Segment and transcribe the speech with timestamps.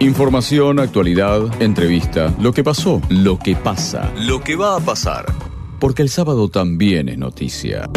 [0.00, 5.24] Información, actualidad, entrevista, lo que pasó, lo que pasa, lo que va a pasar.
[5.80, 7.88] Porque el sábado también es noticia.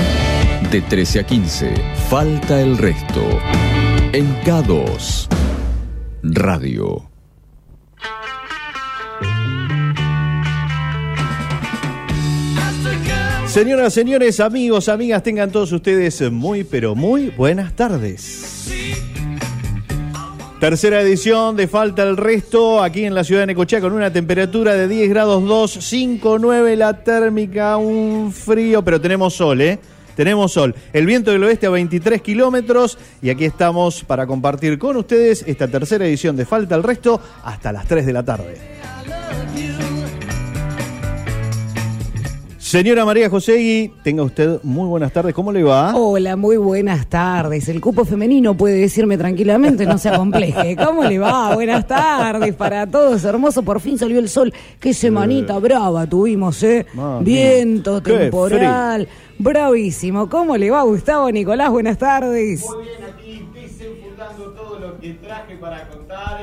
[0.71, 1.73] De 13 a 15,
[2.09, 3.21] falta el resto.
[4.13, 5.27] En K2,
[6.23, 7.09] Radio.
[13.47, 18.49] Señoras, señores, amigos, amigas, tengan todos ustedes muy, pero muy buenas tardes.
[20.59, 24.73] Tercera edición de Falta el Resto, aquí en la ciudad de Necochea, con una temperatura
[24.73, 29.79] de 10 grados 2, 5, 9 la térmica, un frío, pero tenemos sol, ¿eh?
[30.17, 30.75] Tenemos sol.
[30.91, 35.69] El viento del oeste a 23 kilómetros y aquí estamos para compartir con ustedes esta
[35.69, 38.57] tercera edición de Falta el Resto hasta las 3 de la tarde.
[42.69, 45.33] Señora María Josegui, tenga usted muy buenas tardes.
[45.33, 45.95] ¿Cómo le va?
[45.95, 47.67] Hola, muy buenas tardes.
[47.67, 50.75] El cupo femenino puede decirme tranquilamente, no se acompleje.
[50.85, 51.55] ¿Cómo le va?
[51.55, 53.23] Buenas tardes para todos.
[53.23, 54.53] Hermoso, por fin salió el sol.
[54.79, 56.85] Qué semanita brava tuvimos, ¿eh?
[57.21, 59.07] Viento, temporal.
[59.39, 60.29] Bravísimo.
[60.29, 61.71] ¿Cómo le va, Gustavo Nicolás?
[61.71, 62.63] Buenas tardes.
[62.69, 65.89] Muy bien, aquí desenfundando todo lo que traje para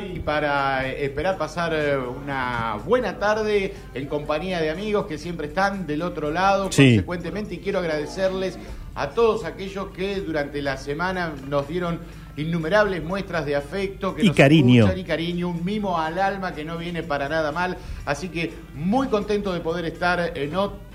[0.01, 5.47] y para eh, esperar pasar eh, una buena tarde en compañía de amigos que siempre
[5.49, 6.91] están del otro lado, Sí.
[6.95, 8.59] consecuentemente, y quiero agradecerles
[8.95, 12.01] a todos aquellos que durante la semana nos dieron
[12.37, 14.91] innumerables muestras de afecto que Y nos cariño.
[14.95, 19.09] y cariño, un mimo al alma que no viene para nada mal, así que muy
[19.09, 20.87] contento de poder estar en otro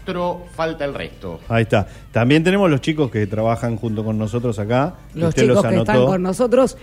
[0.55, 1.39] Falta el Resto.
[1.47, 1.88] Ahí está.
[2.11, 4.95] También tenemos los chicos que trabajan junto con nosotros acá.
[5.13, 6.75] Los Usted chicos los que están con nosotros,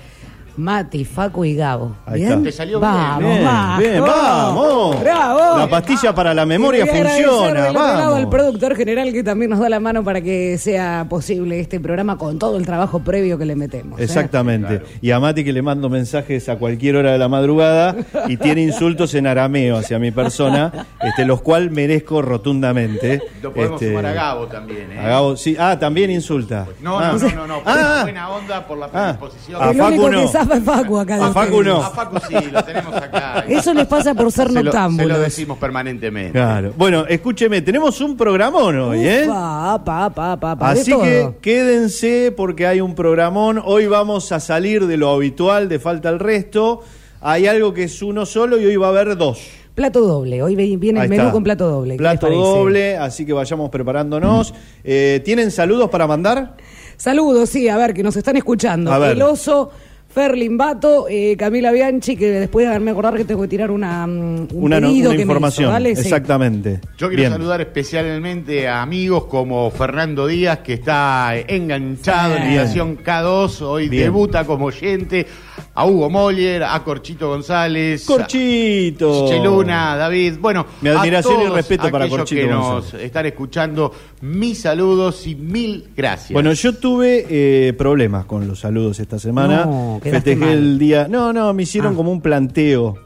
[0.59, 1.95] Mati, Facu y Gabo.
[2.05, 2.33] Ahí ¿Bien?
[2.33, 2.42] está.
[2.42, 3.78] Te salió bien, vamos, Bien, vamos.
[3.78, 5.01] bien, vamos.
[5.01, 5.59] Bravo.
[5.59, 7.37] La pastilla para la memoria Y a funciona.
[7.69, 8.17] otro lado Vamos.
[8.19, 12.19] al productor general que también nos da la mano para que sea posible este programa
[12.19, 14.01] con todo el trabajo previo que le metemos.
[14.01, 14.05] ¿eh?
[14.05, 14.83] Exactamente.
[15.01, 17.95] Y a Mati que le mando mensajes a cualquier hora de la madrugada
[18.27, 23.23] y tiene insultos en arameo hacia mi persona, este, los cuales merezco rotundamente.
[23.42, 24.91] Lo podemos Este, sumar a Gabo también.
[24.92, 24.98] ¿eh?
[24.98, 25.57] a Gabo, sí.
[25.58, 26.67] Ah, también insulta.
[26.83, 27.13] No, Ah.
[27.13, 27.55] no, no, no, no.
[27.63, 28.01] por Ah.
[28.02, 29.17] buena onda, por la Ah.
[29.18, 29.63] predisposición.
[29.63, 30.20] A El Facu único no.
[30.61, 31.27] Facu acá.
[31.27, 31.83] A Facu no.
[31.83, 33.45] A Facu sí, lo tenemos acá.
[33.48, 36.33] Eso les pasa por ser se lo, se lo decimos permanentemente.
[36.33, 36.73] Claro.
[36.77, 39.25] Bueno, escúcheme, tenemos un programón hoy, ¿eh?
[39.27, 41.03] Ufa, pa, pa, pa, pa, Así todo.
[41.03, 43.61] que quédense porque hay un programón.
[43.64, 46.80] Hoy vamos a salir de lo habitual de falta el resto.
[47.20, 49.41] Hay algo que es uno solo y hoy va a haber dos.
[49.75, 50.42] Plato doble.
[50.42, 51.33] Hoy viene Ahí el menú está.
[51.33, 51.95] con plato doble.
[51.95, 54.53] ¿Qué Plato doble, así que vayamos preparándonos.
[54.83, 56.57] Eh, ¿Tienen saludos para mandar?
[56.97, 58.92] Saludos, sí, a ver, que nos están escuchando.
[58.92, 59.13] A ver.
[59.13, 59.70] El oso,
[60.11, 64.07] Ferlin Bato, eh, Camila Bianchi, que después de haberme acordar que tengo que tirar una,
[64.07, 65.64] mm, un Una, no- pedido una que me información.
[65.67, 65.95] hizo, ¿vale?
[65.96, 66.02] Sí.
[66.02, 66.80] Exactamente.
[66.96, 67.33] Yo quiero Bien.
[67.33, 72.61] saludar especialmente a amigos como Fernando Díaz, que está enganchado en Bien.
[72.61, 74.05] Estación K2, hoy Bien.
[74.05, 75.27] debuta como oyente,
[75.78, 79.27] a Hugo Moller, a Corchito González, Corchito.
[79.28, 83.06] Chiche Luna, David, bueno, Mi admiración a y todos respeto para Corchito que nos González.
[83.06, 86.33] están escuchando, mis saludos y mil gracias.
[86.33, 89.64] Bueno, yo tuve eh, problemas con los saludos esta semana.
[89.67, 90.48] No, Festejé mal.
[90.50, 91.06] el día.
[91.08, 91.96] No, no, me hicieron Ah.
[91.96, 92.96] como un planteo.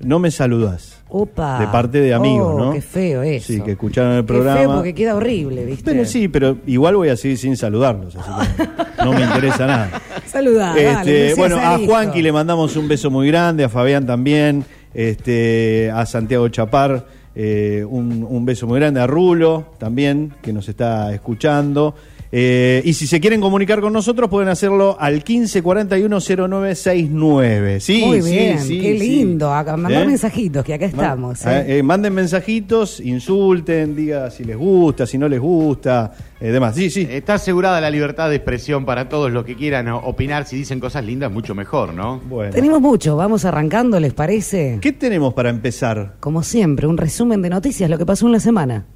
[0.00, 1.02] No me saludas.
[1.08, 1.60] Opa.
[1.60, 2.72] De parte de amigos, Oh, ¿no?
[2.72, 3.46] Qué feo eso.
[3.52, 4.58] Sí, que escucharon el Qué programa.
[4.58, 5.90] feo porque queda horrible, ¿viste?
[5.92, 8.68] Pero sí, pero igual voy a seguir sin saludarlos, así que
[9.04, 10.02] no me interesa nada.
[10.34, 11.78] Saludá, Este, dale, bueno, a.
[11.78, 17.06] Juanqui le mandamos un beso muy grande, a Fabián también, este, a Santiago Chapar
[17.36, 21.94] eh, un, un beso muy grande, a Rulo también, que nos está escuchando.
[22.36, 27.78] Eh, y si se quieren comunicar con nosotros, pueden hacerlo al 1541-0969.
[27.80, 29.54] Sí, Muy sí, bien, sí, qué lindo.
[29.54, 30.06] Acá, mandar ¿Eh?
[30.06, 31.44] mensajitos, que acá estamos.
[31.44, 31.64] Ma- ¿eh?
[31.68, 36.74] eh, eh, manden mensajitos, insulten, diga si les gusta, si no les gusta, eh, demás.
[36.74, 37.06] Sí, sí.
[37.08, 40.44] Está asegurada la libertad de expresión para todos los que quieran opinar.
[40.46, 42.20] Si dicen cosas lindas, mucho mejor, ¿no?
[42.28, 42.50] Bueno.
[42.52, 44.78] Tenemos mucho, vamos arrancando, ¿les parece?
[44.80, 46.16] ¿Qué tenemos para empezar?
[46.18, 48.86] Como siempre, un resumen de noticias, lo que pasó en la semana.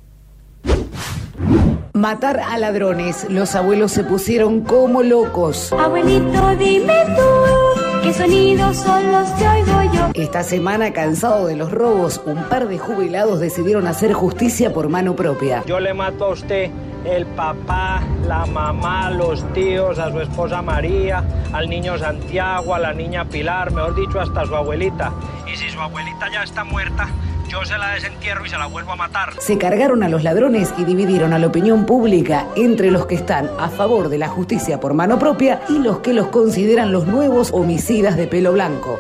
[1.99, 3.27] Matar a ladrones.
[3.29, 5.73] Los abuelos se pusieron como locos.
[5.73, 10.11] Abuelito, dime tú, ¿qué sonidos son los que oigo yo?
[10.15, 15.17] Esta semana, cansado de los robos, un par de jubilados decidieron hacer justicia por mano
[15.17, 15.65] propia.
[15.67, 16.71] Yo le mato a usted
[17.05, 22.93] el papá, la mamá, los tíos, a su esposa María, al niño Santiago, a la
[22.93, 25.13] niña Pilar, mejor dicho, hasta su abuelita.
[25.53, 27.09] Y si su abuelita ya está muerta,
[27.49, 29.35] yo se la desentierro y se la vuelvo a matar.
[29.41, 33.51] Se cargaron a los ladrones y dividieron a la opinión pública entre los que están
[33.59, 37.51] a favor de la justicia por mano propia y los que los consideran los nuevos
[37.53, 38.99] homicidas de pelo blanco.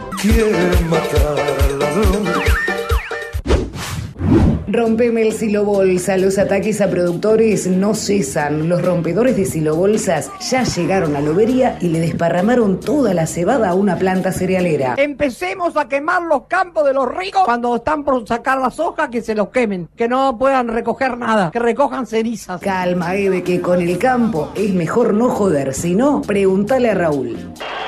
[4.70, 6.18] Rompeme el silobolsa.
[6.18, 8.68] Los ataques a productores no cesan.
[8.68, 13.74] Los rompedores de silobolsas ya llegaron a Lobería y le desparramaron toda la cebada a
[13.74, 14.94] una planta cerealera.
[14.98, 19.22] Empecemos a quemar los campos de los ricos cuando están por sacar las hojas, que
[19.22, 22.60] se los quemen, que no puedan recoger nada, que recojan cenizas.
[22.60, 25.72] Calma, Eve, que con el campo es mejor no joder.
[25.72, 27.38] Si no, pregúntale a Raúl.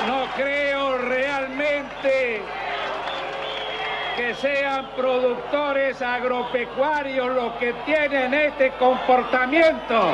[0.07, 2.41] No creo realmente
[4.17, 10.11] que sean productores agropecuarios los que tienen este comportamiento.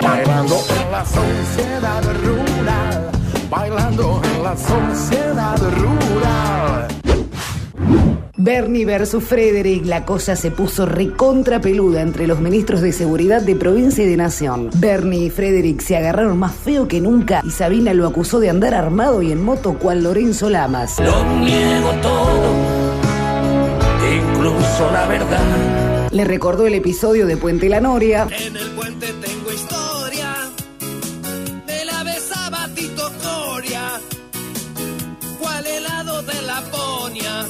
[0.00, 3.10] Bailando en la sociedad rural,
[3.50, 6.88] bailando en la sociedad rural.
[8.38, 13.56] Bernie versus Frederick, la cosa se puso recontra peluda entre los ministros de seguridad de
[13.56, 14.70] provincia y de nación.
[14.76, 18.74] Bernie y Frederick se agarraron más feo que nunca y Sabina lo acusó de andar
[18.74, 21.00] armado y en moto cual Lorenzo Lamas.
[21.00, 22.65] Lo niego todo,
[24.46, 26.10] incluso la verdad.
[26.10, 28.26] Le recordó el episodio de Puente La Noria.
[28.30, 30.34] En el puente tengo historia,
[31.66, 34.00] me la besaba Tito Coria,
[35.40, 37.46] cuál helado de Laponia,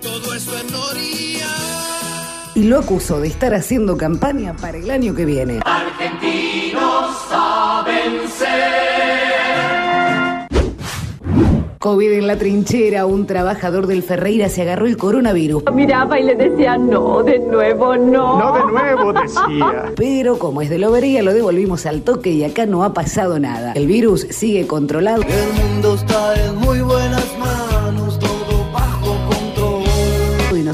[0.00, 1.48] todo eso es Noria.
[2.54, 5.58] y lo acusó de estar haciendo campaña para el año que viene.
[5.64, 6.63] Argentinos
[11.84, 15.64] COVID en la trinchera, un trabajador del Ferreira se agarró el coronavirus.
[15.74, 18.38] Miraba y le decía, no, de nuevo, no.
[18.38, 19.92] No de nuevo, decía.
[19.96, 23.72] Pero como es de lobería, lo devolvimos al toque y acá no ha pasado nada.
[23.72, 25.24] El virus sigue controlado.
[25.24, 27.63] El mundo está en muy buenas manos,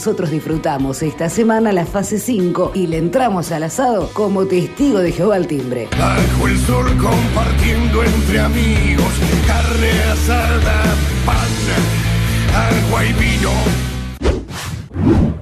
[0.00, 5.12] nosotros disfrutamos esta semana la fase 5 y le entramos al asado como testigo de
[5.12, 5.88] Jehová al timbre.
[5.90, 9.12] Bajo el sol compartiendo entre amigos,
[9.46, 10.84] carne asada,
[11.26, 13.89] pan, agua y vino.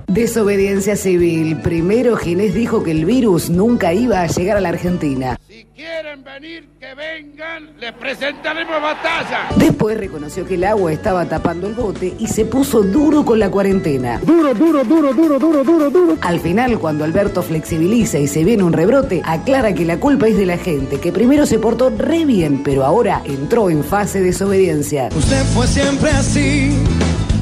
[0.08, 1.58] Desobediencia civil.
[1.58, 5.38] Primero Ginés dijo que el virus nunca iba a llegar a la Argentina.
[5.46, 9.50] Si quieren venir, que vengan, les presentaremos batalla.
[9.56, 13.50] Después reconoció que el agua estaba tapando el bote y se puso duro con la
[13.50, 14.18] cuarentena.
[14.24, 16.16] Duro, duro, duro, duro, duro, duro, duro.
[16.22, 20.38] Al final, cuando Alberto flexibiliza y se viene un rebrote, aclara que la culpa es
[20.38, 24.28] de la gente, que primero se portó re bien, pero ahora entró en fase de
[24.28, 25.10] desobediencia.
[25.14, 26.72] Usted fue siempre así,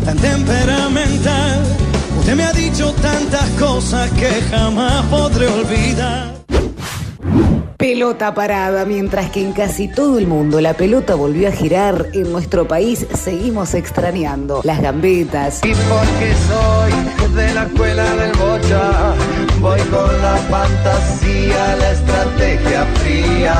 [0.05, 1.86] tan temperamental.
[2.27, 6.35] Usted me ha dicho tantas cosas que jamás podré olvidar.
[7.77, 12.33] Pelota parada, mientras que en casi todo el mundo la pelota volvió a girar, en
[12.33, 19.15] nuestro país seguimos extrañando las gambetas, Y porque soy de la escuela del bocha,
[19.67, 23.57] voy con la fantasía, la estrategia fría.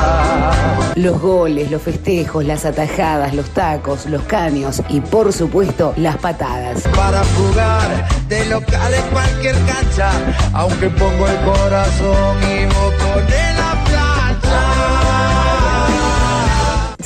[0.95, 6.83] los goles, los festejos, las atajadas, los tacos, los caños y por supuesto las patadas.
[6.95, 10.09] Para jugar de local en cualquier cancha,
[10.53, 14.06] aunque pongo el corazón y moco de la plancha.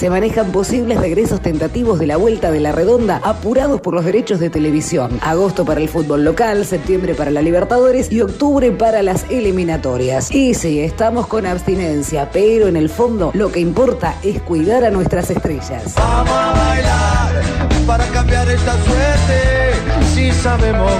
[0.01, 4.39] Se manejan posibles regresos tentativos de la vuelta de la redonda apurados por los derechos
[4.39, 5.19] de televisión.
[5.21, 10.31] Agosto para el fútbol local, septiembre para la Libertadores y octubre para las eliminatorias.
[10.31, 14.89] Y sí, estamos con abstinencia, pero en el fondo lo que importa es cuidar a
[14.89, 15.93] nuestras estrellas.
[15.95, 17.43] Vamos a bailar
[17.85, 19.73] para cambiar esta suerte.
[20.15, 20.91] Si sabemos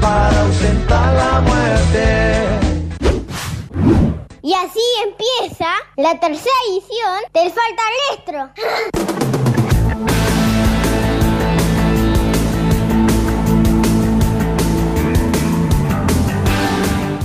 [0.00, 2.59] para ausentar la muerte.
[4.42, 5.66] Y así empieza
[5.96, 8.50] la tercera edición del Falta Nuestro.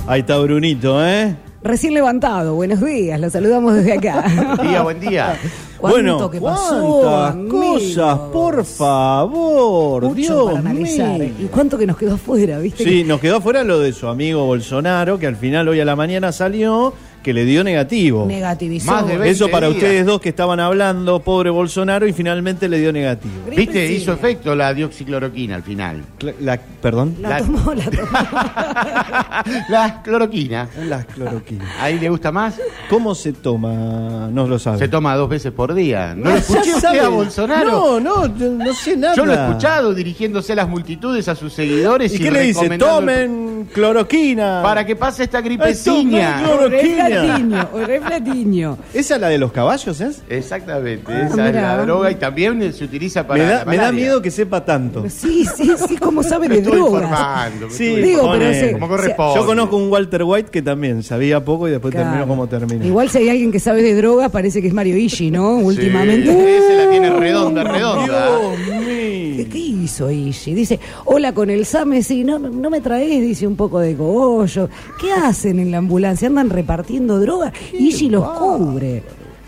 [0.08, 1.34] Ahí está Brunito, ¿eh?
[1.62, 4.24] Recién levantado, buenos días, los saludamos desde acá.
[4.56, 5.36] Buen día, buen día.
[5.78, 7.82] ¿Cuánto bueno, que pasó, cuántas amigos?
[7.82, 11.18] cosas, por favor, Mucho Dios para analizar.
[11.18, 11.30] mío.
[11.38, 12.82] ¿Y cuánto que nos quedó afuera, viste?
[12.82, 15.94] Sí, nos quedó afuera lo de su amigo Bolsonaro, que al final hoy a la
[15.96, 16.94] mañana salió
[17.26, 18.24] que le dio negativo.
[18.24, 18.92] Negativizó.
[18.92, 19.82] Más de 20 Eso para días.
[19.82, 23.34] ustedes dos que estaban hablando, pobre Bolsonaro, y finalmente le dio negativo.
[23.46, 23.88] Gripe ¿Viste?
[23.88, 23.94] sí.
[23.94, 26.04] Hizo efecto la dioxicloroquina al final.
[26.20, 27.16] Cla- La, perdón.
[27.20, 28.06] La La- tomó, la tomó.
[29.68, 30.68] la cloroquina.
[30.88, 31.64] La cloroquina.
[31.80, 32.60] ¿Ahí le gusta más?
[32.88, 34.28] ¿Cómo se toma?
[34.30, 34.78] No lo sabe.
[34.78, 36.14] Se toma dos veces por día.
[36.16, 37.00] ¿No lo escuché usted sabe.
[37.00, 37.98] a Bolsonaro?
[37.98, 39.16] No, no, yo no sé nada.
[39.16, 42.12] Yo lo he escuchado dirigiéndose a las multitudes, a sus seguidores.
[42.12, 42.78] ¿Y y qué le dice?
[42.78, 44.60] Tomen cloroquina.
[44.62, 46.42] Para que pase esta Tomen gripeciña.
[46.44, 47.15] cloroquina.
[47.22, 48.78] Reflatiño, o reflatiño.
[48.94, 50.22] ¿Esa es la de los caballos, es?
[50.28, 53.76] Exactamente, Ah, esa es la droga y también se utiliza para Me da, la me
[53.76, 54.00] da malaria.
[54.04, 55.04] miedo que sepa tanto.
[55.08, 57.50] Sí, sí, sí, como sabe Me de estoy drogas.
[57.70, 59.34] Sí, estoy Digo, pone- pero se- Como corresponde.
[59.40, 62.08] Yo conozco un Walter White que también sabía poco y después Claro.
[62.10, 62.84] terminó como terminó.
[62.84, 65.58] Igual si hay alguien que sabe de drogas, parece que es Mario Ishi, ¿no?
[65.58, 66.30] Sí, Últimamente.
[66.58, 68.28] ese la tiene redonda, redonda.
[68.38, 69.25] Dios mío.
[69.44, 70.54] ¿Qué hizo Ishi?
[70.54, 73.94] Dice, hola con el Same, sí, no, no no me traes, dice un poco de
[73.96, 74.68] cogollo.
[75.00, 76.28] ¿Qué hacen en la ambulancia?
[76.28, 77.52] ¿Andan repartiendo droga?
[77.78, 79.02] Ishi los cubre.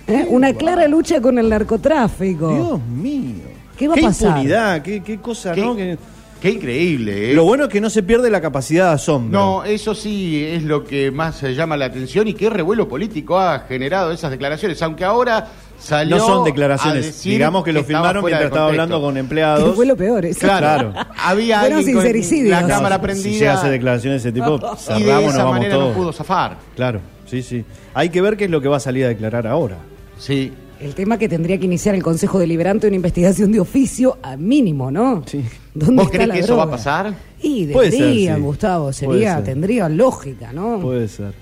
[0.07, 0.27] ¿Eh?
[0.31, 2.53] Una clara lucha con el narcotráfico.
[2.55, 3.35] Dios mío.
[3.77, 4.29] ¿Qué va a qué pasar?
[4.31, 5.77] impunidad, qué, qué cosa, Qué- ¿no?
[5.77, 5.97] Que-
[6.41, 7.35] Qué increíble, ¿eh?
[7.35, 9.39] Lo bueno es que no se pierde la capacidad de asombro.
[9.39, 13.61] No, eso sí es lo que más llama la atención y qué revuelo político ha
[13.61, 15.49] generado esas declaraciones, aunque ahora
[15.81, 17.07] salió No son a declaraciones.
[17.07, 19.71] decir Digamos que lo estaba filmaron mientras estaba hablando con empleados.
[19.71, 20.41] Que fue lo peor, eso.
[20.41, 20.93] Claro.
[21.25, 22.63] Había Fueron alguien con sincericidios.
[22.63, 25.35] la cámara Si prendida llega a hacer declaraciones de ese tipo, y de cerramos, nos
[25.35, 25.89] esa vamos manera todos.
[25.89, 26.57] no pudo zafar.
[26.77, 27.65] Claro, sí, sí.
[27.95, 29.77] Hay que ver qué es lo que va a salir a declarar ahora.
[30.19, 30.53] Sí.
[30.81, 34.91] El tema que tendría que iniciar el Consejo Deliberante una investigación de oficio a mínimo,
[34.93, 35.25] ¿no?
[35.27, 35.45] Sí.
[35.75, 36.77] ¿Dónde ¿Vos está crees la que eso va a droga?
[36.77, 37.15] pasar?
[37.43, 38.41] Y Puede ser, debería, sí.
[38.43, 39.45] Gustavo, Puede sería, ser.
[39.45, 40.79] tendría lógica, ¿no?
[40.81, 41.33] Puede ser.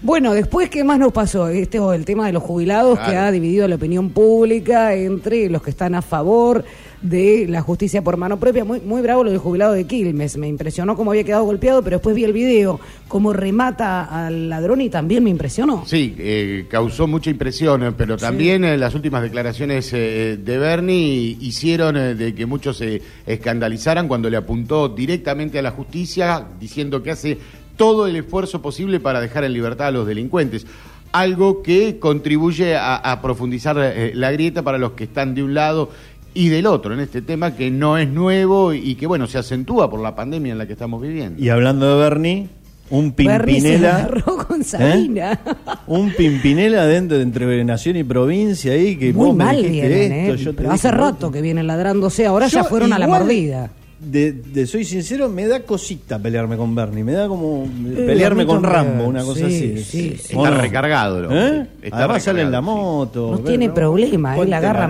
[0.00, 1.48] Bueno, después, ¿qué más nos pasó?
[1.48, 5.60] Este o el tema de los jubilados que ha dividido la opinión pública entre los
[5.60, 6.64] que están a favor
[7.02, 8.64] de la justicia por mano propia.
[8.64, 10.36] Muy, muy bravo lo del jubilado de Quilmes.
[10.36, 14.80] Me impresionó cómo había quedado golpeado, pero después vi el video, cómo remata al ladrón
[14.80, 15.84] y también me impresionó.
[15.86, 21.36] Sí, eh, causó mucha impresión, eh, pero también eh, las últimas declaraciones eh, de Bernie
[21.40, 27.02] hicieron eh, de que muchos se escandalizaran cuando le apuntó directamente a la justicia diciendo
[27.02, 27.38] que hace
[27.76, 30.66] todo el esfuerzo posible para dejar en libertad a los delincuentes.
[31.12, 35.54] Algo que contribuye a, a profundizar eh, la grieta para los que están de un
[35.54, 35.90] lado
[36.38, 39.90] y del otro en este tema que no es nuevo y que, bueno, se acentúa
[39.90, 41.42] por la pandemia en la que estamos viviendo.
[41.42, 42.48] Y hablando de Bernie,
[42.90, 44.10] un Bernie se Pimpinela.
[44.46, 45.40] con Sabina.
[45.88, 49.88] Un Pimpinela dentro de entre nación y provincia ahí que Muy vos me mal dijiste
[49.88, 50.44] vienen, esto, ¿eh?
[50.44, 53.70] yo te hace rato que vienen ladrándose, ahora Yo ya fueron a la mordida.
[54.00, 58.46] De, de- soy sincero, me da cosita pelearme con Bernie, me da como a pelearme
[58.46, 58.62] con.
[58.62, 59.84] Rambo, una cosa Sí, así.
[59.84, 60.36] sí, sí.
[60.36, 60.60] ¿O Está no?
[60.62, 61.48] recargado, hombre.
[61.48, 61.66] ¿Eh?
[61.82, 63.32] Está Además sale en la moto.
[63.32, 64.84] No tiene problema, él Puente agarra,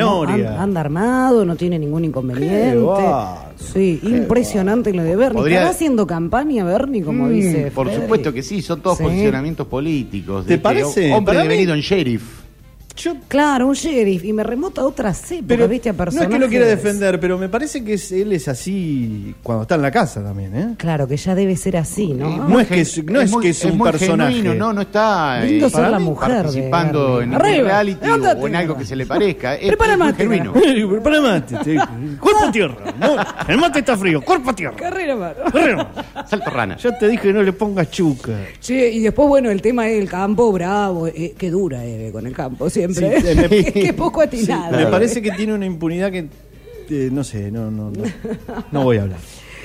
[0.63, 2.77] anda armado, no tiene ningún inconveniente.
[2.79, 5.39] Qué sí, impresionante lo de Bernie.
[5.41, 7.73] Podría- ¿Estará haciendo campaña Bernie, como Mm, dice?
[7.75, 9.05] Por supuesto que sí, son todos Sí.
[9.05, 10.45] posicionamientos políticos.
[10.45, 11.15] ¿Te parece?
[11.15, 12.23] Hombre devenido en sheriff.
[12.99, 15.89] Yo Claro, un sheriff, y me remota a otras épocas, pero ¿viste?
[15.89, 16.35] A no es personajes.
[16.35, 19.83] que lo quiera defender, pero me parece que es- él es así cuando está en
[19.83, 20.75] la casa también, ¿eh?
[20.77, 22.49] Claro, que ya debe ser así, ¿no?
[22.49, 24.35] No es que es- no es muy- que es un muy personaje.
[24.35, 27.69] genuino, no, no está eh, Lindo ser para la mí, mujer de participando en Arriba,
[27.69, 29.55] reality o en algo que se le parezca.
[29.55, 30.53] Es, Prepara mate, genuino.
[30.53, 31.77] Prepara mate, te-
[32.21, 32.77] Cuerpo a tierra.
[32.99, 33.17] ¿no?
[33.49, 34.21] El mate está frío.
[34.23, 34.77] Cuerpo a tierra.
[34.77, 35.35] Carrera, mano.
[35.53, 35.87] Corremos.
[36.29, 36.77] Salto rana.
[36.77, 38.33] Ya te dije no le pongas chuca.
[38.61, 42.33] Che, y después, bueno, el tema del campo, bravo, eh, que dura Eve con el
[42.35, 43.49] campo siempre.
[43.49, 44.77] Sí, me- Qué poco atinado.
[44.77, 46.29] Me parece que tiene una impunidad que
[46.91, 48.03] eh, no sé, no, no, no,
[48.73, 49.19] no voy a hablar.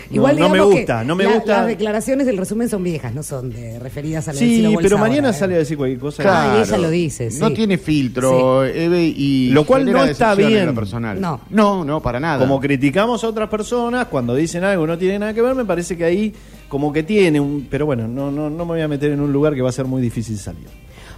[0.09, 1.57] No, Igual no me gusta, no me la- gusta.
[1.59, 5.29] Las declaraciones del resumen son viejas, no son de, referidas a la Sí, pero mañana
[5.29, 6.21] ahora, sale a decir cualquier cosa.
[6.21, 6.59] Claro.
[6.59, 7.39] y ella lo dice, sí.
[7.39, 10.65] No tiene filtro, Eve, y Lo cual no está bien.
[10.67, 11.19] lo personal.
[11.19, 11.39] No.
[11.49, 12.39] no, no, para nada.
[12.39, 15.97] Como criticamos a otras personas, cuando dicen algo no tiene nada que ver, me parece
[15.97, 16.33] que ahí
[16.67, 17.67] como que tiene un...
[17.69, 19.73] Pero bueno, no, no, no me voy a meter en un lugar que va a
[19.73, 20.67] ser muy difícil salir.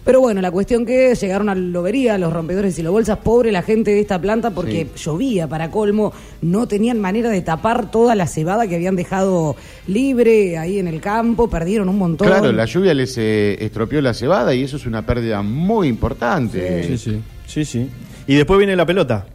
[0.05, 3.63] Pero bueno, la cuestión que llegaron a lobería, los rompedores y los bolsas, pobre la
[3.63, 8.27] gente de esta planta porque llovía para colmo, no tenían manera de tapar toda la
[8.27, 9.55] cebada que habían dejado
[9.87, 12.27] libre ahí en el campo, perdieron un montón.
[12.27, 16.83] Claro, la lluvia les eh, estropeó la cebada y eso es una pérdida muy importante.
[16.83, 17.89] Sí, sí, sí, sí.
[18.27, 19.25] Y después viene la pelota.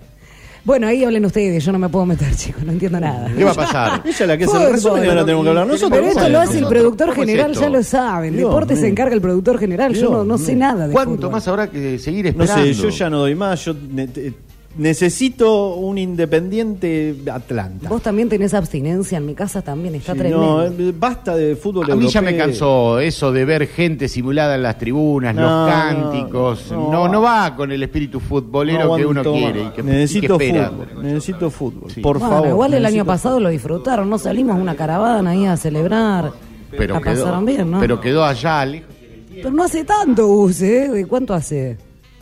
[0.64, 3.30] Bueno, ahí hablen ustedes, yo no me puedo meter, chicos, no entiendo nada.
[3.34, 4.02] ¿Qué va a pasar?
[4.04, 4.66] Ella es la que hace Fútbol.
[4.66, 5.90] el resumen y ahora tenemos que hablar nosotros.
[5.90, 8.36] Pero esto ¿Cómo lo hace el productor ¿Cómo es general, ya lo saben.
[8.36, 11.30] Dios Deporte se encarga el productor general, yo no, no sé nada de ¿Cuánto fútbol.
[11.32, 12.74] más habrá que seguir No esperando?
[12.74, 13.64] sé, yo ya no doy más.
[13.64, 14.34] Yo te-
[14.76, 17.88] necesito un independiente Atlanta.
[17.88, 20.70] Vos también tenés abstinencia, en mi casa también está Sí, tremendo.
[20.70, 24.54] no, eh, basta de fútbol A mí ya me cansó eso de ver gente simulada
[24.54, 26.70] en las tribunas, No, los cánticos.
[26.70, 27.08] no, No, no.
[27.08, 30.46] no, va con el espíritu futbolero No que uno quiere y que, necesito y que
[30.46, 30.70] espera.
[30.70, 31.02] fútbol.
[31.02, 31.90] Necesito fútbol.
[31.90, 32.00] Sí.
[32.00, 32.48] Por Bueno, favor.
[32.48, 36.32] igual el año pasado lo disfrutaron, no salimos a una caravana ahí a celebrar.
[36.70, 37.80] Pero la quedó, pasaron bien, ¿no?
[37.80, 38.88] pero quedó allá lejos.
[39.34, 40.88] Pero no hace tanto, Gus, ¿eh?
[40.88, 41.76] ¿De cuánto hace?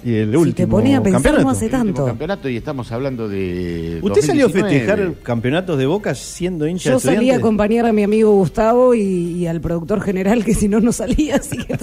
[0.04, 1.44] Y el Si último te ponía a pensar, campeonato.
[1.44, 2.06] no hace tanto.
[2.06, 3.98] campeonato y estamos hablando de.
[4.00, 4.86] ¿Usted salió a 2019.
[4.86, 8.94] festejar campeonatos de Boca siendo hincha Yo de salí a acompañar a mi amigo Gustavo
[8.94, 11.36] y, y al productor general, que si no, no salía.
[11.40, 11.76] Así que,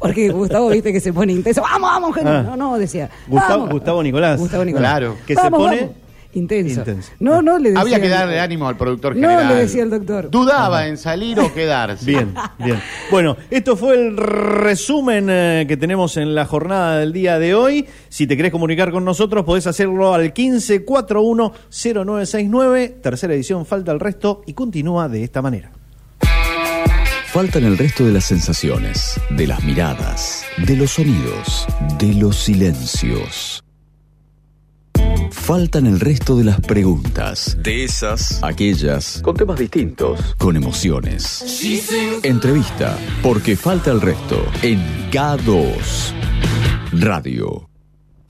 [0.00, 1.62] porque Gustavo, viste, que se pone intenso.
[1.62, 2.30] ¡Vamos, vamos, gente!
[2.30, 2.42] Ah.
[2.42, 3.08] No, no, decía.
[3.28, 3.70] Gustavo, "Vamos".
[3.74, 4.40] Gustavo Nicolás.
[4.40, 4.90] Gustavo Nicolás.
[4.92, 5.16] Claro.
[5.26, 5.94] Que se Vamos, pone vamos.
[6.32, 6.78] Intenso.
[6.80, 7.10] Intenso.
[7.18, 7.80] No, no, le decía.
[7.80, 9.48] Había que darle ánimo al productor No, general.
[9.48, 10.30] le decía el doctor.
[10.30, 12.04] Dudaba en salir o quedarse.
[12.04, 12.80] Bien, bien.
[13.10, 17.86] Bueno, esto fue el resumen eh, que tenemos en la jornada del día de hoy.
[18.08, 23.00] Si te querés comunicar con nosotros, podés hacerlo al 1541-0969.
[23.02, 25.72] Tercera edición, falta el resto y continúa de esta manera.
[27.26, 31.66] Faltan el resto de las sensaciones, de las miradas, de los sonidos,
[31.98, 33.62] de los silencios.
[35.50, 37.58] Faltan el resto de las preguntas.
[37.60, 41.44] De esas, aquellas, con temas distintos, con emociones.
[42.22, 44.78] Entrevista, porque falta el resto, en
[45.10, 46.12] K2
[46.92, 47.69] Radio.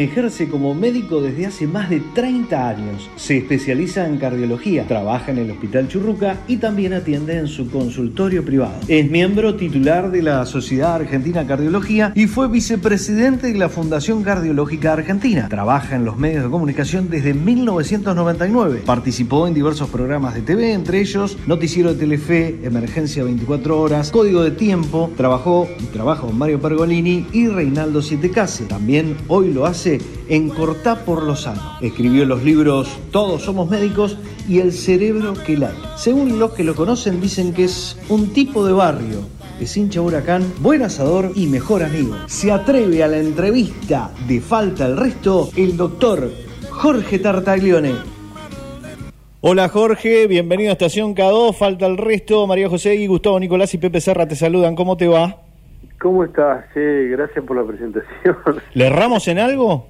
[0.00, 3.10] Ejerce como médico desde hace más de 30 años.
[3.16, 8.42] Se especializa en cardiología, trabaja en el Hospital Churruca y también atiende en su consultorio
[8.42, 8.80] privado.
[8.88, 14.94] Es miembro titular de la Sociedad Argentina Cardiología y fue vicepresidente de la Fundación Cardiológica
[14.94, 15.50] Argentina.
[15.50, 18.84] Trabaja en los medios de comunicación desde 1999.
[18.86, 24.40] Participó en diversos programas de TV, entre ellos Noticiero de Telefe, Emergencia 24 Horas, Código
[24.40, 25.10] de Tiempo.
[25.18, 28.64] Trabajó y trabaja con Mario Pergolini y Reinaldo Sietecase.
[28.64, 29.89] También hoy lo hace
[30.28, 31.78] en Cortá por lo Sano.
[31.80, 34.16] Escribió los libros Todos somos médicos
[34.48, 35.76] y El cerebro que late.
[35.96, 39.20] Según los que lo conocen dicen que es un tipo de barrio.
[39.60, 42.16] Es hincha huracán, buen asador y mejor amigo.
[42.26, 46.30] Se atreve a la entrevista de Falta el Resto el doctor
[46.70, 47.94] Jorge Tartaglione.
[49.42, 52.46] Hola Jorge, bienvenido a Estación K2, Falta el Resto.
[52.46, 54.74] María José y Gustavo Nicolás y Pepe Serra te saludan.
[54.74, 55.49] ¿Cómo te va?
[56.00, 56.64] ¿Cómo estás?
[56.74, 58.36] Sí, gracias por la presentación.
[58.74, 59.88] ¿Le erramos en algo?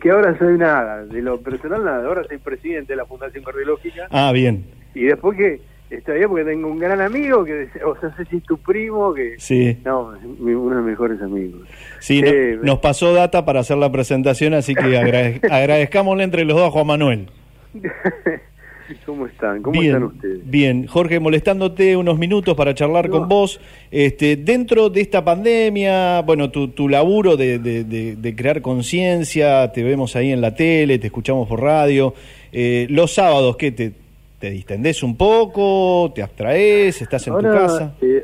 [0.00, 4.06] que ahora soy nada, de lo personal nada, ahora soy presidente de la Fundación Cardiológica.
[4.10, 4.64] Ah, bien.
[4.94, 5.60] Y después que
[5.90, 9.12] está bien porque tengo un gran amigo que, o sea, sé si es tu primo,
[9.12, 9.34] que...
[9.38, 9.76] Sí.
[9.84, 11.62] No, uno de mis mejores amigos.
[11.98, 16.44] Sí, no- Eh, nos pasó data para hacer la presentación, así que agrade- agradezcámosle entre
[16.44, 17.28] los dos a Juan Manuel.
[19.06, 19.62] ¿Cómo están?
[19.62, 20.50] ¿Cómo bien, están ustedes?
[20.50, 23.60] Bien, Jorge, molestándote unos minutos para charlar con vos.
[23.90, 29.70] Este, dentro de esta pandemia, bueno, tu, tu laburo de, de- de- de crear conciencia,
[29.72, 32.14] te vemos ahí en la tele, te escuchamos por radio.
[32.52, 33.72] Eh, los sábados, ¿qué?
[33.72, 33.92] Te,
[34.38, 36.12] ¿Te distendés un poco?
[36.14, 37.00] ¿Te abstraes?
[37.00, 37.94] ¿Estás en Ahora, tu casa?
[38.02, 38.22] eh,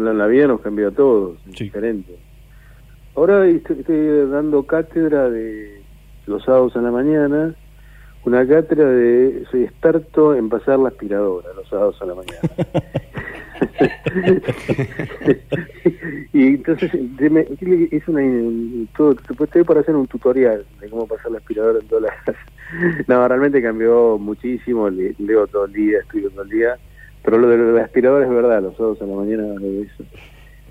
[0.00, 2.12] la, la vida nos cambió a todos, es diferente.
[3.16, 5.80] Ahora estoy, estoy dando cátedra de
[6.26, 7.54] los sábados a la mañana,
[8.24, 12.40] una cátedra de, soy experto en pasar la aspiradora los sábados a la mañana.
[16.32, 18.22] y entonces es una
[18.96, 19.14] todo,
[19.44, 22.36] estoy para hacer un tutorial de cómo pasar la aspiradora en todas las.
[23.06, 26.76] No, realmente cambió muchísimo, le- leo todo el día, estudio todo el día,
[27.22, 30.02] pero lo de la aspiradora es verdad, los sábados a la mañana eso.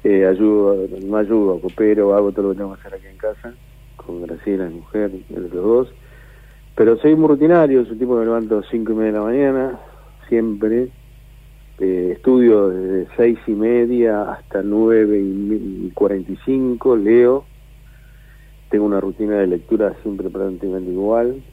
[0.04, 3.54] Eh, ayudo, no ayudo, coopero, hago todo lo que tengo que hacer aquí en casa,
[3.96, 5.94] con Graciela, mi mujer, los dos.
[6.76, 9.12] Pero soy muy rutinario, soy un tipo que me levanto a las cinco y media
[9.12, 9.80] de la mañana,
[10.28, 10.90] siempre.
[11.80, 17.46] Eh, estudio desde seis y media hasta nueve y cuarenta y cinco, leo.
[18.70, 21.44] Tengo una rutina de lectura siempre prácticamente igual.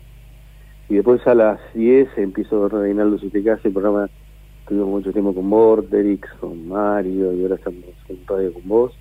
[0.88, 4.08] Y después a las 10 empiezo a Reinaldo Si te casa, el programa
[4.66, 8.92] tuvimos mucho tiempo con Vorterix, con Mario, y ahora estamos en radio con vos.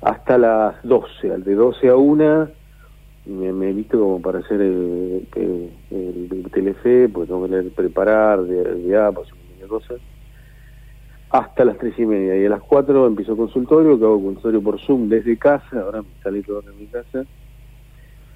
[0.00, 2.61] Hasta las 12, al de 12 a 1
[3.26, 8.42] me, me visto como para hacer el, el, el Telefe, porque tengo que leer, preparar
[8.42, 10.00] de, de y un montón de cosas.
[11.30, 12.36] Hasta las 3 y media.
[12.36, 16.08] Y a las 4 empiezo consultorio, que hago consultorio por Zoom desde casa, ahora me
[16.22, 17.24] salí todo de mi casa.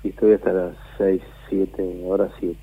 [0.03, 1.21] Y estoy hasta las 6,
[1.51, 2.57] 7, ahora 7.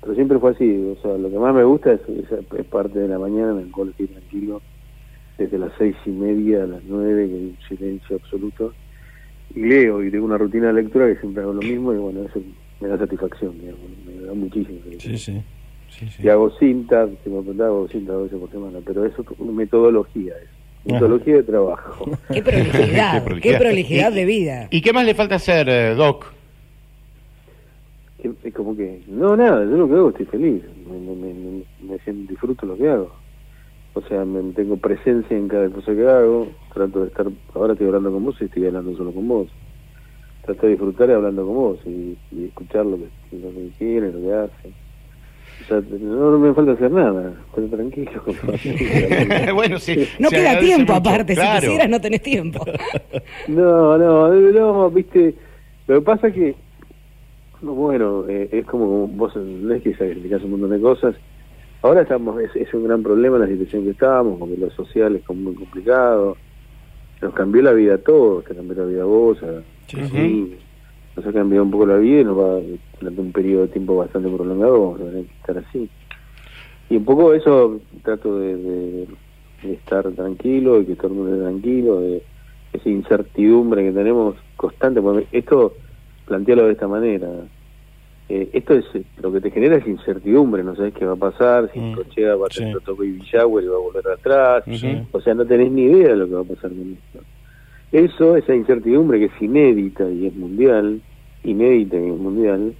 [0.00, 3.08] Pero siempre fue así, o sea, lo que más me gusta es es parte de
[3.08, 4.60] la mañana en el cual tranquilo,
[5.38, 8.74] desde las seis y media a las 9, que un silencio absoluto
[9.54, 12.22] y leo y tengo una rutina de lectura que siempre hago lo mismo y bueno,
[12.24, 12.40] eso
[12.80, 14.78] me da satisfacción, digamos, me da muchísimo.
[14.98, 15.42] Sí, sí.
[16.22, 19.38] Y hago cinta, si me preguntás, hago cinta dos veces por semana, pero eso es
[19.40, 20.48] metodología, es
[20.86, 20.94] Ajá.
[20.94, 22.18] metodología de trabajo.
[22.32, 24.68] Qué prolijidad, qué prolijidad de vida.
[24.70, 26.26] ¿Y qué más le falta hacer, eh, Doc?
[28.20, 32.26] Que- Es como que, no, nada, yo lo que hago estoy feliz, me, me, me-
[32.28, 33.14] disfruto lo que hago.
[33.94, 37.86] O sea, me, tengo presencia en cada cosa que hago, trato de estar, ahora estoy
[37.86, 39.48] hablando con vos y estoy hablando solo con vos.
[40.44, 44.20] Trato de disfrutar hablando con vos y, y escuchar lo que, lo que quiere, lo
[44.20, 44.84] que hace.
[45.62, 48.22] O sea, no, no me falta hacer nada, estoy tranquilo.
[49.54, 50.06] bueno, sí.
[50.18, 51.60] No queda tiempo mucho, aparte, claro.
[51.60, 52.64] si quisieras no tenés tiempo.
[53.48, 55.34] No, no, no, viste,
[55.86, 56.54] lo que pasa es que,
[57.62, 61.14] no, bueno, eh, es como vos, no es que sacrificás un montón de cosas.
[61.84, 65.22] Ahora estamos, es, es un gran problema la situación que estamos, porque lo social es
[65.24, 66.34] como muy complicado.
[67.20, 69.62] Nos cambió la vida a todos, te cambió la vida a vos, a.
[71.14, 72.58] Nos ha cambiado un poco la vida y nos va,
[73.00, 75.90] durante un periodo de tiempo bastante prolongado, vamos a tener que estar así.
[76.88, 79.06] Y un poco eso trato de, de-
[79.62, 82.22] de estar tranquilo, de que todo el mundo esté tranquilo, de
[82.72, 85.02] esa incertidumbre que tenemos constante.
[85.02, 85.74] Porque esto,
[86.24, 87.28] plantearlo de esta manera,
[88.28, 91.16] eh, esto es eh, lo que te genera es incertidumbre, no sabes qué va a
[91.16, 94.64] pasar, si el coche va a tener protocolo y Villagüe y va a volver atrás,
[95.12, 97.18] o sea, no tenés ni idea de lo que va a pasar con esto.
[97.92, 101.00] Eso, esa incertidumbre que es inédita y es mundial,
[101.44, 102.74] inédita y es mundial,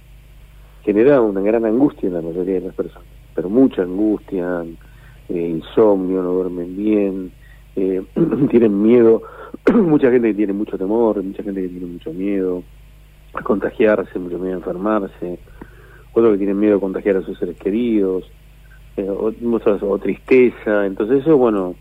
[0.83, 4.65] genera una gran angustia en la mayoría de las personas, pero mucha angustia,
[5.29, 7.31] eh, insomnio, no duermen bien,
[7.75, 8.01] eh,
[8.49, 9.21] tienen miedo,
[9.73, 12.63] mucha gente que tiene mucho temor, mucha gente que tiene mucho miedo
[13.43, 15.39] contagiarse, mucho miedo a enfermarse,
[16.11, 18.31] otros que tienen miedo a contagiar a sus seres queridos,
[18.95, 21.77] eh, o, muchas- o tristeza, entonces eso, bueno,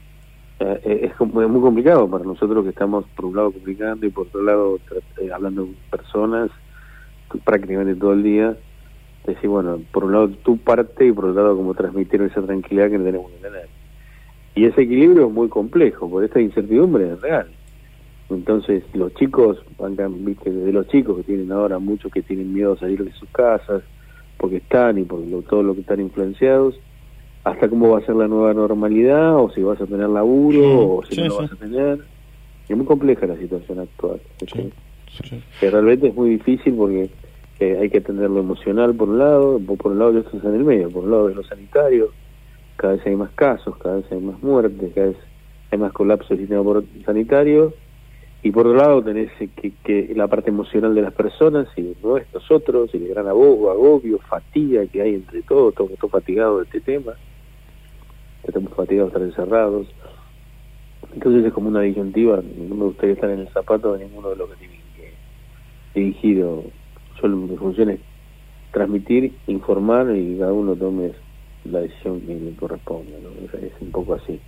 [0.58, 4.28] eh, eh, es, muy complicado para nosotros que estamos por un lado comunicando y por
[4.28, 4.80] otro lado
[5.20, 6.50] eh, hablando con personas
[7.44, 8.58] prácticamente todo el día,
[9.24, 12.90] decir, bueno, por un lado tu parte y por otro lado como transmitir esa tranquilidad
[12.90, 13.70] que tenemos que tener.
[14.54, 17.52] Y ese equilibrio es muy complejo, porque esta incertidumbre es real.
[18.34, 19.64] Entonces, los chicos,
[20.18, 23.28] viste, desde los chicos que tienen ahora muchos que tienen miedo a salir de sus
[23.30, 23.82] casas,
[24.36, 26.78] porque están y por lo- todo lo que están influenciados,
[27.44, 31.04] hasta cómo va a ser la nueva normalidad, o si vas a tener laburo, o
[31.04, 31.42] si sí, no lo sí.
[31.42, 32.00] vas a tener.
[32.68, 34.20] Es muy compleja la situación actual.
[35.60, 37.10] Que realmente es muy difícil porque
[37.60, 40.54] eh, hay que atender lo emocional por un lado, por, un lado yo estoy en
[40.54, 42.12] el medio, por un lado es lo sanitario,
[42.76, 45.16] cada vez hay más casos, cada vez hay más muertes, cada vez
[45.70, 47.74] hay más colapso del sistema sanitario,
[48.44, 51.96] y por otro lado tenés eh, que, que la parte emocional de las personas y
[52.02, 56.12] no es nosotros, y el gran agobio, agobio, fatiga que hay entre todos, todos estamos
[56.12, 57.14] fatigados de este tema,
[58.46, 59.86] estamos fatigados de estar encerrados,
[61.14, 64.36] entonces es como una disyuntiva, no me gustaría estar en el zapato de ninguno de
[64.36, 66.64] los que tienen que dirigido,
[67.18, 68.00] solo mi función es
[68.72, 71.12] transmitir, informar y cada uno tome
[71.64, 73.58] la decisión que le corresponda, ¿no?
[73.58, 74.38] Es un poco así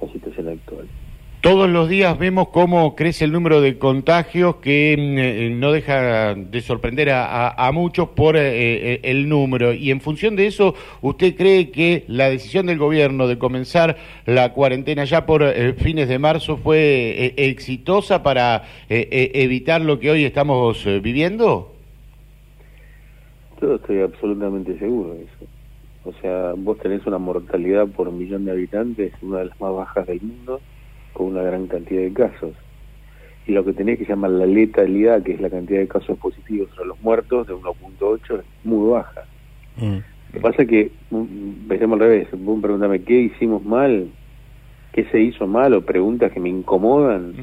[0.00, 0.88] la situación actual.
[1.40, 6.34] Todos los días vemos cómo crece el número de contagios que mm, eh, no deja
[6.34, 8.40] de sorprender a, a- muchos por eh,
[8.94, 9.72] eh, el número.
[9.72, 13.96] Y en función de eso, ¿usted cree que la decisión del gobierno de comenzar
[14.26, 16.78] la cuarentena ya por eh, fines de marzo fue
[17.26, 21.72] eh, exitosa para eh, eh, evitar lo que hoy estamos eh, viviendo?
[23.62, 25.46] Yo estoy absolutamente seguro de eso.
[26.04, 30.06] O sea, vos tenés una mortalidad por millón de habitantes, una de las más bajas
[30.06, 30.60] del mundo,
[31.18, 32.52] con una gran cantidad de casos.
[33.46, 36.70] Y lo que tenés que llamar la letalidad, que es la cantidad de casos positivos
[36.74, 39.24] sobre los muertos, de 1.8, es muy baja.
[39.80, 44.08] Lo que pasa es que, mm, pensemos al revés, vos pregúntame qué hicimos mal,
[44.92, 47.34] qué se hizo mal, o preguntas que me incomodan,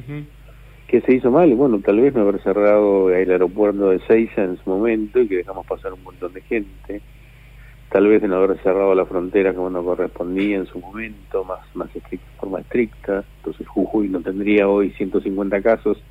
[0.87, 4.43] qué se hizo mal, y bueno, tal vez no haber cerrado el aeropuerto de Seiza
[4.43, 7.01] en su momento y que dejamos pasar un montón de gente,
[7.89, 11.59] tal vez de no haber cerrado la frontera como no correspondía en su momento, más,
[11.75, 16.01] más estricta, forma estricta, entonces Jujuy no tendría hoy 150 casos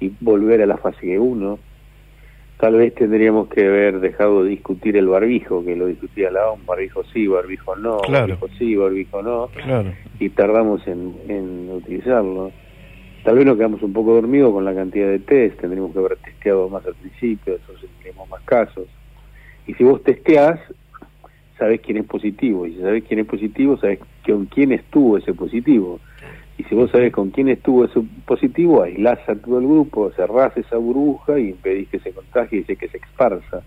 [0.00, 1.58] y volver a la fase 1.
[2.58, 6.64] Tal vez tendríamos que haber dejado de discutir el barbijo, que lo discutía la OMS,
[6.66, 8.28] barbijo sí, barbijo no, Claro.
[8.38, 9.92] barbijo sí, barbijo no, Claro.
[10.18, 12.52] y tardamos en, en utilizarlo.
[13.24, 16.16] Tal vez nos quedamos un poco dormidos con la cantidad de test, tendríamos que haber
[16.16, 18.86] testeado más al principio, entonces tendríamos más casos.
[19.66, 20.58] Y si vos testeás,
[21.58, 25.32] sabés quién es positivo, y si sabés quién es positivo, sabés con quién estuvo ese
[25.34, 26.00] positivo.
[26.58, 30.56] Y si vos sabés con quién estuvo ese positivo, aislás a todo el grupo, cerrás
[30.56, 33.62] esa burbuja y impedís que se contagie y que se esparza.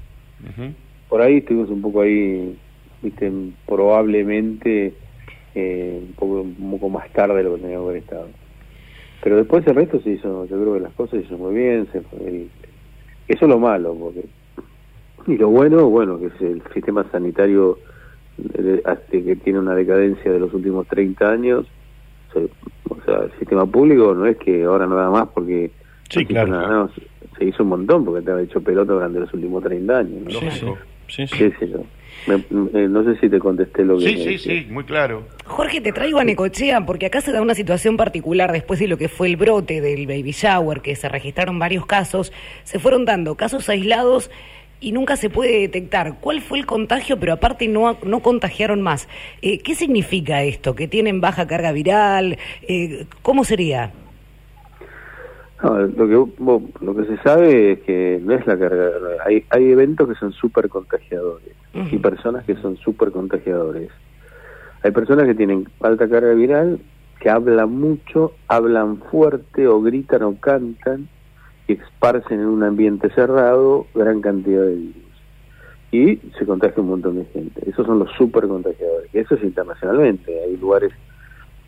[1.08, 2.56] Por ahí estuvimos un poco ahí,
[3.02, 3.32] viste,
[3.67, 4.93] probablemente
[5.56, 8.28] eh, un, poco, un poco más tarde de lo que teníamos que haber estado.
[9.21, 11.88] Pero después el resto se hizo, yo creo que las cosas se hizo muy bien,
[11.91, 12.49] se el-
[13.28, 14.21] eso es lo malo, porque
[15.27, 17.77] y lo bueno, bueno, que es el sistema sanitario
[19.12, 21.65] que tiene una decadencia de los últimos 30 años,
[22.34, 22.49] se-
[22.89, 25.71] o sea, el sistema público no es que ahora nada más porque
[26.10, 26.47] Sí, no se hizo claro.
[26.51, 26.91] nada más,
[27.38, 30.21] se hizo un montón porque te ha hecho pelota durante los últimos 30 años.
[30.23, 30.39] ¿no?
[30.39, 31.27] Sí, sí.
[31.27, 31.73] Sí, sí.
[32.27, 35.23] Me- me- no sé si te contesté lo que Sí, me sí, sí, muy claro.
[35.45, 38.97] Jorge, te traigo a Necochea porque acá se da una situación particular después de lo
[38.97, 42.32] que fue el brote del baby shower, que se registraron varios casos,
[42.63, 44.29] se fueron dando casos aislados
[44.82, 49.08] y nunca se puede detectar cuál fue el contagio, pero aparte no, no contagiaron más.
[49.42, 50.76] Eh, ¿Qué significa esto?
[50.76, 52.38] ¿Que tienen baja carga viral?
[52.68, 53.92] Eh, ¿Cómo sería?
[55.62, 58.92] No, lo que vos- lo que se sabe es que no es la carga,
[59.26, 61.54] hay, hay eventos que son súper contagiadores
[61.92, 63.89] y personas que son súper contagiadores.
[64.84, 66.80] Hay personas que tienen alta carga viral,
[67.20, 71.10] que hablan mucho, hablan fuerte o gritan o cantan
[71.69, 74.95] y esparcen en un ambiente cerrado gran cantidad de virus.
[75.91, 77.67] Y se contagia un montón de gente.
[77.69, 79.13] Esos son los súper contagiadores.
[79.13, 80.43] Y eso es internacionalmente.
[80.43, 80.91] Hay lugares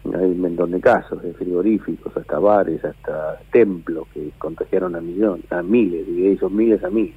[0.05, 5.45] hay un montón de casos, de frigoríficos, hasta bares, hasta templos que contagiaron a millones,
[5.51, 7.15] a miles, y de esos miles a miles.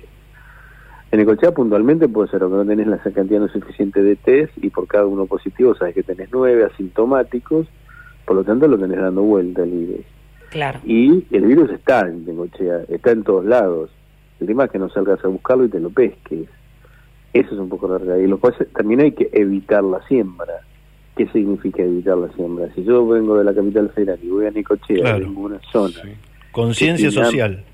[1.10, 4.68] En Ecochea puntualmente puede ser que no tenés la cantidad no suficiente de test y
[4.68, 7.66] por cada uno positivo sabes que tenés nueve asintomáticos,
[8.26, 10.06] por lo tanto lo tenés dando vuelta el virus.
[10.54, 10.78] Claro.
[10.86, 13.90] Y el virus está en Necochea, está en todos lados.
[14.40, 16.48] El tema es que no salgas a buscarlo y te lo pesques.
[17.32, 18.24] Eso es un poco la realidad.
[18.24, 20.54] Y lo cual también hay que evitar la siembra.
[21.16, 22.68] ¿Qué significa evitar la siembra?
[22.74, 25.26] Si yo vengo de la capital federal y voy a Nicochea, Claro.
[25.26, 25.94] vengo a una zona...
[26.52, 27.64] Conciencia social.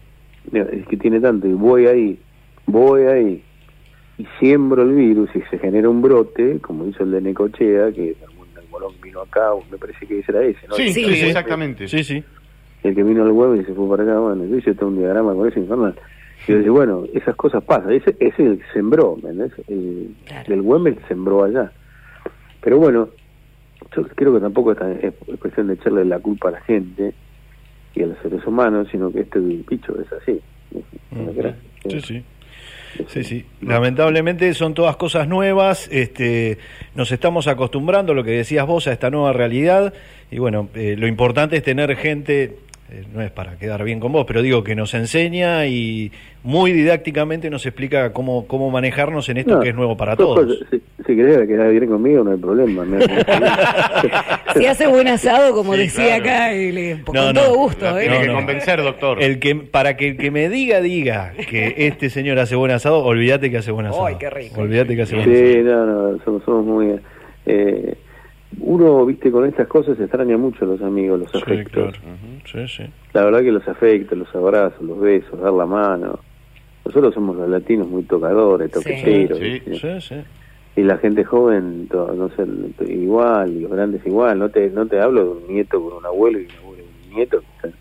[0.53, 2.19] Es que tiene tanto, y voy ahí,
[2.65, 3.43] voy ahí,
[4.17, 8.17] y siembro el virus y se genera un brote, como hizo el de Necochea, que
[8.27, 10.77] algún albolón vino acá, o me parece que ese era ese, ¿no?
[10.77, 11.89] Sí, sí, que- exactamente.
[11.89, 12.25] Sí, sí.
[12.83, 14.99] El que vino al huevo y se fue para acá, bueno, yo hice todo un
[14.99, 15.95] diagrama con eso infernal.
[16.47, 19.53] Y yo decía, bueno, esas cosas pasan, ese, ese es el que sembró, ¿me entendés?
[19.69, 20.15] El,
[20.49, 21.71] el Güemes sembró allá.
[22.63, 23.09] Pero bueno,
[23.95, 26.61] yo creo que tampoco es, tan- es- es cuestión de echarle la culpa a la
[26.63, 27.13] gente
[27.95, 30.41] y a los seres humanos, sino que este bicho es así.
[31.11, 31.55] ¿no crees?
[31.89, 32.25] Sí, sí.
[33.07, 33.47] Sí, sí.
[33.63, 35.89] Lamentablemente son todas cosas nuevas.
[35.93, 36.59] Este,
[36.95, 39.95] nos estamos acostumbrando, lo que decías vos, a esta nueva realidad.
[40.31, 42.57] Y bueno, eh, lo importante es tener gente,
[42.91, 46.11] eh, no es para quedar bien con vos, pero digo que nos enseña y
[46.43, 50.45] muy didácticamente nos explica cómo, cómo manejarnos en esto No, que es nuevo para todos.
[50.47, 52.85] pues, Si, si querés quedar bien conmigo, no hay problema.
[52.85, 52.99] me-
[54.57, 56.23] Si hace buen asado, como Sí, decía claro.
[56.25, 57.99] acá, y le- con No, todo no, gusto.
[57.99, 58.03] ¿eh?
[58.03, 58.39] tiene que No, no.
[58.39, 59.23] convencer, doctor.
[59.23, 63.05] El que, para que el que me diga, diga que este señor hace buen asado,
[63.05, 64.07] olvídate que hace buen asado.
[64.07, 64.61] Ay, qué rico.
[64.61, 65.47] Olvídate que hace buen asado.
[65.53, 67.01] Sí, no, no, somos, somos muy...
[67.47, 67.95] Eh,
[68.59, 71.97] uno, viste, con estas cosas extraña mucho a los amigos, los Sí, afectos.
[71.99, 72.17] claro.
[72.47, 72.85] Sí, sí.
[73.13, 76.19] La verdad que los afectos, los abrazos, los besos, dar la mano.
[76.85, 79.39] Nosotros somos los latinos muy tocadores, toqueteros.
[79.39, 79.75] Sí, ¿viste?
[79.75, 80.15] sí, sí.
[80.77, 82.47] Y la gente joven, no sé,
[82.93, 84.39] igual, y los grandes igual.
[84.39, 87.09] No te no te hablo de un nieto con un abuelo y un abuelo con
[87.11, 87.43] un nieto.
[87.57, 87.77] está-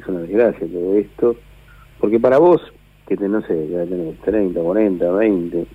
[0.00, 1.36] Es una desgracia todo esto.
[2.00, 2.60] Porque para vos,
[3.06, 5.66] que te, no sé, ya tenés 30, 40, 20,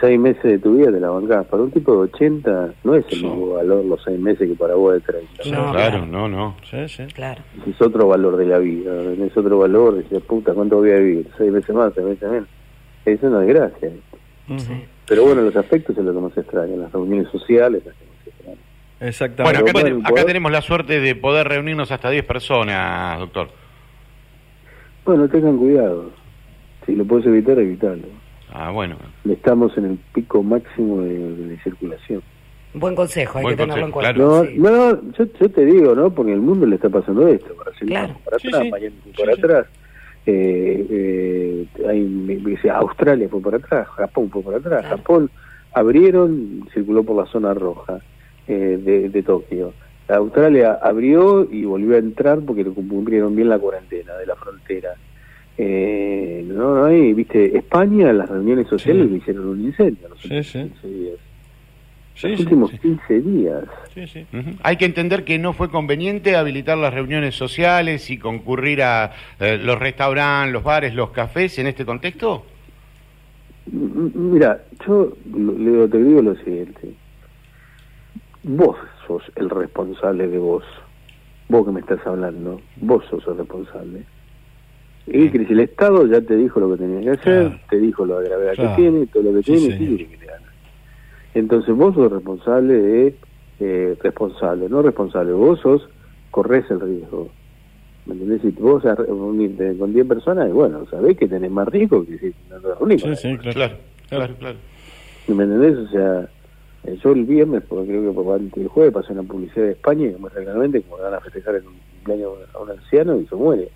[0.00, 1.46] seis meses de tu vida te la bancás.
[1.46, 4.74] Para un tipo de 80 no es el mismo valor los seis meses que para
[4.74, 5.44] vos de 30.
[5.50, 6.56] No, claro, no, no.
[6.70, 7.04] Sí, sí.
[7.14, 7.42] Claro.
[7.66, 11.28] Es otro valor de la vida, es otro valor, decir, puta, ¿cuánto voy a vivir?
[11.36, 12.48] Seis veces más, seis veces menos.
[13.04, 13.90] Es una desgracia.
[15.06, 17.82] Pero bueno, los aspectos es lo que más extraña, las reuniones sociales.
[17.84, 18.58] las que más extrañan.
[19.00, 19.42] Exactamente.
[19.42, 22.24] Bueno, acá, Pero ten- bueno, acá poder- tenemos la suerte de poder reunirnos hasta 10
[22.24, 23.48] personas, doctor.
[25.04, 26.10] Bueno, tengan cuidado.
[26.84, 28.02] Si lo puedes evitar, evitalo.
[28.52, 28.96] Ah, bueno.
[29.28, 32.22] Estamos en el pico máximo de, de circulación.
[32.74, 34.12] Buen consejo, hay Buen que tenerlo en cuenta.
[34.12, 34.54] No, sí.
[34.58, 36.10] no, yo, yo te digo, ¿no?
[36.14, 37.54] Porque el mundo le está pasando esto.
[37.54, 38.14] Para hacer Claro.
[38.24, 38.70] para Sí, atrás, sí.
[38.70, 39.66] Miami fue para atrás.
[40.26, 44.84] Eh, eh, hay, Australia fue para atrás, Japón fue para atrás.
[44.86, 45.30] Japón
[45.72, 47.98] abrieron, circuló por la zona roja
[48.46, 49.72] eh, de, de Tokio.
[50.08, 54.94] Australia abrió y volvió a entrar porque lo cumplieron bien la cuarentena de la frontera.
[55.60, 60.46] Eh, no, no hay, viste, España, las reuniones sociales le hicieron un incendio los últimos
[60.70, 61.14] 15 días.
[62.30, 63.64] los últimos 15 días.
[64.62, 69.58] Hay que entender que no fue conveniente habilitar las reuniones sociales y concurrir a eh,
[69.60, 72.44] los restaurantes, los bares, los cafés en este contexto.
[73.70, 76.94] Mira, yo lo- le digo- te digo lo siguiente.
[78.44, 80.64] Vos sos el responsable de vos.
[81.48, 84.02] Vos que me estás hablando, vos sos el responsable.
[85.10, 87.60] Y que si el Estado ya te dijo lo que tenías que hacer, Claro.
[87.70, 88.70] te dijo la gravedad Claro.
[88.76, 89.68] que tiene, todo lo que Sí, tiene.
[89.78, 90.28] ¿qué quiere que te?
[91.34, 93.14] Entonces vos sos responsable de
[93.60, 95.32] eh, responsable, no responsable.
[95.32, 95.88] Vos sos,
[96.30, 97.28] corres el riesgo.
[98.06, 98.40] ¿Me entendés?
[98.42, 102.60] Si vos reunirte con 10 personas, bueno, sabés que tenés más riesgo que si no
[102.60, 103.02] te reunís.
[103.02, 103.74] Sí, sí, claro.
[104.08, 104.56] Claro, claro.
[105.26, 105.76] ¿Me entendés?
[105.76, 106.28] O sea,
[106.84, 110.06] eh, yo el viernes, porque creo que por del jueves, pasé una publicidad de España
[110.06, 113.68] y muestra claramente como van a festejar el cumpleaños a un anciano y se muere.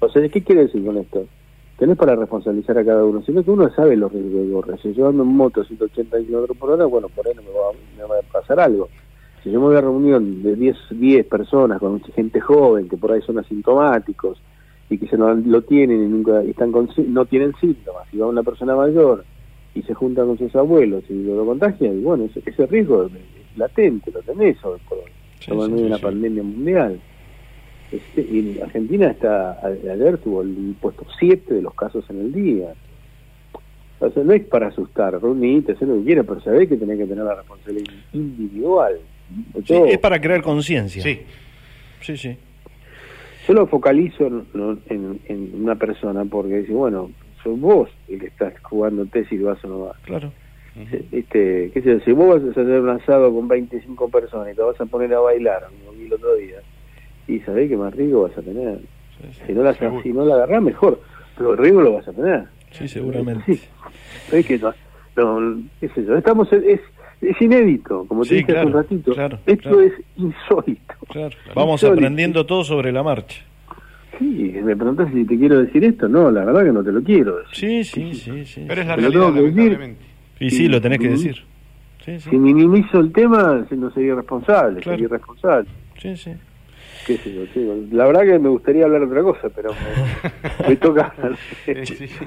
[0.00, 1.24] O sea, ¿qué quiere decir con esto?
[1.78, 4.78] Tenés para responsabilizar a cada uno, sino que uno sabe los riesgos que corre.
[4.82, 7.48] Si yo ando en moto a 180 kilómetros por hora, bueno, por ahí no me,
[7.48, 8.88] va, me va a pasar algo.
[9.42, 13.12] Si yo me voy a reunión de 10, 10 personas con gente joven que por
[13.12, 14.38] ahí son asintomáticos
[14.90, 18.06] y que se lo, lo tienen y nunca y están con, sí- no tienen síntomas,
[18.12, 19.24] y va una persona mayor
[19.74, 23.04] y se junta con sus abuelos y lo, lo contagia, y bueno, ese, ese riesgo
[23.04, 23.12] es
[23.56, 25.04] latente, lo tenés hoy por hoy.
[25.76, 27.00] De una pandemia mundial.
[27.92, 32.72] Este, en Argentina está, ayer tuvo el puesto 7 de los casos en el día.
[33.98, 36.98] O sea, no es para asustar, reunite, hacer lo que quieras, pero sabés que tenés
[36.98, 38.98] que tener la responsabilidad individual.
[39.66, 41.02] Sí, es para crear conciencia.
[41.02, 41.20] Sí.
[42.00, 42.36] Sí, sí.
[43.46, 44.46] yo lo focalizo en,
[44.88, 47.10] en- en una persona porque dice, bueno,
[47.42, 49.96] sos vos el que estás jugándote si vas o no vas.
[50.02, 50.32] Claro.
[51.12, 54.56] Este, qué sé yo, si vos vas a hacer un asado con 25 personas y
[54.56, 56.56] te vas a poner a bailar, como vi el otro día,
[57.34, 58.78] y sabés que más riesgo vas a tener.
[59.46, 60.02] si, no la, seguro.
[60.02, 61.00] si no la agarrás, mejor,
[61.36, 62.44] pero el riesgo lo vas a tener.
[62.72, 63.54] Sí, seguramente.
[63.54, 63.60] Sí.
[64.32, 64.72] Es que no,
[65.80, 66.80] sé yo, estamos, es,
[67.20, 69.12] es inédito, como te Sí, dije hace un ratito.
[69.12, 69.80] claro, Esto claro.
[69.82, 70.94] es insólito.
[71.08, 71.36] Claro.
[71.54, 71.92] Vamos Insólito.
[72.00, 73.42] aprendiendo todo sobre la marcha.
[74.18, 77.02] Sí, me preguntás si te quiero decir esto, no, la verdad que no te lo
[77.02, 77.84] quiero decir.
[77.84, 78.64] Sí, sí, sí, sí.
[78.68, 79.96] Pero es la realidad, tengo que decir.
[80.40, 81.36] Y sí, lo tenés que decir.
[82.04, 82.30] Sí, sí.
[82.30, 84.96] Si minimizo el tema, no sería responsable, Claro.
[84.96, 85.68] sería irresponsable.
[85.98, 86.32] Sí, sí.
[87.06, 87.74] Qué sé yo, chico.
[87.92, 91.12] La verdad que me gustaría hablar otra cosa, pero me, me toca.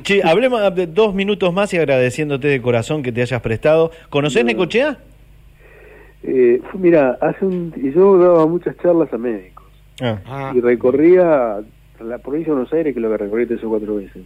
[0.02, 3.92] Che, hablemos de dos minutos más y agradeciéndote de corazón que te hayas prestado.
[4.10, 4.98] ¿Conocés Necochea?
[6.24, 9.64] Eh, mira, hace un, y yo daba muchas charlas a médicos
[10.02, 10.52] Ah.
[10.56, 11.60] y recorría
[12.00, 14.24] la provincia de Buenos Aires, que lo que recorrí tres o cuatro veces.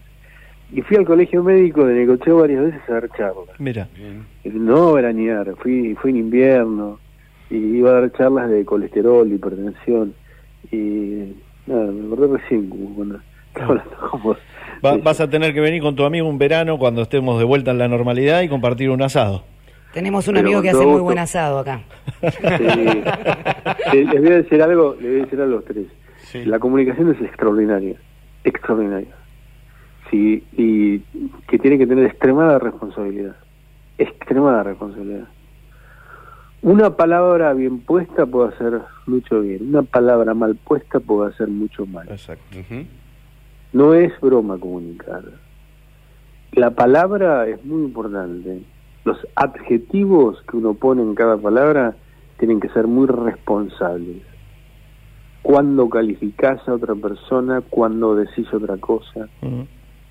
[0.71, 3.59] Y fui al colegio médico de Necochea varias veces a dar charlas.
[3.59, 3.87] Mira.
[4.45, 6.99] No veranear, fui, fui en invierno
[7.49, 10.13] y iba a dar charlas de colesterol, hipertensión.
[10.71, 11.33] Y
[11.65, 14.37] nada, me acordé recién como cuando estaba hablando con vos.
[14.85, 17.71] Va- vas a tener que venir con tu amigo un verano cuando estemos de vuelta
[17.71, 19.43] en la normalidad y compartir un asado.
[19.93, 21.81] Tenemos un Pero amigo que hace muy buen asado acá.
[22.21, 23.03] Sí.
[23.93, 25.87] Les voy a decir algo, les voy a decir a los tres.
[26.45, 27.95] La comunicación es extraordinaria,
[28.43, 29.15] extraordinaria.
[30.11, 30.99] Sí, y
[31.47, 33.35] que tiene que tener extremada responsabilidad,
[33.97, 35.27] extremada responsabilidad.
[36.61, 41.85] Una palabra bien puesta puede hacer mucho bien, una palabra mal puesta puede hacer mucho
[41.85, 42.07] mal.
[42.09, 42.57] Exacto.
[43.73, 45.23] No es broma comunicar.
[46.53, 48.63] La palabra es muy importante.
[49.05, 51.95] Los adjetivos que uno pone en cada palabra
[52.39, 54.23] tienen que ser muy responsables.
[55.43, 59.29] Cuando calificás a otra persona, cuando decís otra cosa.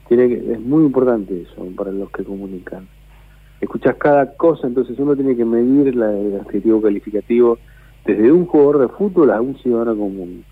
[0.09, 2.87] Tiene que, es muy importante eso para los que comunican.
[3.61, 7.59] Escuchás cada cosa, entonces uno tiene que medir la- el adjetivo calificativo
[8.05, 10.45] desde un jugador de fútbol a un ciudadano común.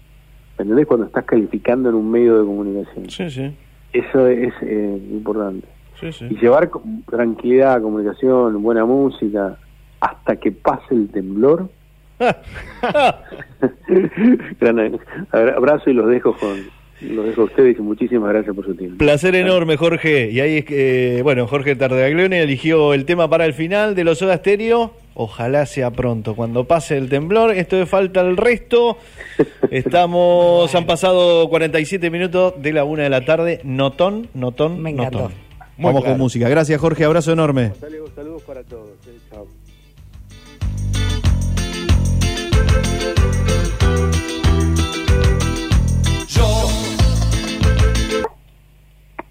[0.58, 0.86] ¿Entendés?
[0.86, 3.10] Cuando estás calificando en un medio de comunicación.
[3.10, 3.52] Sí, sí.
[3.92, 5.66] Eso es eh, importante.
[6.00, 6.26] Sí, sí.
[6.30, 6.70] Y llevar
[7.10, 9.56] tranquilidad, comunicación, buena música,
[10.00, 11.68] hasta que pase el temblor.
[14.60, 15.00] Gran
[15.32, 16.56] abrazo y los dejo con
[17.10, 18.98] los dejo a ustedes y muchísimas gracias por su tiempo.
[18.98, 20.30] Placer enorme, Jorge.
[20.30, 24.04] Y ahí es que, eh, bueno, Jorge Tardaglione eligió el tema para el final de
[24.04, 24.92] los Soda Stereo.
[25.14, 27.52] Ojalá sea pronto, cuando pase el temblor.
[27.52, 28.98] Esto de falta el resto.
[29.70, 33.60] Estamos, han pasado 47 minutos de la una de la tarde.
[33.64, 35.18] Notón, notón, Me encantó.
[35.20, 35.32] notón.
[35.76, 36.14] Muy Vamos claro.
[36.14, 36.48] con música.
[36.48, 37.04] Gracias, Jorge.
[37.04, 37.72] Abrazo enorme.
[37.80, 38.90] Saludos, saludos para todos.
[39.06, 39.46] eh, chao.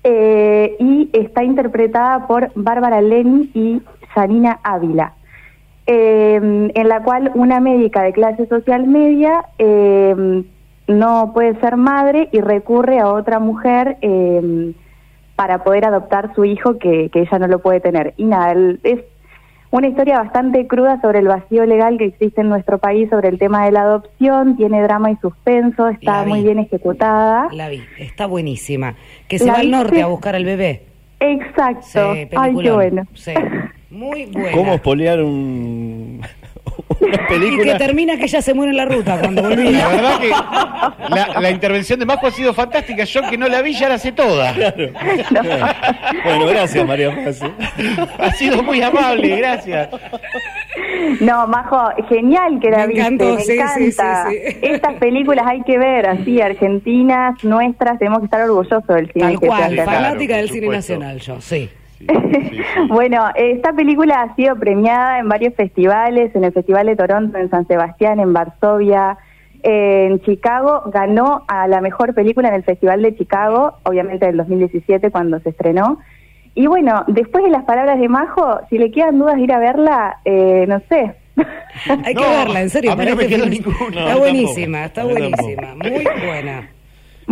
[0.03, 3.81] Eh, y está interpretada por Bárbara Leni y
[4.13, 5.13] Janina Ávila,
[5.87, 10.43] eh, en la cual una médica de clase social media eh,
[10.87, 14.73] no puede ser madre y recurre a otra mujer eh,
[15.35, 18.13] para poder adoptar su hijo que, ella no lo puede tener.
[18.17, 19.01] Y nada, es
[19.73, 23.39] una historia bastante cruda sobre el vacío legal que existe en nuestro país sobre el
[23.39, 26.29] tema de la adopción, tiene drama y suspenso, está vi.
[26.29, 27.47] muy bien ejecutada.
[27.51, 28.93] La vi, está buenísima.
[29.27, 30.83] Que se ¿La va al norte a buscar al bebé.
[31.19, 32.13] Exacto.
[32.13, 33.07] Sí, Ay, qué bueno.
[33.15, 33.33] Sí.
[33.89, 34.51] Muy buena.
[34.51, 36.21] ¿Cómo espolear un,
[36.99, 39.71] una Y que termina que ella se muere en la ruta cuando volvía.
[39.71, 43.03] La verdad que la, la intervención de Majo ha sido fantástica.
[43.03, 44.53] Yo que no la vi ya la sé toda.
[46.23, 47.39] Bueno, gracias, María Paz.
[48.19, 49.89] Ha sido muy amable, gracias.
[51.19, 54.27] No, Majo, genial que la Me viste, encantó, me sí, encanta.
[54.29, 54.57] sí, sí.
[54.61, 59.39] Estas películas hay que ver, así, argentinas, nuestras, tenemos que estar orgullosos del cine Tal
[59.39, 59.91] que cual, se hace acá.
[59.91, 60.93] fanática del cine supuesto.
[60.93, 61.69] nacional yo, sí.
[62.89, 67.49] Bueno, esta película ha sido premiada en varios festivales, en el Festival de Toronto, en
[67.49, 69.17] San Sebastián, en Varsovia,
[69.61, 75.09] en Chicago, ganó a la mejor película en el Festival de Chicago, obviamente del 2017
[75.11, 75.99] cuando se estrenó.
[76.55, 79.59] Y bueno, después de las palabras de Majo, si le quedan dudas de ir a
[79.59, 81.15] verla, eh, no sé.
[82.05, 82.91] Hay que No, verla, en serio.
[82.91, 84.01] a mí para no me este ninguna.
[84.01, 85.75] Está buenísima, está buenísima.
[85.75, 86.69] Muy buena.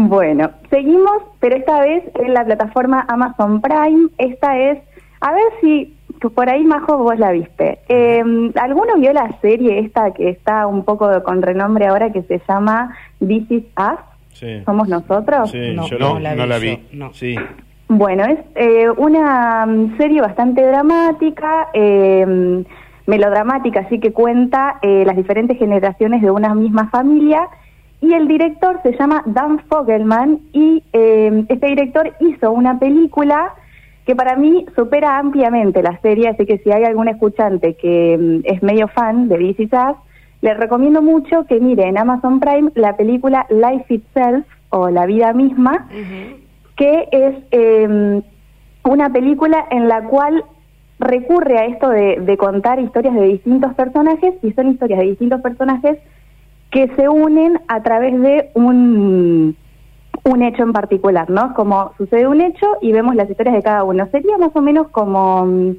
[0.09, 4.09] Bueno, seguimos, pero esta vez en la plataforma Amazon Prime.
[4.17, 4.79] Esta es,
[5.19, 5.95] a ver si
[6.35, 7.79] por ahí, Majo, vos la viste.
[7.87, 8.23] Eh,
[8.55, 12.95] ¿Alguno vio la serie esta que está un poco con renombre ahora que se llama
[13.19, 13.99] This Is Us?
[14.33, 14.63] Sí.
[14.65, 15.51] ¿Somos nosotros?
[15.51, 16.79] Sí, No, yo no, la, no la vi.
[16.93, 17.13] no.
[17.13, 17.35] Sí.
[17.87, 22.63] Bueno, es eh, una mm, serie bastante dramática, eh,
[23.05, 27.47] melodramática, así que cuenta eh, las diferentes generaciones de una misma familia.
[28.01, 33.53] Y el director se llama Dan Fogelman y eh, este director hizo una película
[34.05, 38.51] que para mí supera ampliamente la serie, así que si hay algún escuchante que mm,
[38.51, 39.97] es medio fan de Is Us,
[40.41, 45.33] les recomiendo mucho que mire en Amazon Prime la película Life Itself o La vida
[45.33, 45.87] misma,
[46.75, 48.21] que es eh,
[48.83, 50.43] una película en la cual
[50.97, 55.41] recurre a esto de, de contar historias de distintos personajes y son historias de distintos
[55.41, 55.99] personajes
[56.71, 59.55] que se unen a través de un,
[60.23, 61.53] un hecho en particular, ¿no?
[61.53, 64.07] Como sucede un hecho y vemos las historias de cada uno.
[64.11, 65.75] Sería más o menos como mm,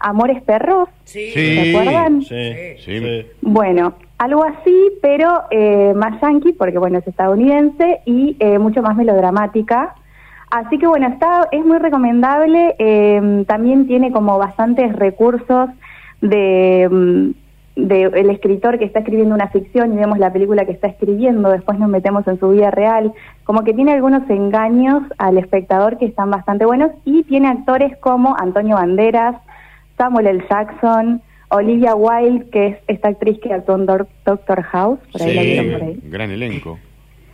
[0.00, 0.88] Amores Perros.
[1.04, 2.22] Sí, ¿Se acuerdan?
[2.22, 3.26] Sí, sí.
[3.42, 8.96] Bueno, algo así, pero eh, más yankee, porque bueno, es estadounidense y eh, mucho más
[8.96, 9.94] melodramática.
[10.50, 12.74] Así que bueno, está, es muy recomendable.
[12.78, 15.68] eh, también tiene como bastantes recursos
[16.22, 17.32] de,
[17.76, 20.88] mm, de el escritor que está escribiendo una ficción y vemos la película que está
[20.88, 23.12] escribiendo, después nos metemos en su vida real.
[23.44, 28.36] Como que tiene algunos engaños al espectador que están bastante buenos y tiene actores como
[28.38, 29.36] Antonio Banderas,
[29.98, 30.44] Samuel L.
[30.48, 35.34] Jackson, Olivia Wilde, que es esta actriz que actuó en Doc- Doctor House, por ahí
[35.34, 36.00] la vieron por ahí.
[36.04, 36.78] gran elenco.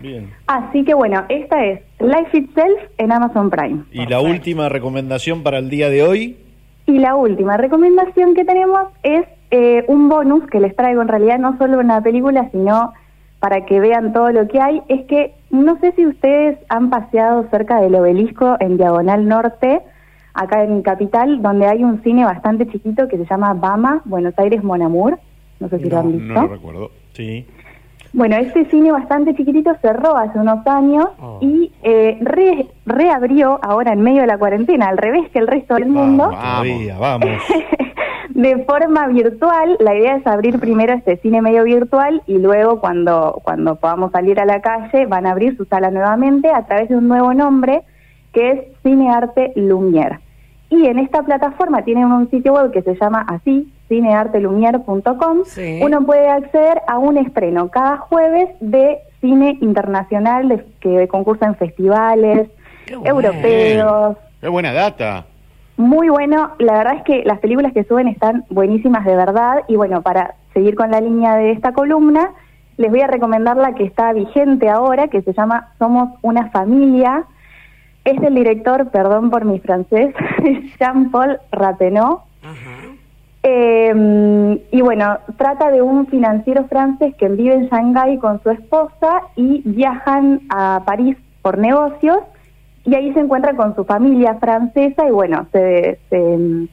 [0.01, 0.30] Bien.
[0.47, 3.84] Así que bueno, esta es Life Itself en Amazon Prime.
[3.93, 6.37] Y la última recomendación para el día de hoy.
[6.87, 11.39] Y la última recomendación que tenemos es eh, un bonus que les traigo en realidad
[11.39, 12.93] no solo una película, sino
[13.41, 14.83] para que vean todo lo que hay.
[14.89, 19.81] Es que no sé si ustedes han paseado cerca del obelisco en Diagonal Norte,
[20.35, 24.63] acá en Capital, donde hay un cine bastante chiquito que se llama Bama, Buenos Aires
[24.65, 25.19] Monamur.
[25.61, 26.33] No sé si lo han visto.
[26.35, 26.91] No lo recuerdo.
[27.13, 27.47] Sí.
[28.13, 31.07] Bueno, este cine bastante chiquitito cerró hace unos años
[31.41, 35.75] y eh, re- reabrió ahora en medio de la cuarentena, al revés que el resto
[35.75, 37.29] del mundo, Todavía, vamos.
[38.37, 39.78] de forma virtual.
[39.80, 44.39] La idea es abrir primero este cine medio virtual y luego cuando, cuando podamos salir
[44.39, 47.82] a la calle van a abrir su sala nuevamente a través de un nuevo nombre
[48.34, 50.20] que es Cine Arte Lumière.
[50.68, 55.39] Y en esta plataforma tienen un sitio web que se llama así, cineartelumière.com.
[55.80, 61.55] Uno puede acceder a un estreno cada jueves de cine internacional de, que concursa en
[61.55, 62.51] festivales
[63.03, 64.18] europeos.
[64.43, 65.24] Qué buena data.
[65.77, 69.77] Muy bueno, la verdad es que las películas que suben están buenísimas de verdad y
[69.77, 72.31] bueno, para seguir con la línea de esta columna,
[72.79, 77.24] les voy a recomendar la que está vigente ahora, que se llama Somos una familia.
[78.05, 80.14] Es del director, perdón por mi francés,
[80.79, 82.22] Jean-Paul Ratenot.
[83.43, 89.22] Eh, y bueno, trata de un financiero francés que vive en Shanghái con su esposa
[89.37, 92.18] y viajan a París por negocios
[92.87, 96.68] y ahí se encuentra con su familia francesa y bueno, se, mm,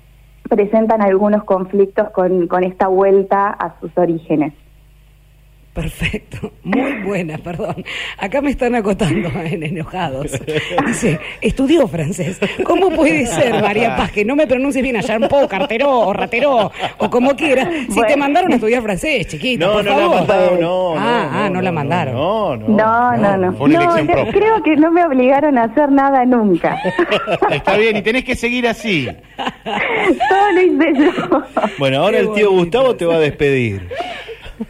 [0.48, 4.54] presentan algunos conflictos con, con esta vuelta a sus orígenes.
[5.74, 7.84] Perfecto, muy buena, perdón.
[8.20, 10.32] Acá me están acotando en enojados.
[10.86, 12.40] Dice, estudió francés.
[12.64, 16.14] ¿Cómo puede ser, María Paz, que no me pronuncies bien a Jean Paul, Carteró o
[16.14, 17.68] Rateró o como quiera?
[17.90, 21.50] Si te mandaron a estudiar francés, chiquita, No, por no la mandaron, no, Ah, ah,
[21.52, 22.14] no, la mandaron.
[22.14, 22.68] No, no.
[22.68, 23.54] No, no, no.
[23.54, 24.32] fue una No, elección no, propia.
[24.34, 26.78] creo que no me obligaron a hacer nada nunca.
[27.50, 29.08] Está bien, y tenés que seguir así.
[29.66, 31.44] Todo lo hice yo.
[31.80, 33.90] Bueno, ahora el tío Gustavo te va a despedir.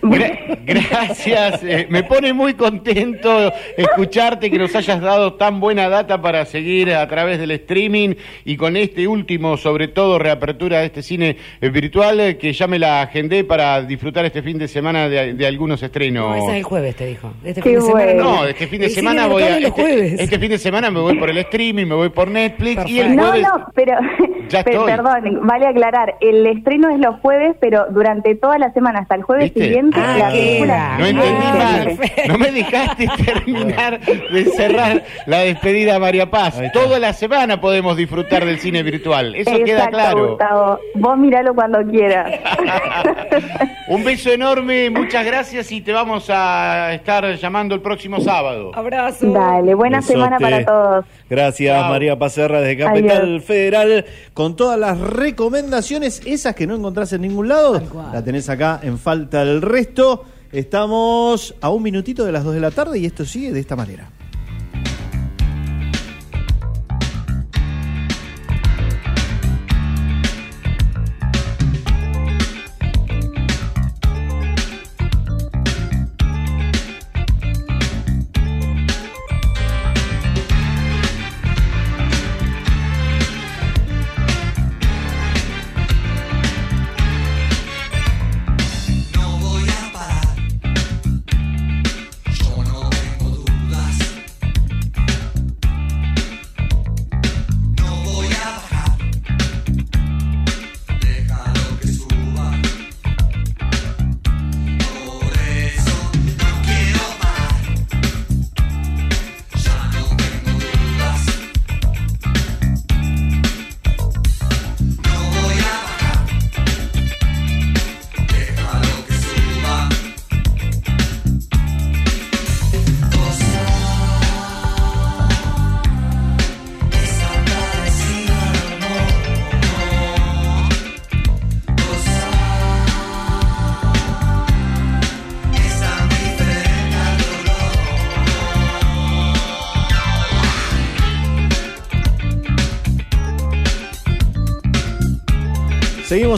[0.01, 6.21] Gra- gracias, eh, me pone muy contento escucharte que nos hayas dado tan buena data
[6.21, 8.15] para seguir a través del streaming
[8.45, 12.67] y con este último, sobre todo, reapertura de este cine eh, virtual eh, que ya
[12.67, 16.29] me la agendé para disfrutar este fin de semana de, de algunos estrenos.
[16.29, 17.33] No, esa es el jueves, te dijo.
[17.43, 18.13] Este Qué fin de semana.
[18.13, 19.57] No, este fin de El semana voy a.
[19.57, 20.19] Este, jueves.
[20.19, 23.15] este fin de semana me voy por el streaming, me voy por Netflix y el
[23.15, 23.41] No, jueves.
[23.47, 23.93] no, pero,
[24.49, 24.85] Ya estoy.
[24.85, 29.23] perdón, vale aclarar, el estreno es los jueves, pero durante toda la semana hasta el
[29.23, 29.63] jueves ¿Viste?
[29.65, 30.31] siguiente Ah, la queda.
[30.31, 31.57] película No entendí sigue.
[31.57, 32.27] mal.
[32.29, 36.55] No me dejaste terminar de cerrar la despedida a María Paz.
[36.73, 39.35] Toda la semana podemos disfrutar del cine virtual.
[39.35, 40.29] Eso queda claro.
[40.29, 40.79] Gustavo.
[40.95, 42.31] Vos miralo cuando quieras.
[43.87, 48.71] Un beso enorme, muchas gracias y te vamos a estar llamando el próximo sábado.
[48.73, 49.29] Abrazo.
[49.31, 50.13] Dale, buena Besote.
[50.13, 51.05] semana para todos.
[51.29, 51.89] Gracias, Chao.
[51.89, 53.43] María Pacerra desde Capital Adiós.
[53.43, 57.81] Federal, con todas las recomendaciones, esas que no encontrás en ningún lado,
[58.13, 60.25] la tenés acá en Falta el Resto.
[60.51, 63.75] Estamos a un minutito de las 2 de la tarde y esto sigue de esta
[63.75, 64.11] manera.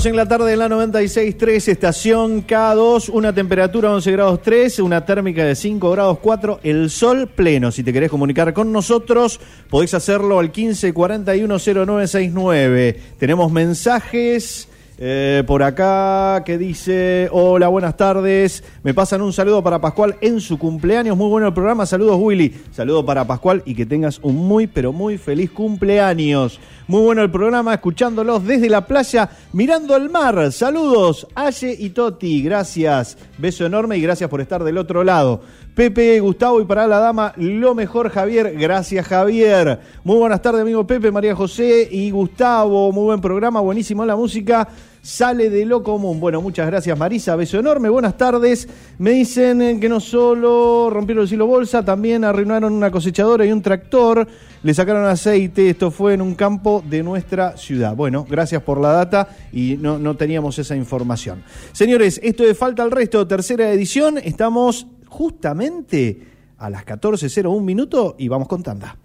[0.05, 5.43] En la tarde de la 96.3, estación K2, una temperatura 11 grados 3, una térmica
[5.43, 7.71] de 5 grados 4, el sol pleno.
[7.71, 12.97] Si te querés comunicar con nosotros, podés hacerlo al 15410969.
[13.17, 14.67] Tenemos mensajes.
[14.97, 20.39] Eh, por acá que dice, hola, buenas tardes, me pasan un saludo para Pascual en
[20.39, 24.35] su cumpleaños, muy bueno el programa, saludos Willy, saludo para Pascual y que tengas un
[24.35, 26.59] muy, pero muy feliz cumpleaños.
[26.87, 30.51] Muy bueno el programa, escuchándolos desde la playa, mirando el mar.
[30.51, 33.17] Saludos, Aye y Toti, gracias.
[33.39, 35.41] Beso enorme y gracias por estar del otro lado.
[35.75, 38.55] Pepe, Gustavo y para la dama, lo mejor Javier.
[38.57, 39.77] Gracias Javier.
[40.05, 42.93] Muy buenas tardes amigo Pepe, María José y Gustavo.
[42.93, 44.69] Muy buen programa, buenísimo la música.
[45.01, 46.21] Sale de lo común.
[46.21, 48.69] Bueno, muchas gracias Marisa, beso enorme, buenas tardes.
[48.99, 53.61] Me dicen que no solo rompieron el silo bolsa, también arruinaron una cosechadora y un
[53.61, 54.25] tractor.
[54.63, 57.97] Le sacaron aceite, esto fue en un campo de nuestra ciudad.
[57.97, 61.43] Bueno, gracias por la data y no teníamos esa información.
[61.73, 68.27] Señores, esto de Falta al Resto, tercera edición, estamos justamente a las 14.01 minuto y
[68.27, 68.97] vamos con tanda.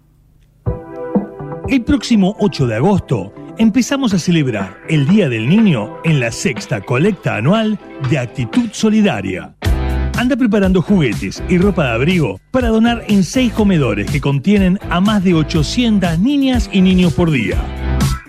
[1.69, 6.81] El próximo 8 de agosto empezamos a celebrar el Día del Niño en la sexta
[6.81, 9.55] colecta anual de Actitud Solidaria.
[10.17, 14.99] Anda preparando juguetes y ropa de abrigo para donar en seis comedores que contienen a
[14.99, 17.80] más de 800 niñas y niños por día.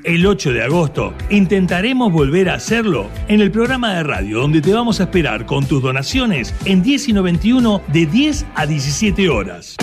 [0.04, 4.74] El 8 de agosto intentaremos volver a hacerlo en el programa de radio donde te
[4.74, 9.76] vamos a esperar con tus donaciones en 10 y 91 de 10 a 17 horas.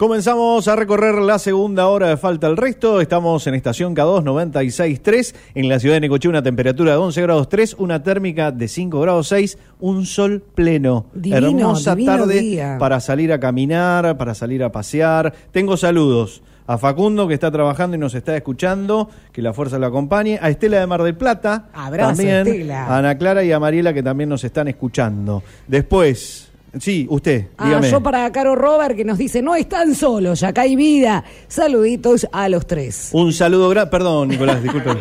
[0.00, 3.02] Comenzamos a recorrer la segunda hora de Falta el Resto.
[3.02, 7.50] Estamos en estación K2 96.3 en la ciudad de Necochea, una temperatura de 11 grados
[7.50, 11.04] 3, una térmica de 5 grados 6, un sol pleno.
[11.12, 12.78] Divino, Hermosa divino tarde día.
[12.80, 15.34] para salir a caminar, para salir a pasear.
[15.52, 19.84] Tengo saludos a Facundo que está trabajando y nos está escuchando, que la fuerza lo
[19.84, 22.86] acompañe, a Estela de Mar del Plata, Abrazo, también, Estela.
[22.86, 25.42] a Ana Clara y a Mariela que también nos están escuchando.
[25.68, 27.90] Después, sí, usted, Ah, dígame.
[27.90, 31.24] yo para Caro Robert que nos dice, no están solos, acá hay vida.
[31.48, 33.10] Saluditos a los tres.
[33.12, 33.90] Un saludo grande.
[33.90, 34.90] Perdón, Nicolás, disculpe.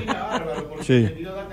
[0.81, 1.05] Sí.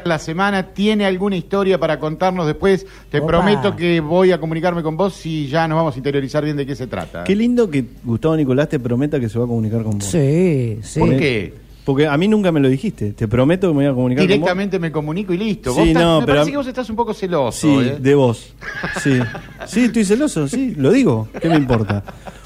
[0.05, 2.87] La semana tiene alguna historia para contarnos después.
[3.11, 3.27] Te Opa.
[3.27, 6.65] prometo que voy a comunicarme con vos y ya nos vamos a interiorizar bien de
[6.65, 7.25] qué se trata.
[7.25, 10.05] Qué lindo que Gustavo Nicolás te prometa que se va a comunicar con vos.
[10.05, 11.01] Sí, sí.
[11.01, 11.53] ¿Por qué?
[11.87, 13.13] Porque a mí nunca me lo dijiste.
[13.13, 15.71] Te prometo que me voy a comunicar Directamente me comunico y listo.
[15.73, 17.67] Sí, Vos estás- no, me pero parece que vos estás un poco celoso.
[17.69, 17.85] con vos.
[17.85, 17.97] Sí, ¿eh?
[18.01, 18.55] de vos.
[19.03, 19.13] Sí.
[19.67, 21.29] Sí, estoy celoso, sí, lo digo.
[21.41, 22.03] ¿Qué me importa?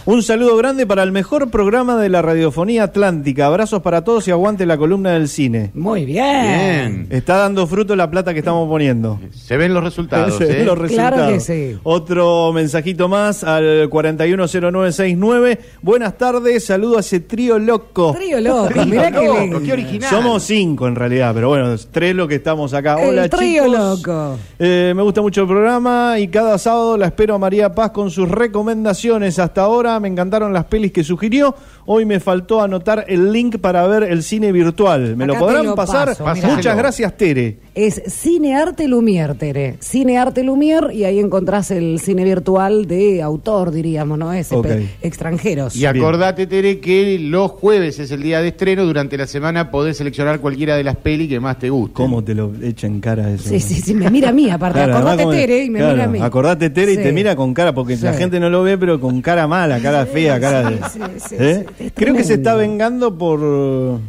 [0.07, 3.47] Un saludo grande para el mejor programa de la radiofonía atlántica.
[3.47, 5.71] Abrazos para todos y aguante la columna del cine.
[5.75, 6.43] Muy bien.
[6.43, 7.07] Bien.
[7.11, 9.21] Está dando fruto la plata que estamos poniendo.
[9.33, 10.37] Se ven los resultados.
[10.37, 10.65] Se ven ¿eh?
[10.65, 11.43] los Claro que resultados.
[11.45, 11.79] sí.
[11.83, 15.59] Otro mensajito más al 410969.
[15.83, 18.13] Buenas tardes, saludo a ese trío loco.
[18.17, 19.63] Trío loco, mirá que loco, lindo.
[19.63, 20.11] qué original.
[20.11, 23.03] Somos cinco en realidad, pero bueno, tres lo que estamos acá.
[23.03, 23.79] El Hola trío chicos.
[24.03, 24.39] loco.
[24.59, 28.11] Eh, me gusta mucho el programa y cada sábado la espero a María Paz con
[28.11, 29.39] sus recomendaciones.
[29.39, 31.55] Hasta ahora me encantaron las pelis que sugirió.
[31.87, 35.17] Hoy me faltó anotar el link para ver el cine virtual.
[35.17, 36.09] ¿Me Acá lo podrán lo pasar?
[36.17, 36.49] paso, mirá.
[36.55, 37.59] Muchas gracias, Tere.
[37.75, 39.77] Es Cine Arte Lumière, Tere.
[39.81, 44.31] Cine Arte Lumière y ahí encontrás el cine virtual de autor, diríamos, ¿no?
[44.31, 44.67] Ok.
[45.03, 45.75] extranjeros.
[45.77, 48.85] Y acordate, Tere, que los jueves es el día de estreno.
[48.85, 51.95] Durante la semana podés seleccionar cualquiera de las pelis que más te gusten.
[51.95, 53.49] ¿Cómo te lo echa en cara eso?
[53.49, 54.79] Sí, sí, sí, me mira a mí aparte.
[54.79, 56.19] Claro, acordate como- Tere y me claro, mira a mí.
[56.21, 59.21] Acordate Tere y te mira con cara, porque la gente no lo ve, pero con
[59.23, 60.77] cara mala, cara fea, cara de.
[60.91, 61.67] sí, sí, ¿Eh?
[61.95, 64.01] Creo que se está vengando por.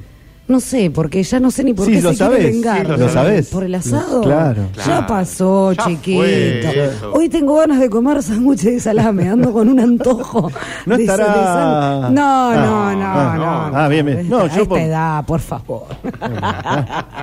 [0.52, 2.86] No sé, porque ya no sé ni por Sí, qué lo se sabés, quiere vengar.
[2.86, 3.48] sí, lo sabés.
[3.48, 4.20] ¿Por el asado?
[4.22, 4.64] Claro.
[4.86, 6.22] Ya pasó, Ya chiquito.
[7.14, 10.52] Hoy tengo ganas de comer sándwiches de salame, ando con un antojo.
[10.86, 13.78] No de estará- sal- de sal- No, no, no, Ah, no.
[13.78, 14.30] ah, bien, bien.
[14.30, 15.84] No, A yo esta por- edad, por favor.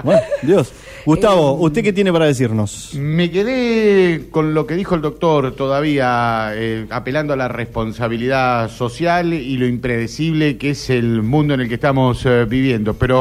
[0.05, 0.73] Bueno, Dios.
[1.05, 2.91] Gustavo, Eh, ¿usted qué tiene para decirnos?
[2.95, 9.33] Me quedé con lo que dijo el doctor todavía, eh, apelando a la responsabilidad social
[9.33, 12.95] y lo impredecible que es el mundo en el que estamos eh, viviendo.
[12.95, 13.18] Pero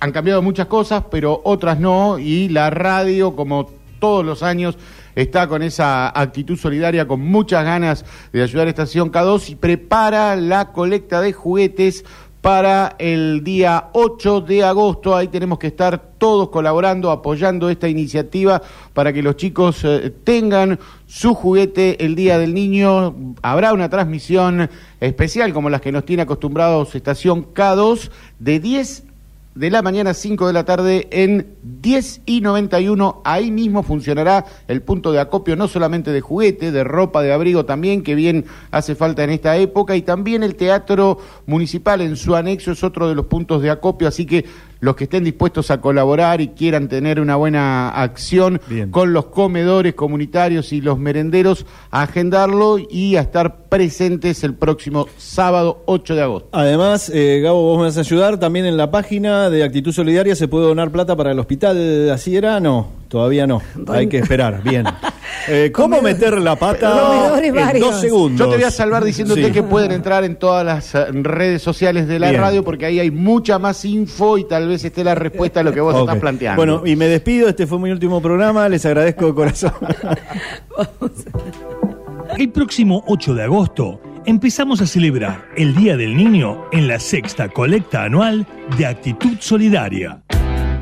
[0.00, 4.78] han cambiado muchas cosas, pero otras no, y la radio, como todos los años
[5.14, 10.36] está con esa actitud solidaria, con muchas ganas de ayudar a Estación K2 y prepara
[10.36, 12.04] la colecta de juguetes
[12.40, 15.14] para el día 8 de agosto.
[15.14, 18.62] Ahí tenemos que estar todos colaborando, apoyando esta iniciativa
[18.94, 23.34] para que los chicos eh, tengan su juguete el Día del Niño.
[23.42, 24.70] Habrá una transmisión
[25.00, 29.09] especial como las que nos tiene acostumbrados Estación K2 de 10
[29.54, 33.22] de la mañana a 5 de la tarde en 10 y 91.
[33.24, 37.64] Ahí mismo funcionará el punto de acopio no solamente de juguete, de ropa, de abrigo
[37.64, 42.36] también, que bien hace falta en esta época, y también el Teatro Municipal en su
[42.36, 44.44] anexo es otro de los puntos de acopio, así que
[44.80, 48.60] los que estén dispuestos a colaborar y quieran tener una buena acción
[48.90, 55.06] con los comedores comunitarios y los merenderos, a agendarlo y a estar presentes el próximo
[55.16, 56.48] sábado 8 de agosto.
[56.52, 58.38] Además, eh, Gabo, vos me vas a ayudar.
[58.38, 62.10] También en la página de Actitud Solidaria se puede donar plata para el hospital.
[62.10, 62.60] ¿Así era?
[62.60, 63.60] No, todavía no.
[63.88, 64.62] Hay que esperar.
[64.62, 64.86] Bien.
[65.48, 67.86] Eh, ¿Cómo meter la pata en varios.
[67.90, 68.38] dos segundos?
[68.38, 69.52] Yo te voy a salvar diciéndote Sí.
[69.52, 72.40] que pueden entrar en todas las eh, redes sociales de la Bien.
[72.42, 75.72] radio porque ahí hay mucha más info y tal vez esté la respuesta a lo
[75.72, 76.56] que vos estás planteando.
[76.56, 77.48] Bueno, y me despido.
[77.48, 78.68] Este fue mi último programa.
[78.68, 79.72] Les agradezco de corazón.
[82.36, 87.48] El próximo 8 de agosto empezamos a celebrar el Día del Niño en la sexta
[87.48, 88.46] colecta anual
[88.76, 90.20] de Actitud Solidaria.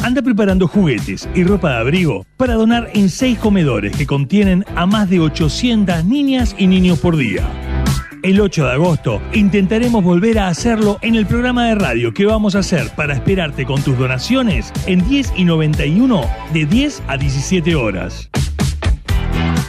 [0.09, 4.87] Anda preparando juguetes y ropa de abrigo para donar en seis comedores que contienen a
[4.87, 7.47] más de 800 niñas y niños por día.
[8.23, 12.55] El 8 de agosto intentaremos volver a hacerlo en el programa de radio que vamos
[12.55, 16.23] a hacer para esperarte con tus donaciones en 10 y 91
[16.55, 18.31] de 10 a 17 horas.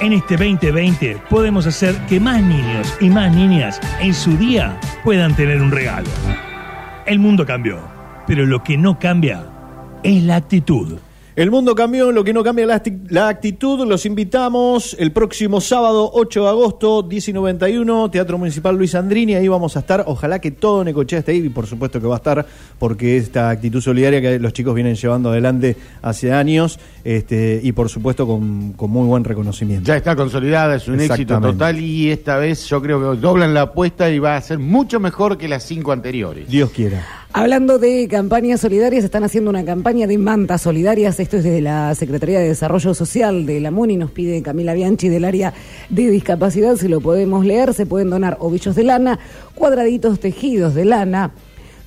[0.00, 5.36] En este 2020 podemos hacer que más niños y más niñas en su día puedan
[5.36, 6.08] tener un regalo.
[7.04, 7.80] El mundo cambió,
[8.26, 9.44] pero lo que no cambia
[10.02, 10.94] es la actitud.
[11.36, 13.84] El mundo cambió, lo que no cambia la, la actitud.
[13.88, 19.34] Los invitamos el próximo sábado 8 de agosto, 10 y 91, Teatro Municipal Luis Andrini.
[19.34, 20.04] Ahí vamos a estar.
[20.06, 22.46] Ojalá que todo Necochea esté ahí y por supuesto que va a estar
[22.78, 27.88] porque esta actitud solidaria que los chicos vienen llevando adelante hace años este, y por
[27.88, 29.88] supuesto con, con muy buen reconocimiento.
[29.88, 33.62] Ya está consolidada, es un éxito total y esta vez yo creo que doblan la
[33.62, 36.48] apuesta y va a ser mucho mejor que las cinco anteriores.
[36.48, 37.23] Dios quiera.
[37.36, 41.18] Hablando de campañas solidarias, están haciendo una campaña de mantas solidarias.
[41.18, 43.96] Esto es desde la Secretaría de Desarrollo Social de la MUNI.
[43.96, 45.52] Nos pide Camila Bianchi del área
[45.88, 46.76] de discapacidad.
[46.76, 49.18] Si lo podemos leer, se pueden donar ovillos de lana,
[49.56, 51.32] cuadraditos tejidos de lana,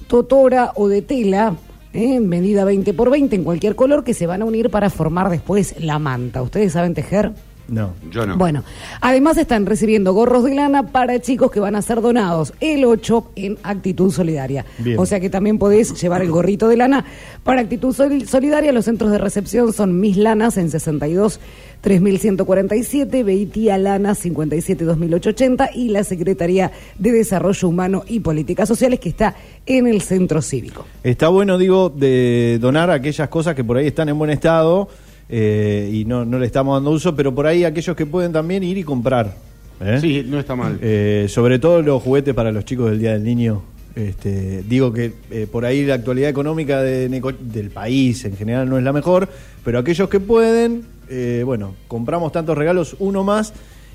[0.07, 1.55] totora o de tela.
[1.93, 2.19] ¿eh?
[2.19, 5.75] medida 20 por 20 en cualquier color que se van a unir para formar después
[5.79, 6.41] la manta.
[6.41, 7.31] ¿Ustedes saben tejer?
[7.67, 7.93] No.
[8.11, 8.37] Yo no.
[8.37, 8.63] Bueno,
[9.01, 13.31] además están recibiendo gorros de lana para chicos que van a ser donados el 8
[13.35, 14.65] en Actitud Solidaria.
[14.77, 14.97] Bien.
[14.99, 17.03] O sea que también podés llevar el gorrito de lana
[17.43, 18.71] para Actitud Sol- Solidaria.
[18.71, 21.39] Los centros de recepción son Mis Lanas en 62
[21.81, 29.09] 3147, Beitía Lana 57 2880 y la Secretaría de Desarrollo Humano y Políticas Sociales que
[29.09, 30.85] está en el Centro Cívico.
[31.03, 34.89] Está bueno, digo, de donar aquellas cosas que por ahí están en buen estado
[35.29, 38.63] eh, y no, no le estamos dando uso, pero por ahí aquellos que pueden también
[38.63, 39.35] ir y comprar.
[39.81, 39.97] ¿eh?
[39.99, 40.79] Sí, no está mal.
[40.81, 43.63] Eh, sobre todo los juguetes para los chicos del Día del Niño.
[43.95, 45.11] Este, digo que
[45.51, 49.27] por ahí la actualidad económica de del país en general no es la mejor,
[49.65, 50.83] pero aquellos que pueden,
[51.43, 53.53] bueno, compramos tantos regalos, uno más,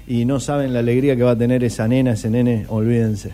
[0.08, 3.30] y no saben la alegría que va a tener esa nena, ese nene, olvídense.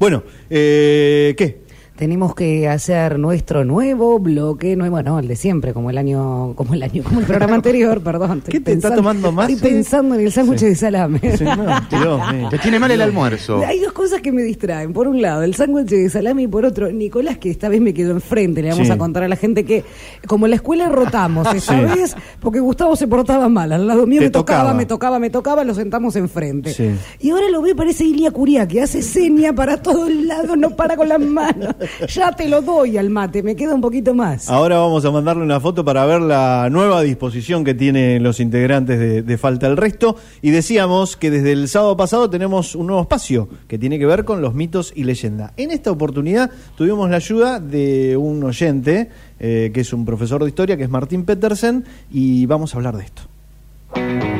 [0.00, 1.58] Bueno, ¿qué?
[1.98, 6.74] Tenemos que hacer nuestro nuevo bloque, nuevo, bueno, el de siempre, como el año, como
[6.74, 8.38] el año, como el programa anterior, perdón.
[8.38, 10.66] Estoy ¿Qué te está tomando más, Estoy pensando en el sándwich Sí.
[10.66, 11.18] de salame.
[11.36, 12.48] Sí, no.
[12.50, 13.64] Te tiene mal el almuerzo.
[13.66, 14.92] Hay dos cosas que me distraen.
[14.92, 17.92] Por un lado, el sándwich de salami y por otro, Nicolás, que esta vez me
[17.92, 18.62] quedó enfrente.
[18.62, 18.92] Le vamos Sí.
[18.92, 19.82] a contar a la gente que,
[20.28, 21.98] como en la escuela rotamos esta Sí.
[22.00, 23.72] vez, porque Gustavo se portaba mal.
[23.72, 24.74] Al lado mío Te me tocaba, tocaba.
[24.78, 26.72] me tocaba, me tocaba, lo sentamos enfrente.
[26.72, 26.90] Sí.
[27.18, 30.96] Y ahora lo ve, parece Ilia Curia, que hace seña para todos lados, no para
[30.96, 31.74] con las manos.
[32.08, 34.48] Ya te lo doy al mate, me queda un poquito más.
[34.48, 38.98] Ahora vamos a mandarle una foto para ver la nueva disposición que tienen los integrantes
[38.98, 40.16] de, de Falta el Resto.
[40.42, 44.24] Y decíamos que desde el sábado pasado tenemos un nuevo espacio que tiene que ver
[44.24, 45.52] con los mitos y leyendas.
[45.56, 50.48] En esta oportunidad tuvimos la ayuda de un oyente, eh, que es un profesor de
[50.48, 53.22] historia, que es Martín Petersen, y vamos a hablar de esto.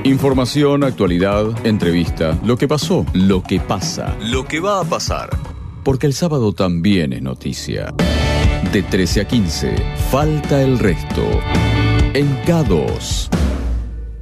[0.04, 5.57] Información, actualidad, entrevista, lo que pasó, lo que pasa, lo que va a pasar.
[5.84, 7.94] Porque el sábado también es noticia.
[8.72, 9.76] De 13 a 15,
[10.10, 11.24] falta el resto.
[12.14, 13.28] En K2.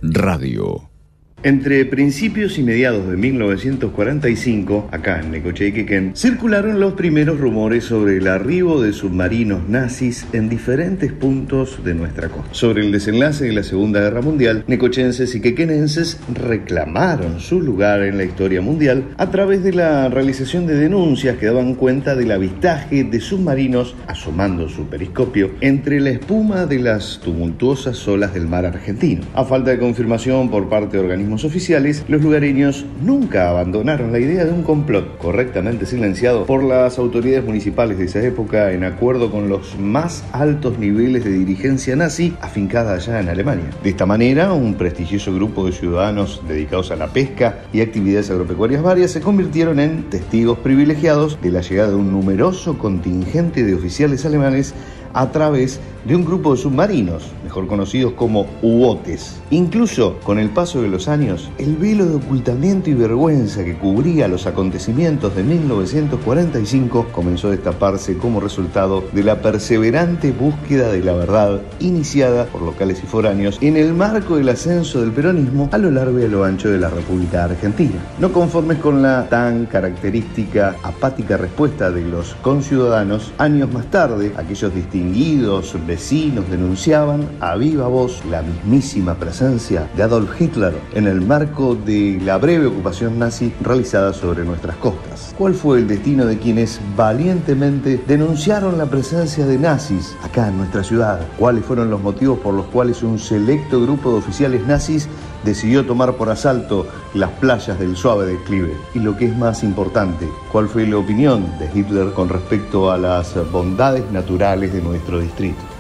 [0.03, 0.96] Radio.
[1.43, 7.85] Entre principios y mediados de 1945, acá en Necochea y Quequén, circularon los primeros rumores
[7.85, 12.49] sobre el arribo de submarinos nazis en diferentes puntos de nuestra costa.
[12.53, 18.17] Sobre el desenlace de la Segunda Guerra Mundial, necochenses y quequenenses reclamaron su lugar en
[18.17, 23.05] la historia mundial a través de la realización de denuncias que daban cuenta del avistaje
[23.05, 29.23] de submarinos asomando su periscopio entre la espuma de las tumultuosas olas del mar argentino.
[29.35, 34.45] A falta de confirmación por parte de organismos oficiales, los lugareños nunca abandonaron la idea
[34.45, 39.49] de un complot correctamente silenciado por las autoridades municipales de esa época en acuerdo con
[39.49, 43.71] los más altos niveles de dirigencia nazi afincada allá en Alemania.
[43.83, 48.83] De esta manera, un prestigioso grupo de ciudadanos dedicados a la pesca y actividades agropecuarias
[48.83, 54.25] varias se convirtieron en testigos privilegiados de la llegada de un numeroso contingente de oficiales
[54.25, 54.75] alemanes
[55.17, 59.41] a través de un grupo de submarinos, mejor conocidos como U-botes.
[59.51, 64.27] Incluso con el paso de los años, el velo de ocultamiento y vergüenza que cubría
[64.27, 71.13] los acontecimientos de 1945 comenzó a destaparse como resultado de la perseverante búsqueda de la
[71.13, 75.93] verdad iniciada por locales y foráneos en el marco del ascenso del peronismo a lo
[75.93, 77.95] largo y a lo ancho de la República Argentina.
[78.19, 84.75] No conformes con la tan característica apática respuesta de los conciudadanos, años más tarde, aquellos
[84.75, 91.75] distinguidos vecinos denunciaban a viva voz la mismísima presencia de Adolf Hitler en el marco
[91.75, 95.35] de la breve ocupación nazi realizada sobre nuestras costas.
[95.37, 100.83] ¿Cuál fue el destino de quienes valientemente denunciaron la presencia de nazis acá en nuestra
[100.83, 101.21] ciudad?
[101.39, 105.09] ¿Cuáles fueron los motivos por los cuales un selecto grupo de oficiales nazis
[105.47, 108.77] decidió tomar por asalto las playas del suave declive.
[108.95, 112.99] Y lo que es más importante, ¿cuál fue la opinión de Hitler con respecto a
[112.99, 115.76] las bondades naturales de nuestro distrito?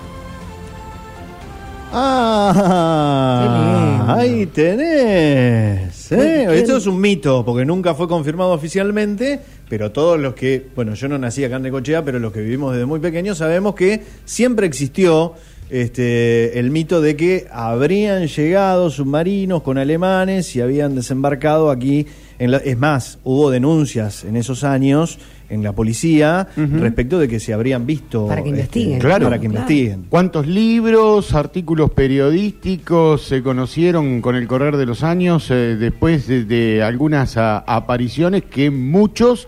[1.98, 3.46] Ah,
[4.18, 6.12] ahí tenés.
[6.12, 6.46] ¿eh?
[6.50, 11.08] Esto es un mito, porque nunca fue confirmado oficialmente, pero todos los que, bueno, yo
[11.08, 14.66] no nací acá en Necochea, pero los que vivimos desde muy pequeños sabemos que siempre
[14.66, 15.32] existió
[15.70, 22.06] este, el mito de que habrían llegado submarinos con alemanes y habían desembarcado aquí.
[22.38, 25.18] En la, es más, hubo denuncias en esos años
[25.48, 28.98] en la policía respecto de que se habrían visto Para que este, investiguen.
[28.98, 29.26] Claro.
[29.26, 30.06] para que investiguen.
[30.08, 36.44] ¿Cuántos libros, artículos periodísticos se conocieron con el correr de los años eh, después de,
[36.44, 39.46] de algunas ah, apariciones que muchos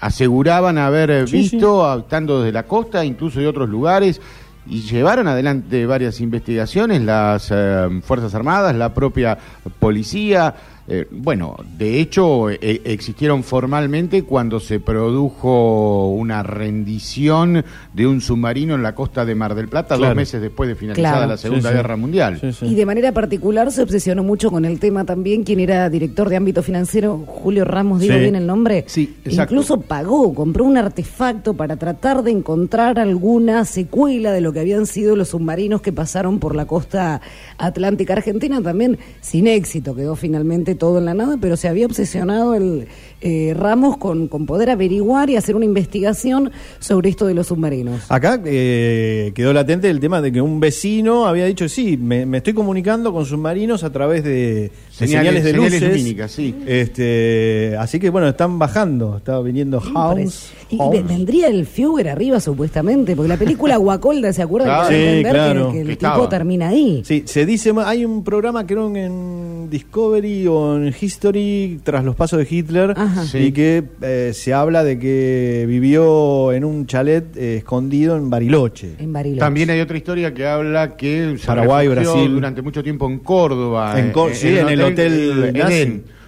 [0.00, 4.20] aseguraban haber eh, Sí, visto estando desde la costa, incluso de otros lugares?
[4.66, 9.36] Y llevaron adelante varias investigaciones, las eh, Fuerzas Armadas, la propia
[9.78, 10.54] policía.
[10.86, 17.64] Eh, bueno, de hecho, e- existieron formalmente cuando se produjo una rendición
[17.94, 20.10] de un submarino en la costa de Mar del Plata, Claro.
[20.10, 21.30] dos meses después de finalizada Claro.
[21.30, 21.76] la Segunda Sí, sí.
[21.76, 22.38] Guerra Mundial.
[22.40, 22.66] Sí, sí.
[22.66, 26.36] Y de manera particular se obsesionó mucho con el tema también, quien era director de
[26.36, 28.20] ámbito financiero, Julio Ramos, digo Sí.
[28.20, 28.84] bien el nombre.
[28.86, 29.54] Sí, exacto.
[29.54, 34.86] Incluso pagó, compró un artefacto para tratar de encontrar alguna secuela de lo que habían
[34.86, 37.20] sido los submarinos que pasaron por la costa
[37.58, 42.54] atlántica argentina, también sin éxito, quedó finalmente todo en la nada, pero se había obsesionado
[42.54, 42.88] el
[43.24, 48.02] eh, Ramos con, con poder averiguar y hacer una investigación sobre esto de los submarinos.
[48.10, 52.36] Acá eh, quedó latente el tema de que un vecino había dicho, sí, me, me
[52.38, 55.88] estoy comunicando con submarinos a través de, de Señales- señales, de señales luces.
[55.90, 56.54] lumínicas, sí.
[56.66, 60.50] Este, así que bueno, están bajando, está viniendo House.
[60.70, 61.06] Y House.
[61.08, 64.68] vendría el Fugger arriba supuestamente, porque la película Guacolda, ¿se acuerdan?
[64.68, 64.88] Claro.
[64.90, 65.66] Que Sí, claro.
[65.68, 66.28] que, que el Que tipo estaba.
[66.28, 67.02] termina ahí.
[67.04, 72.38] Sí, se dice, hay un programa creo en Discovery o en History tras los pasos
[72.38, 73.13] de Hitler Ajá.
[73.24, 73.38] Sí.
[73.38, 78.94] y que eh, se habla de que vivió en un chalet eh, escondido en Bariloche.
[78.98, 79.40] En Bariloche.
[79.40, 82.32] También hay otra historia que habla que se Paraguay, refugió Brasil.
[82.34, 83.98] durante mucho tiempo en Córdoba.
[83.98, 85.52] En eh, Cor- sí, en el hotel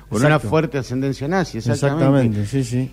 [0.08, 2.38] con una fuerte ascendencia nazi, exactamente.
[2.38, 2.90] Exactamente, sí, sí.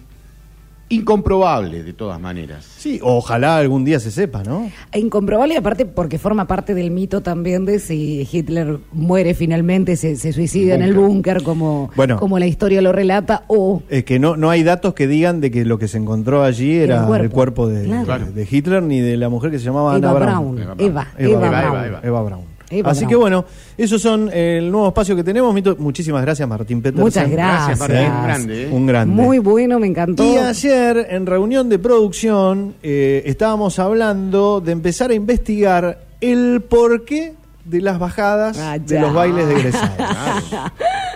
[0.90, 2.66] Incomprobable, de todas maneras.
[2.78, 4.70] Sí, ojalá algún día se sepa, ¿no?
[4.92, 10.16] E incomprobable, aparte, porque forma parte del mito también de si Hitler muere finalmente, se,
[10.16, 12.20] se suicida en el búnker, como, Bueno.
[12.20, 15.52] como la historia lo relata, o Es que no, no hay datos que digan de
[15.52, 17.68] que lo que se encontró allí era El el cuerpo.
[17.68, 18.32] de, Claro.
[18.32, 20.56] de Hitler ni de la mujer que se llamaba Eva Ana Braun.
[20.56, 20.80] Braun.
[20.80, 21.86] Eva, Eva, Eva Eva, Braun.
[21.86, 22.44] Eva, Eva Braun.
[22.44, 23.10] Eva Así Braun.
[23.10, 23.46] que bueno,
[23.78, 25.54] esos son el nuevo espacio que tenemos.
[25.54, 27.04] Mito, muchísimas gracias, Martín Petersen.
[27.04, 27.80] Muchas gracias.
[27.80, 28.70] Martín, un grande, ¿eh?
[28.72, 29.16] Un grande.
[29.24, 30.24] muy bueno, me encantó.
[30.24, 37.34] Y ayer, en reunión de producción, eh, estábamos hablando de empezar a investigar el porqué
[37.66, 39.02] de las bajadas Ah, de ya.
[39.02, 39.98] los bailes de egresados.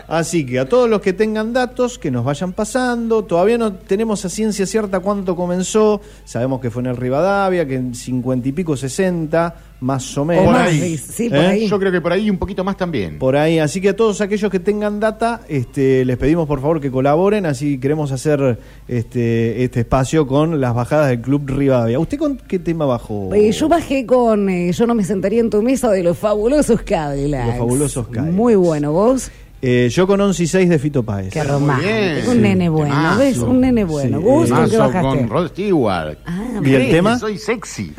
[0.07, 3.25] Así que a todos los que tengan datos, que nos vayan pasando.
[3.25, 6.01] Todavía no tenemos a ciencia cierta cuánto comenzó.
[6.23, 10.45] Sabemos que fue en el Rivadavia, que en 50 y pico, 60, más o menos.
[10.45, 10.97] Por más, ahí.
[10.97, 11.47] sí, por ¿Eh?
[11.47, 11.67] ahí.
[11.67, 13.19] Yo creo que por ahí un poquito más también.
[13.19, 16.79] Por ahí, así que a todos aquellos que tengan data, este, les pedimos por favor
[16.79, 21.99] que colaboren, así queremos hacer este, este espacio con las bajadas del Club Rivadavia.
[21.99, 23.33] ¿Usted con qué tema bajó?
[23.33, 26.81] Eh, yo bajé con eh, Yo no me sentaría en tu mesa de los fabulosos
[26.81, 27.47] Cadillacs.
[27.47, 28.33] Los fabulosos Cadillacs.
[28.33, 29.31] Muy bueno, vos.
[29.61, 31.33] Eh, yo con 11 y 6 de Fito Páez.
[31.33, 32.31] Qué romántico.
[32.31, 33.19] Un nene bueno, Temazo.
[33.19, 33.37] ¿ves?
[33.39, 34.19] Un nene bueno.
[34.19, 35.01] Sí, ¿Vos eh, con qué bajaste?
[35.01, 36.17] con Rod Stewart.
[36.25, 37.17] Ah, ¿Y el ¿Crees tema?
[37.19, 37.93] Soy sexy.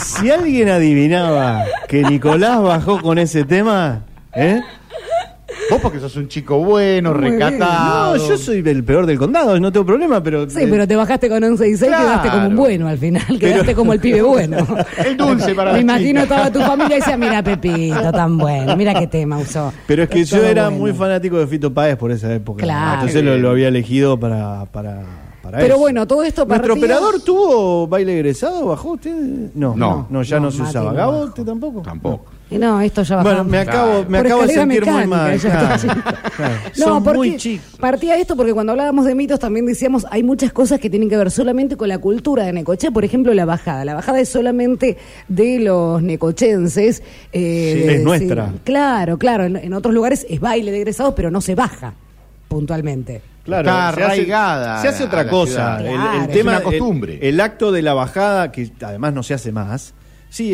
[0.00, 4.02] Si alguien adivinaba que Nicolás bajó con ese tema,
[4.34, 4.60] ¿eh?
[5.70, 7.32] Vos porque sos un chico bueno, Muy bien.
[7.40, 8.16] recatado.
[8.16, 10.48] No, yo soy el peor del condado, no tengo problema, pero.
[10.48, 12.04] Sí, pero te bajaste con 11 y 6 Claro.
[12.06, 14.56] quedaste como un bueno al final, quedaste como el pibe bueno.
[15.04, 16.34] El dulce para Me la imagino chica.
[16.36, 19.72] toda tu familia y decía, mira Pepito, tan bueno, mira qué tema usó.
[19.86, 20.78] Pero es que Es yo todo era bueno.
[20.78, 22.62] muy fanático de Fito Páez por esa época.
[22.62, 22.94] Claro.
[22.94, 25.02] Entonces lo, lo había elegido para, para,
[25.42, 25.78] para Pero eso.
[25.80, 28.66] bueno, todo esto ¿Nuestro partía- operador tuvo baile egresado?
[28.66, 29.14] ¿Bajó usted?
[29.54, 30.06] No, No.
[30.08, 30.90] no, ya no, No, se Mati usaba.
[30.92, 31.24] no ¿Gabo, bajó.
[31.26, 31.82] usted tampoco?
[31.82, 32.24] Tampoco.
[32.50, 33.50] Y no, esto ya Bueno, bajamos.
[33.50, 35.38] me acabo, me acabo de sentir muy mal.
[35.38, 35.76] claro.
[36.38, 36.54] Claro.
[36.76, 37.66] No, Son porque muy chicos.
[37.80, 41.16] partía esto porque cuando hablábamos de mitos también decíamos hay muchas cosas que tienen que
[41.16, 43.84] ver solamente con la cultura de Necochea, por ejemplo la bajada.
[43.84, 44.96] La bajada es solamente
[45.26, 47.02] de los necochenses.
[47.32, 48.52] eh, Sí, de- es nuestra.
[48.64, 49.44] Claro, claro.
[49.44, 51.94] En, en otros lugares es baile de egresados, pero no se baja
[52.46, 53.20] puntualmente.
[53.44, 55.78] Claro, Está se hace- arraigada Se hace, otra cosa.
[55.78, 55.80] ciudad.
[55.80, 56.22] El- El, Claro.
[56.22, 57.14] Es tema, una costumbre.
[57.14, 59.94] El, el acto de la bajada, que además no se hace más.
[60.30, 60.52] Sí,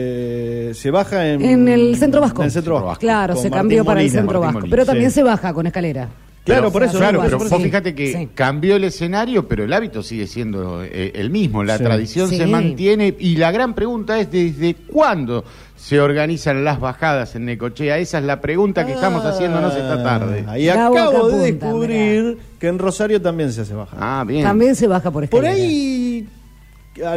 [0.00, 2.42] eh, se baja en, En el centro vasco.
[2.42, 3.00] En el centro vasco.
[3.00, 4.58] Claro, Con se Martín cambió para el centro Martín vasco.
[4.60, 5.14] Molina, Pero también sí.
[5.16, 6.08] se baja con escalera.
[6.44, 6.98] Claro, Pero- por eso.
[6.98, 7.64] Claro, por pero por vos eso.
[7.64, 8.28] fíjate que Sí.
[8.34, 11.62] cambió el escenario, pero el hábito sigue siendo eh, el mismo.
[11.64, 11.84] La Sí.
[11.84, 12.38] tradición Sí.
[12.38, 13.14] se mantiene.
[13.18, 15.44] Y la gran pregunta es: ¿desde cuándo
[15.76, 17.98] se organizan las bajadas en Necochea?
[17.98, 20.44] Esa es la pregunta que estamos haciéndonos esta tarde.
[20.48, 23.96] Ah, Y Gabo acabo de apunta, descubrir que en Rosario también se hace baja.
[24.00, 24.42] Ah, bien.
[24.42, 25.52] También se baja por Por escalera.
[25.52, 26.39] ahí al-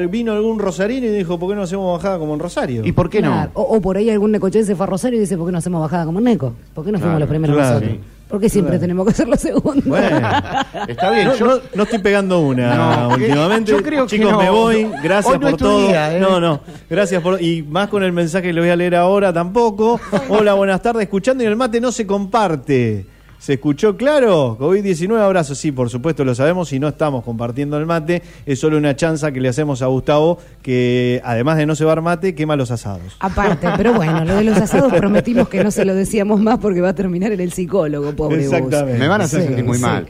[0.10, 2.86] vino algún rosarino y dijo, ¿por qué no hacemos bajada como en Rosario?
[2.86, 3.52] ¿Y por qué Claro.
[3.56, 3.62] no?
[3.62, 5.82] O, o por ahí algún necochense fue a Rosario y dice, ¿por qué no hacemos
[5.82, 6.54] bajada como Neco?
[6.74, 7.74] ¿Por qué no fuimos Claro, los primeros claro.
[7.80, 7.98] nosotros?
[8.30, 8.82] ¿Por qué siempre Claro.
[8.82, 9.82] tenemos que hacer lo segundo?
[9.86, 10.18] Bueno,
[10.88, 11.28] Está bien.
[11.28, 13.72] no, yo- no- no estoy pegando una No, últimamente.
[13.72, 14.40] yo creo que Chicos, no.
[14.40, 14.90] me voy.
[15.04, 15.88] Gracias Hoy no por es tu todo.
[15.88, 16.20] día, ¿eh?
[16.20, 16.62] No, no.
[16.90, 17.42] Gracias por.
[17.42, 20.00] Y más con el mensaje que le voy a leer ahora tampoco.
[20.30, 21.04] Hola, buenas tardes.
[21.04, 23.06] Escuchando y el mate no se comparte.
[23.44, 24.58] ¿Se escuchó claro?
[24.58, 25.54] COVID-19, abrazo.
[25.54, 28.22] Sí, por supuesto lo sabemos y no estamos compartiendo el mate.
[28.46, 32.36] Es solo una chanza que le hacemos a Gustavo que, además de no cebar mate,
[32.36, 33.18] quema los asados.
[33.20, 36.80] Aparte, pero bueno, lo de los asados prometimos que no se lo decíamos más porque
[36.80, 38.54] va a terminar en el psicólogo, pobre Gus.
[38.54, 38.98] Exactamente.
[38.98, 40.08] Me van a hacer sentir muy mal.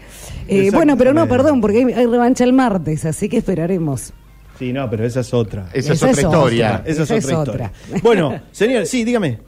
[0.47, 4.13] Eh, bueno, pero no, perdón, porque hay, hay revancha el martes, así que esperaremos.
[4.59, 5.69] Sí, no, pero esa es otra.
[5.73, 6.67] Esa es Esa otra es historia.
[6.81, 6.91] otra.
[6.91, 7.71] Esa es Esa otra es historia.
[7.89, 7.99] otra.
[8.03, 9.39] Bueno, señor, sí, dígame.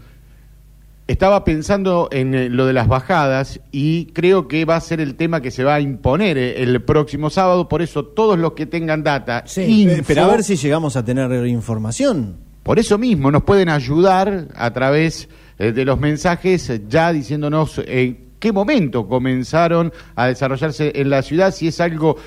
[1.07, 5.13] Estaba pensando en eh, lo de las bajadas y creo que va a ser el
[5.15, 7.69] tema que se va a imponer eh, el próximo sábado.
[7.69, 11.05] Por eso, todos los que tengan data, info, Eh, pero a ver si llegamos a
[11.05, 12.37] tener información.
[12.63, 15.29] por eso mismo nos pueden ayudar a través
[15.59, 21.53] eh, de los mensajes, ya diciéndonos en qué momento comenzaron a desarrollarse en la ciudad,
[21.53, 22.17] si es algo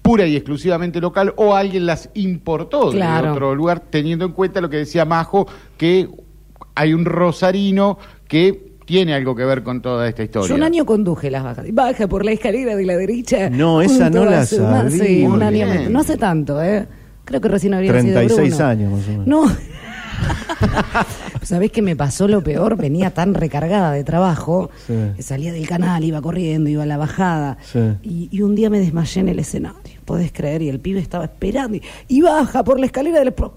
[0.00, 3.26] pura y exclusivamente local o alguien las importó Claro.
[3.26, 5.46] de otro lugar, teniendo en cuenta lo que decía Majo,
[5.76, 6.08] que
[6.76, 7.98] hay un rosarino
[8.28, 10.48] que tiene algo que ver con toda esta historia.
[10.48, 11.64] Yo un año conduje las bajas.
[11.72, 13.48] Baja por la escalera de la derecha.
[13.50, 14.90] No, esa no la su sabía.
[14.90, 15.50] Sí, un año.
[15.66, 15.92] bien.
[15.92, 16.86] No hace tanto, ¿eh?
[17.24, 18.66] Creo que recién habría 36 sido Bruno.
[18.70, 19.26] años más o menos.
[19.26, 19.44] No.
[21.42, 22.76] ¿Sabés qué me pasó lo peor?
[22.76, 24.94] Venía tan recargada de trabajo, Sí.
[25.16, 27.58] que salía del canal, iba corriendo, iba a la bajada.
[27.70, 27.78] Sí.
[28.02, 31.24] Y, y un día me desmayé en el escenario, podés creer, y el pibe estaba
[31.24, 33.32] esperando y, y baja por la escalera del...
[33.32, 33.54] pro-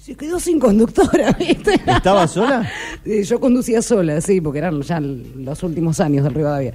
[0.00, 1.74] Se quedó sin conductora, ¿viste?
[1.86, 2.66] ¿Estaba sola?
[3.04, 6.72] Yo conducía sola, sí, porque eran ya los últimos años del Rivadavia.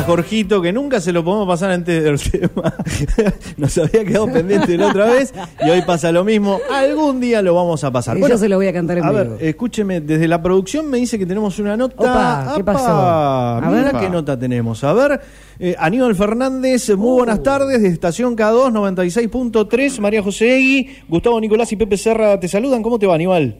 [0.00, 2.72] Para Jorgito, que nunca se lo podemos pasar antes del tema.
[3.58, 6.58] Nos había quedado pendiente la otra vez y hoy pasa lo mismo.
[6.72, 8.16] Algún día lo vamos a pasar.
[8.16, 9.36] Y yo se lo voy a cantar en A vivo.
[9.36, 11.96] ver, escúcheme, desde la producción me dice que tenemos una nota.
[11.98, 12.88] Opa, ¿qué pasó?
[12.90, 14.00] A Mira ver.
[14.00, 14.82] qué nota tenemos.
[14.84, 15.20] A ver,
[15.58, 17.16] eh, Aníbal Fernández, muy Uh.
[17.18, 20.00] buenas tardes, de Estación K2 96.3.
[20.00, 22.82] María José Egui, Gustavo Nicolás y Pepe Serra te saludan.
[22.82, 23.54] ¿Cómo te va, Aníbal?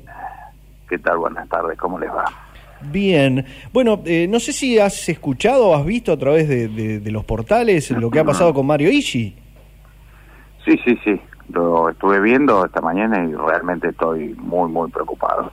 [0.89, 1.19] ¿Qué tal?
[1.19, 2.25] Buenas tardes, ¿cómo les va?
[2.83, 3.45] Bien.
[3.73, 7.11] Bueno, eh, no sé si has escuchado o has visto a través de, de- de
[7.11, 9.37] los portales lo que ha pasado con Mario Ishi.
[10.65, 11.21] Sí, sí, sí,
[11.53, 15.53] lo estuve viendo esta mañana y realmente estoy muy, muy preocupado.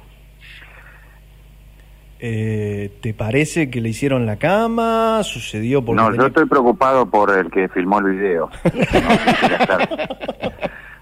[2.19, 5.21] Eh, ¿Te parece que le hicieron la cama?
[5.23, 8.49] ¿Sucedió porque No, tenía- yo estoy preocupado por el que filmó el video.
[8.63, 10.39] No quisiera estar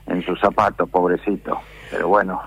[0.07, 1.57] en sus zapatos, pobrecito.
[1.89, 2.41] Pero bueno.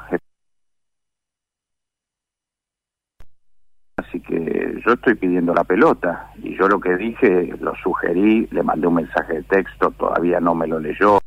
[3.98, 8.62] Así que yo estoy pidiendo la pelota y yo lo que dije, lo sugerí, le
[8.62, 11.18] mandé un mensaje de texto, todavía no me lo leyó.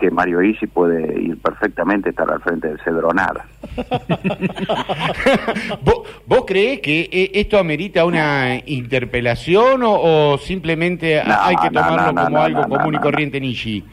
[0.00, 3.42] Que Mario Isi puede ir perfectamente a estar al frente del Cedronar.
[5.82, 11.68] ¿Vos, vos creés que eh, esto amerita una interpelación o, o simplemente No, hay que
[11.68, 13.84] tomarlo no, no, como algo común y corriente en Ishi?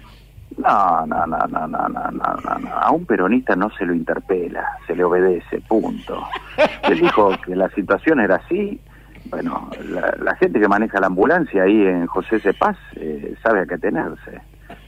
[0.61, 2.69] No, no, no, no, no, no, no, no.
[2.73, 6.23] A un peronista no se lo interpela, se le obedece, punto.
[6.83, 8.79] Él dijo que la situación era así.
[9.25, 13.65] Bueno, la, la gente que maneja la ambulancia ahí en José Cepaz eh, sabe a
[13.65, 14.41] qué tenerse.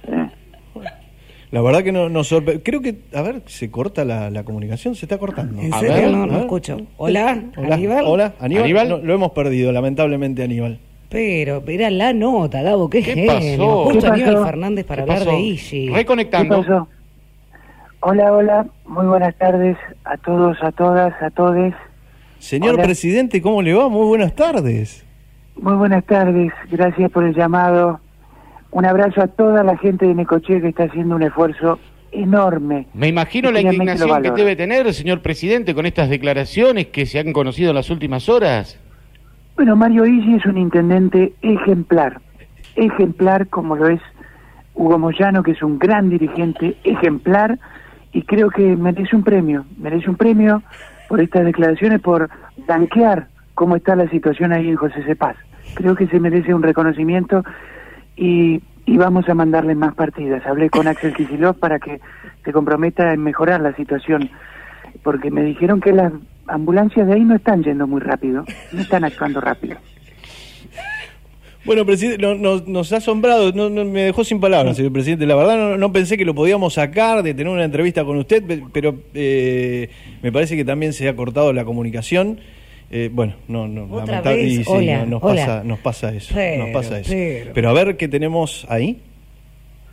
[0.07, 0.29] Eh.
[1.51, 2.63] La verdad que no, no sorprende.
[2.63, 5.61] Creo que, a ver, se corta la, la comunicación, se está cortando.
[5.61, 5.93] ¿En serio?
[5.93, 6.77] A ver, no, no, no escucho.
[6.97, 8.03] Hola, Hola, Aníbal.
[8.07, 8.63] Hola, Aníbal.
[8.63, 8.89] ¿Aníbal?
[8.89, 10.79] No, lo hemos perdido, lamentablemente, Aníbal.
[11.13, 13.27] Pero, era la nota, Gabo, qué, ¿Qué genio.
[13.33, 13.83] pasó?
[13.85, 14.45] Justo ¿Qué Aníbal pasó?
[14.45, 15.89] Fernández para ¿Qué hablar de Ishi.
[15.89, 16.63] Reconectando.
[16.63, 16.87] ¿Qué pasó?
[17.99, 21.75] Hola, hola, muy buenas tardes a todos, a todas, a todes.
[22.39, 22.83] Señor Hola.
[22.83, 23.89] presidente, ¿cómo le va?
[23.89, 25.05] Muy buenas tardes.
[25.55, 27.99] Muy buenas tardes, gracias por el llamado.
[28.71, 31.77] Un abrazo a toda la gente de Necoche que está haciendo un esfuerzo
[32.11, 32.87] enorme.
[32.95, 34.35] Me imagino la indignación que valoro.
[34.35, 38.79] debe tener, señor presidente, con estas declaraciones que se han conocido en las últimas horas.
[39.55, 42.19] Bueno, Mario Isi es un intendente ejemplar,
[42.75, 44.01] ejemplar como lo es
[44.73, 47.59] Hugo Moyano, que es un gran dirigente, ejemplar,
[48.11, 50.63] y creo que merece un premio, merece un premio
[51.07, 52.31] por estas declaraciones, por
[52.65, 55.35] blanquear cómo está la situación ahí en José Cepaz.
[55.75, 57.43] Creo que se merece un reconocimiento
[58.15, 60.43] y, y vamos a mandarle más partidas.
[60.47, 62.01] Hablé con Axel Kicillof para que
[62.43, 64.31] se comprometa en mejorar la situación,
[65.03, 66.11] porque me dijeron que las
[66.47, 69.77] ambulancias de ahí no están yendo muy rápido, no están actuando rápido.
[71.65, 75.25] Bueno, presidente, no- no- nos ha asombrado, no- no- me dejó sin palabras, señor presidente.
[75.25, 78.43] La verdad no, no pensé que lo podíamos sacar de tener una entrevista con usted,
[78.43, 79.89] pe- pero eh,
[80.21, 82.39] me parece que también se ha cortado la comunicación.
[82.91, 85.41] Eh, bueno, no, no, Otra lamentable- vez, y sí, hola, no- nos, hola.
[85.45, 87.09] Pasa, nos pasa eso, Pero, nos pasa eso.
[87.11, 87.51] pero.
[87.53, 89.01] Pero a ver qué tenemos ahí.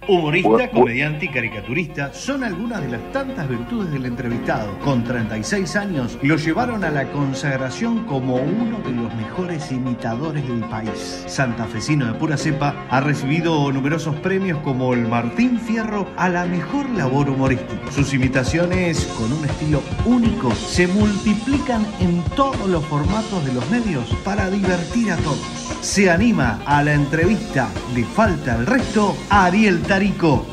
[0.08, 4.78] Humorista, comediante y caricaturista son algunas de las tantas virtudes del entrevistado.
[4.80, 10.60] Con 36 años lo llevaron a la consagración como uno de los mejores imitadores del
[10.64, 11.24] país.
[11.26, 16.88] Santafesino de pura cepa ha recibido numerosos premios como el Martín Fierro a la mejor
[16.90, 17.92] labor humorística.
[17.92, 24.06] Sus imitaciones, con un estilo único, se multiplican en todos los formatos de los medios
[24.24, 25.60] para divertir a todos.
[25.82, 30.46] Se anima a la entrevista de Falta el Resto Ariel Tarico.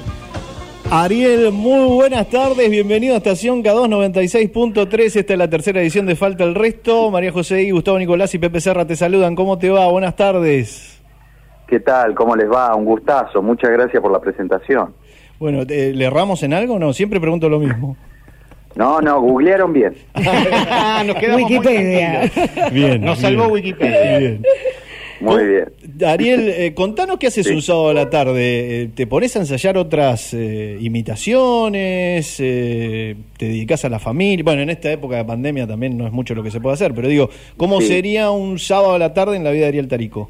[0.89, 6.15] Ariel, muy buenas tardes, bienvenido a Estación K2 96.3, esta es la tercera edición de
[6.15, 7.11] Falta el Resto.
[7.11, 9.91] María José y Gustavo Nicolás y Pepe Serra te saludan, ¿cómo te va?
[9.91, 10.99] Buenas tardes.
[11.67, 12.15] ¿Qué tal?
[12.15, 12.73] ¿Cómo les va?
[12.73, 13.43] Un gustazo.
[13.43, 14.95] Muchas gracias por la presentación.
[15.37, 16.91] Bueno, eh, ¿le erramos en algo o no?
[16.91, 17.95] Siempre pregunto lo mismo.
[18.73, 19.93] No, no, googlearon bien.
[20.15, 22.31] Nos quedamos muy Wikipedia.
[22.71, 23.05] Bien.
[23.05, 23.37] Nos bien.
[23.37, 24.17] salvó Wikipedia.
[24.17, 24.43] Bien.
[25.19, 25.65] Muy bien.
[26.05, 27.53] Ariel, eh, contanos qué haces Sí.
[27.53, 28.83] un sábado a la tarde.
[28.83, 32.37] Eh, ¿Te pones a ensayar otras eh, imitaciones?
[32.39, 34.43] Eh, ¿Te dedicas a la familia?
[34.43, 36.93] Bueno, en esta época de pandemia también no es mucho lo que se puede hacer,
[36.93, 37.87] pero digo, ¿cómo Sí.
[37.87, 40.29] sería un sábado a la tarde en la vida de Ariel Tarico?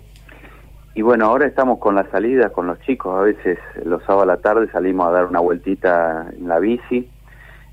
[0.95, 3.13] Y bueno, ahora estamos con las salidas con los chicos.
[3.15, 7.07] A veces los sábados a la tarde salimos a dar una vueltita en la bici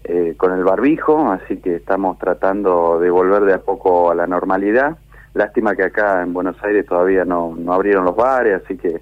[0.05, 4.27] eh, con el barbijo, así que estamos tratando de volver de a poco a la
[4.27, 4.99] normalidad.
[5.35, 9.01] Lástima que acá en Buenos Aires todavía no, no abrieron los bares, así que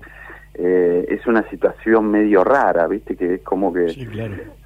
[0.55, 3.17] eh, es una situación medio rara, ¿viste?
[3.17, 3.89] Que es como que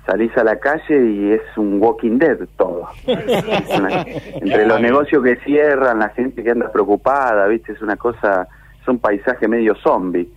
[0.04, 2.88] salís a la calle y es un Walking Dead todo.
[3.06, 4.02] Una-
[4.34, 7.72] entre los negocios que cierran, la gente que anda preocupada, ¿viste?
[7.72, 8.46] Es una cosa,
[8.80, 10.28] es un paisaje medio zombie.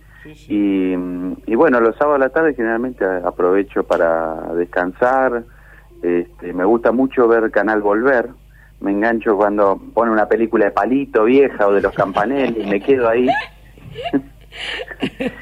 [0.48, 0.92] Y,
[1.46, 5.44] y bueno, los sábados a la tarde generalmente aprovecho para descansar.
[6.02, 8.28] Este, me gusta mucho ver Canal Volver.
[8.80, 12.80] Me engancho cuando pone una película de Palito vieja o de los Campanelli y me
[12.80, 13.26] quedo ahí.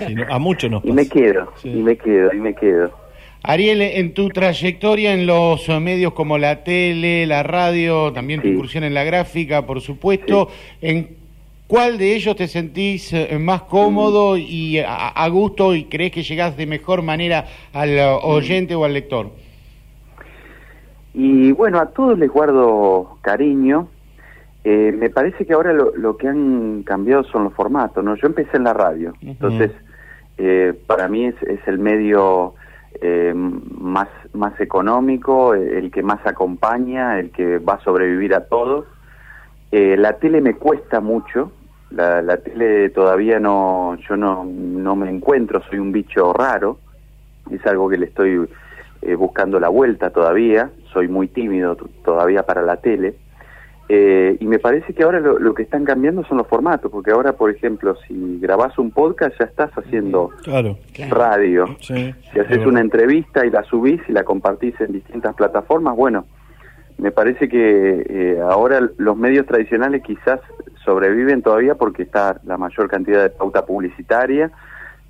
[0.07, 2.91] Sí, a muchos nos Y me quedo, y me quedo, y me quedo.
[3.43, 8.53] Ariel, en tu trayectoria en los medios como la tele, la radio, también tu Sí.
[8.55, 10.51] incursión en la gráfica, por supuesto,
[10.83, 11.17] ¿en
[11.67, 14.41] cuál de ellos te sentís eh, más cómodo Mm.
[14.47, 18.19] y a, a gusto y crees que llegás de mejor manera al eh, Mm.
[18.29, 19.31] oyente o al lector?
[21.15, 23.89] Y bueno, a todos les guardo cariño.
[24.65, 28.17] Eh, me parece que ahora lo, lo que han cambiado son los formatos, ¿no?
[28.17, 29.71] Yo empecé en la radio, entonces
[30.37, 32.55] eh, para mí es, es el medio
[33.01, 38.87] eh, más, más económico, el que más acompaña, el que va a sobrevivir a todos.
[39.71, 41.53] Eh, la tele me cuesta mucho,
[41.91, 46.79] la, la tele todavía no, yo no, no me encuentro, soy un bicho raro,
[47.51, 48.49] es algo que le estoy
[49.03, 53.15] eh, buscando la vuelta todavía, soy muy tímido todavía para la tele.
[53.91, 57.11] Eh, y me parece que ahora lo, lo que están cambiando son los formatos, porque
[57.11, 60.77] ahora, por ejemplo, si grabás un podcast ya estás haciendo Claro.
[61.09, 61.65] radio.
[61.81, 62.15] Sí.
[62.33, 66.27] Si haces una entrevista y la subís y la compartís en distintas plataformas, bueno,
[66.99, 70.41] me parece que eh, ahora los medios tradicionales quizás
[70.85, 74.51] sobreviven todavía porque está la mayor cantidad de pauta publicitaria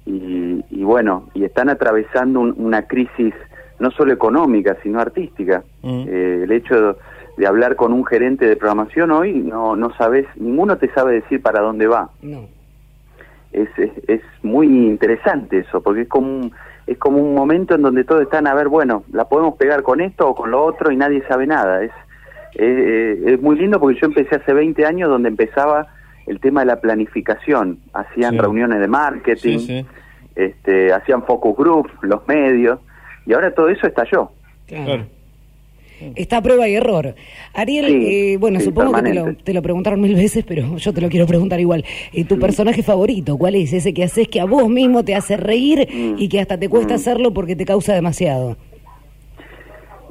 [0.07, 3.35] y, y bueno, y están atravesando un- una crisis
[3.79, 5.63] no solo económica, sino artística.
[5.83, 6.97] Eh, el hecho
[7.37, 11.41] de hablar con un gerente de programación hoy, no, no sabes, ninguno te sabe decir
[11.41, 12.11] para dónde va.
[12.23, 12.47] No.
[13.53, 16.53] Es, es, es muy interesante eso, porque es como, un,
[16.87, 20.01] es como un momento en donde todos están a ver, bueno, la podemos pegar con
[20.01, 21.83] esto o con lo otro y nadie sabe nada.
[21.85, 21.93] Es,
[22.57, 25.87] eh, es muy lindo porque yo empecé hace 20 años donde empezaba
[26.27, 27.79] el tema de la planificación.
[27.95, 28.39] Hacían Sí.
[28.39, 29.87] reuniones de marketing, Sí, sí.
[30.35, 32.79] Este, hacían focus group, los medios,
[33.29, 34.31] y ahora todo eso estalló.
[34.67, 35.07] Claro.
[36.15, 37.15] Está a prueba y error.
[37.55, 40.77] Ariel, Sí, eh, bueno, sí, supongo que te lo, te lo preguntaron mil veces, pero
[40.77, 41.85] yo te lo quiero preguntar igual.
[42.13, 43.73] Eh, ¿Tu personaje favorito cuál es?
[43.73, 46.95] Ese que haces que a vos mismo te hace reír y que hasta te cuesta
[46.95, 46.97] Mm.
[46.97, 48.57] hacerlo porque te causa demasiado.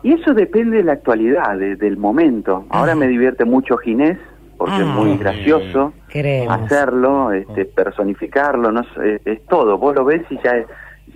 [0.04, 2.66] Y eso depende de la actualidad, de- del momento.
[2.70, 4.18] Ahora me divierte mucho Ginés,
[4.58, 4.96] porque es Ah.
[4.96, 6.54] muy gracioso Queremos.
[6.62, 9.78] hacerlo, este, personificarlo, no es, es todo.
[9.78, 10.66] Vos lo ves y ya,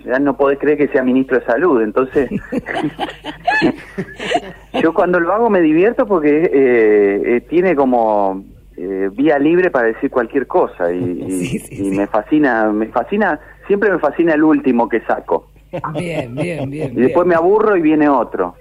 [0.04, 1.82] ya no podés creer que sea ministro de salud.
[1.82, 2.28] Entonces,
[4.82, 8.42] yo cuando lo hago me divierto porque eh, eh, tiene como
[8.76, 10.98] eh, vía libre para decir cualquier cosa y,
[11.70, 15.48] y- y me fascina, me fascina, siempre me fascina el último que saco.
[15.94, 16.92] Bien, bien, bien.
[16.92, 18.54] Y después me aburro y viene otro.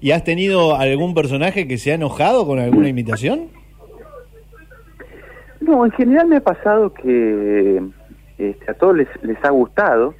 [0.00, 3.48] ¿Y has tenido algún personaje que se ha enojado con alguna imitación?
[5.60, 7.82] No, en general me ha pasado que
[8.38, 10.14] este, a todos les, les ha gustado.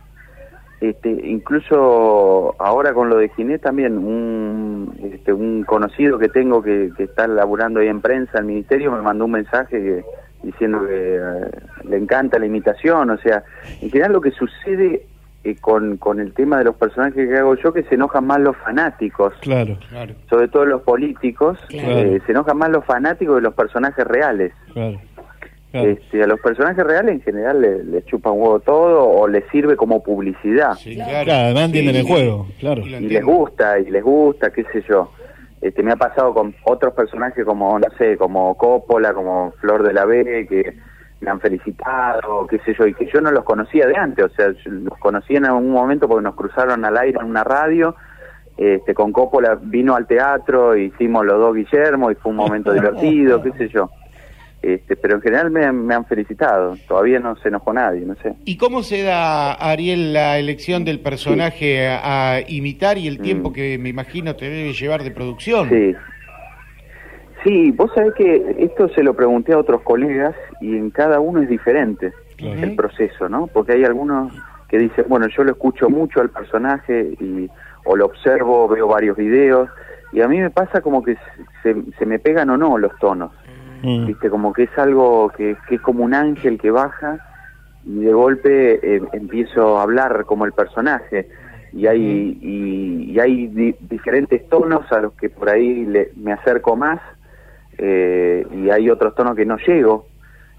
[0.81, 6.93] Este, incluso ahora con lo de Ginés también, un, este, un conocido que tengo que,
[6.97, 10.05] que está laburando ahí en prensa, el ministerio, me mandó un mensaje que-
[10.41, 11.51] diciendo que eh,
[11.83, 13.11] le encanta la imitación.
[13.11, 13.43] O sea,
[13.83, 15.05] en general lo que sucede
[15.43, 18.39] eh, con, con el tema de los personajes que hago yo, que se enojan más
[18.41, 19.77] los fanáticos Claro.
[20.31, 21.89] sobre todo los políticos, Claro.
[21.91, 24.53] eh, se enojan más los fanáticos de los personajes reales.
[24.73, 24.99] Claro.
[25.71, 29.45] Este, a los personajes reales en general les le chupa un huevo todo o les
[29.51, 30.79] sirve como publicidad.
[30.83, 32.81] Claro, además entienden el juego, claro.
[32.87, 35.13] Y les gusta, y les gusta, qué sé yo.
[35.61, 39.93] Este, me ha pasado con otros personajes como, no sé, como Coppola, como Flor de
[39.93, 40.79] la B, que
[41.21, 44.29] me han felicitado, qué sé yo, y que yo no los conocía de antes, o
[44.29, 47.97] sea, yo los conocí en algún momento porque nos cruzaron al aire en una radio,
[48.57, 53.43] este, con Coppola vino al teatro, hicimos los dos Guillermo y fue un momento divertido,
[53.43, 53.91] qué sé yo.
[54.61, 56.77] Este, pero en general me, han- me han felicitado.
[56.89, 58.35] Todavía no se enojó nadie, no sé.
[58.45, 63.53] ¿Y cómo se da, Ariel, la elección del personaje a, a imitar y el tiempo
[63.53, 65.69] que me imagino te debe llevar de producción?
[65.69, 65.71] Mm.
[65.71, 65.97] Sí.
[67.45, 71.41] Sí, vos sabés que esto se lo pregunté a otros colegas y en cada uno
[71.41, 72.13] es diferente
[72.63, 73.47] el proceso, ¿no?
[73.47, 74.33] Porque hay algunos
[74.69, 77.49] que dicen, bueno, yo lo escucho mucho al personaje y
[77.85, 79.69] o lo observo, veo varios videos
[80.13, 81.17] y a mí me pasa como que
[81.63, 83.31] se, se me pegan o no los tonos,
[84.07, 84.31] ¿viste?
[84.31, 87.19] Como que es algo que, que es como un ángel que baja
[87.85, 91.29] y de golpe eh, empiezo a hablar como el personaje.
[91.73, 96.33] Y hay y, y hay di- diferentes tonos a los que por ahí le- me
[96.33, 97.01] acerco más
[97.77, 100.07] eh, y hay otros tonos que no llego.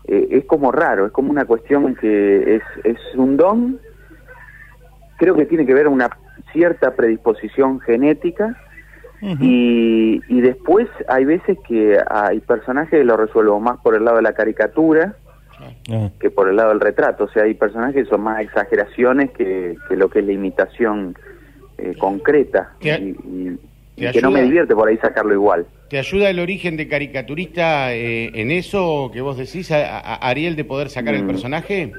[0.05, 3.79] Eh, es como raro es como una cuestión que es es un don.
[5.17, 6.09] Creo que tiene que ver una
[6.53, 8.55] cierta predisposición genética
[9.21, 14.17] y, y después hay veces que hay personajes que lo resuelvo más por el lado
[14.17, 15.15] de la caricatura
[16.19, 17.25] que por el lado del retrato.
[17.25, 21.15] O sea, hay personajes que son más exageraciones que, que lo que es la imitación
[21.77, 22.71] eh, concreta.
[22.79, 23.59] Y, y-
[23.97, 25.65] te y que no me divierte por ahí sacarlo igual.
[25.89, 30.55] ¿Te ayuda el origen de caricaturista eh, en eso que vos decís, a, a- Ariel,
[30.55, 31.27] de poder sacar el Mm.
[31.27, 31.91] personaje?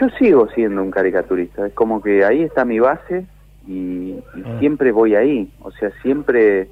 [0.00, 1.66] Yo sigo siendo un caricaturista.
[1.68, 3.24] Es como que ahí está mi base
[3.66, 5.52] y, y siempre voy ahí.
[5.60, 6.68] O sea, siempre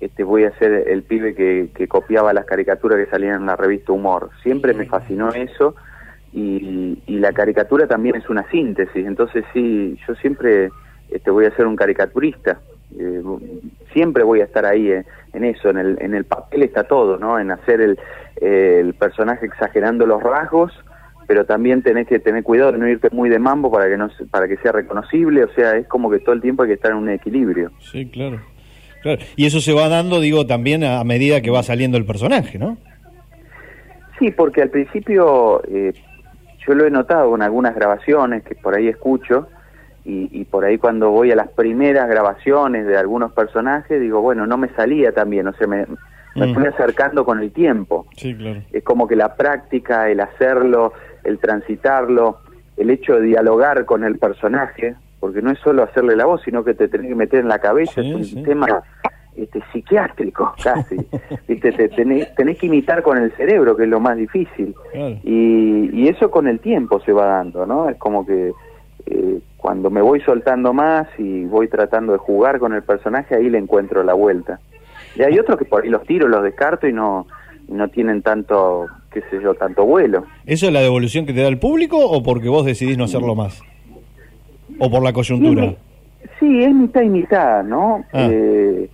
[0.00, 3.56] este, voy a ser el pibe que, que copiaba las caricaturas que salían en la
[3.56, 4.30] revista Humor.
[4.42, 5.74] Siempre me fascinó eso
[6.32, 9.06] y, y la caricatura también es una síntesis.
[9.06, 10.70] Entonces sí, yo siempre
[11.10, 12.60] este, voy a ser un caricaturista.
[12.98, 13.22] Eh,
[13.92, 17.16] siempre voy a estar ahí eh, en eso, en el, en el papel está todo,
[17.16, 17.38] ¿no?
[17.38, 17.98] En hacer el,
[18.36, 20.72] eh, el personaje exagerando los rasgos,
[21.26, 24.10] pero también tenés que tener cuidado de no irte muy de mambo para que no
[24.30, 26.90] para que sea reconocible, o sea, es como que todo el tiempo hay que estar
[26.90, 27.70] en un equilibrio.
[27.80, 28.40] Sí, claro.
[29.02, 29.20] Claro.
[29.34, 32.78] Y eso se va dando, digo, también a medida que va saliendo el personaje, ¿no?
[34.18, 35.92] Sí, porque al principio eh,
[36.66, 39.48] yo lo he notado con algunas grabaciones que por ahí escucho
[40.04, 44.46] y, y por ahí cuando voy a las primeras grabaciones de algunos personajes digo, bueno,
[44.46, 45.86] no me salía tan bien, o sea, me,
[46.34, 46.54] me Mm.
[46.54, 48.06] fui acercando con el tiempo.
[48.16, 48.60] Sí, claro.
[48.72, 50.92] Es como que la práctica, el hacerlo,
[51.24, 52.38] el transitarlo,
[52.76, 56.64] el hecho de dialogar con el personaje, porque no es solo hacerle la voz, sino
[56.64, 58.82] que te tenés que meter en la cabeza, es un tema
[59.36, 60.96] este, psiquiátrico casi.
[61.48, 61.72] ¿Viste?
[61.72, 64.74] Te tenés, tenés que imitar con el cerebro, que es lo más difícil.
[65.22, 67.88] Y, y eso con el tiempo se va dando, ¿no?
[67.88, 68.52] Es como que
[69.06, 73.48] eh, cuando me voy soltando más y voy tratando de jugar con el personaje, ahí
[73.48, 74.60] le encuentro la vuelta.
[75.16, 77.26] Y hay otros que por ahí los tiro, los descarto y no,
[77.68, 80.24] no tienen tanto, qué sé yo, tanto vuelo.
[80.46, 83.34] ¿Eso es la devolución que te da el público o porque vos decidís no hacerlo
[83.34, 83.60] más?
[84.78, 85.74] ¿O por la coyuntura?
[86.40, 88.04] Sí, es mitad y mitad, ¿no?
[88.12, 88.28] Ah.
[88.30, 88.88] Eh,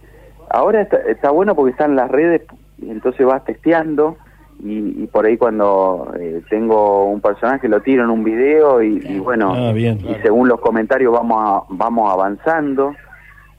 [0.51, 2.43] ahora está, está bueno porque están las redes,
[2.83, 4.17] y entonces vas testeando
[4.65, 9.01] y, y por ahí cuando eh, tengo un personaje lo tiro en un video y,
[9.09, 9.99] y bueno, Ah, bien.
[10.01, 12.93] y según los comentarios vamos a- vamos avanzando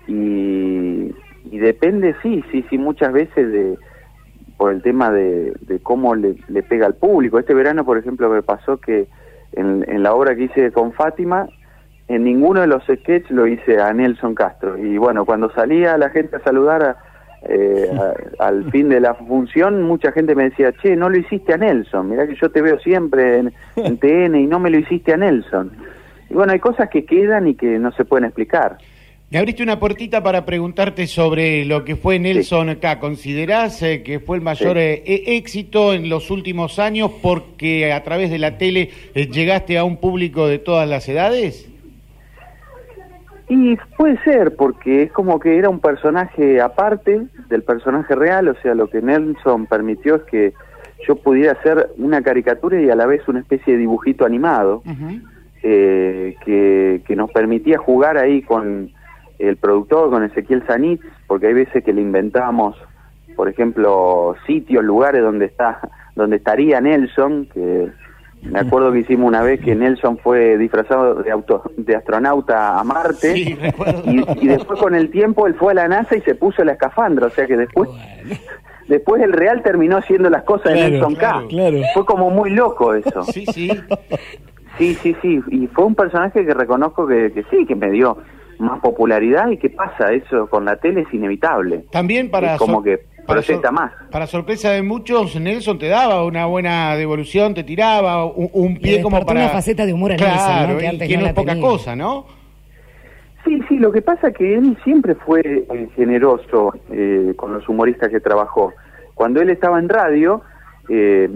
[0.07, 1.11] y,
[1.51, 3.77] y depende, sí, sí, sí, muchas veces de
[4.57, 7.39] por el tema de, de cómo le, le pega al público.
[7.39, 9.07] Este verano, por ejemplo, me pasó que
[9.53, 11.47] en, en la obra que hice con Fátima,
[12.09, 14.77] en ninguno de los sketches lo hice a Nelson Castro.
[14.77, 16.97] Y bueno, cuando salía la gente a saludar a-
[17.43, 18.13] eh, a-
[18.47, 22.09] al fin de la función, mucha gente me decía, che, no lo hiciste a Nelson,
[22.09, 25.17] mirá que yo te veo siempre en, en TN y no me lo hiciste a
[25.17, 25.71] Nelson.
[26.29, 28.77] Y bueno, hay cosas que quedan y que no se pueden explicar.
[29.31, 32.99] Me abriste una puertita para preguntarte sobre lo que fue Nelson acá.
[32.99, 34.79] ¿Considerás eh, que fue el mayor Sí.
[34.83, 39.77] eh, e- éxito en los últimos años porque a través de la tele eh, llegaste
[39.77, 41.69] a un público de todas las edades?
[43.49, 48.55] Y puede ser, porque es como que era un personaje aparte del personaje real, o
[48.61, 50.53] sea, lo que Nelson permitió es que
[51.07, 54.81] yo pudiera hacer una caricatura y a la vez una especie de dibujito animado,
[55.63, 58.91] eh, que, que nos permitía jugar ahí con
[59.39, 62.75] el productor, con Ezequiel Sanitz, porque hay veces que le inventábamos,
[63.35, 65.79] por ejemplo, sitios, lugares donde está,
[66.15, 67.89] donde estaría Nelson, que
[68.43, 72.83] me acuerdo que hicimos una vez que Nelson fue disfrazado de, auto, de astronauta a
[72.83, 73.57] Marte y,
[74.41, 77.27] y después con el tiempo él fue a la NASA y se puso la escafandra,
[77.27, 77.89] o sea que después
[78.87, 81.43] después el real terminó haciendo las cosas de Claro, Nelson K.
[81.49, 81.77] claro.
[81.93, 83.23] Fue como muy loco eso.
[83.23, 83.69] Sí, sí.
[84.77, 88.17] Sí, sí, sí, y fue un personaje que reconozco que, que sí, que me dio
[88.59, 91.85] más popularidad y qué pasa, eso con la tele es inevitable.
[91.91, 93.91] También para Es como que para proyecta más.
[94.11, 98.79] Para sorpresa de muchos, Nelson te daba una buena devolución, te tiraba un, un Le
[98.79, 99.39] pie como para...
[99.39, 100.77] una faceta de humor a claro, Nelson, ¿no?
[100.79, 101.67] Que antes que no no la es poca tenía.
[101.67, 102.25] cosa, ¿no?
[103.45, 107.67] Sí, sí, lo que pasa es que él siempre fue eh, generoso eh, con los
[107.69, 108.73] humoristas que trabajó.
[109.15, 110.43] Cuando él estaba en radio,
[110.89, 111.29] eh,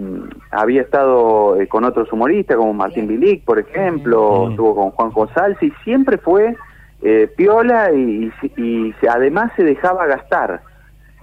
[0.50, 5.56] había estado eh, con otros humoristas como Martín Bilic, por ejemplo, estuvo con Juan González
[5.62, 6.56] y siempre fue
[7.04, 10.62] eh, piola y, y- además se dejaba gastar.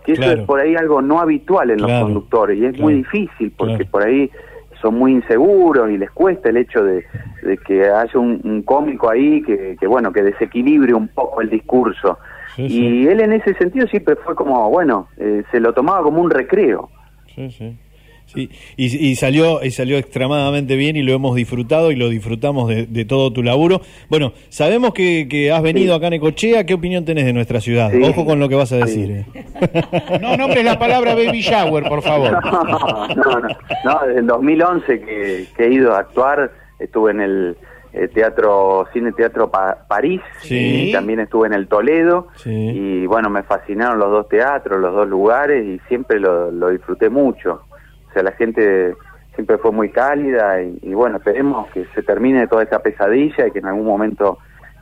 [0.06, 3.52] Que eso es por ahí algo no habitual en los conductores y es muy difícil
[3.56, 4.32] porque por ahí
[4.82, 7.06] son muy inseguros y les cuesta el hecho de,
[7.44, 11.52] de que haya un, un cómico ahí que, que, bueno que desequilibre un poco el
[11.52, 12.18] discurso.
[12.56, 16.20] Sí, y él en ese sentido siempre fue como bueno eh, se lo tomaba como
[16.20, 16.90] un recreo.
[17.28, 17.52] Sí,
[18.34, 18.50] sí.
[18.78, 22.86] Y, y salió y salió extremadamente bien y lo hemos disfrutado y lo disfrutamos de,
[22.86, 23.82] de todo tu laburo.
[24.10, 26.66] Bueno, sabemos que, que has venido acá a Necochea.
[26.66, 27.92] ¿Qué opinión tenés de nuestra ciudad?
[27.92, 28.02] Sí.
[28.04, 29.12] Ojo con lo que vas a decir.
[29.12, 29.26] eh.
[30.22, 32.32] No nombres la palabra baby shower, por favor.
[32.44, 33.42] no, no,
[33.86, 37.58] no, desde el 2011 que, que he ido a actuar, estuve en el
[37.94, 40.88] eh, teatro, cine teatro Pa- París, Sí.
[40.88, 42.50] y también estuve en el Toledo, Sí.
[42.52, 47.10] y bueno, me fascinaron los dos teatros, los dos lugares, y siempre lo, lo disfruté
[47.10, 47.64] mucho.
[48.12, 48.94] O sea, la gente
[49.36, 53.52] siempre fue muy cálida, y, y bueno, esperemos que se termine toda esta pesadilla y
[53.52, 54.38] que en algún momento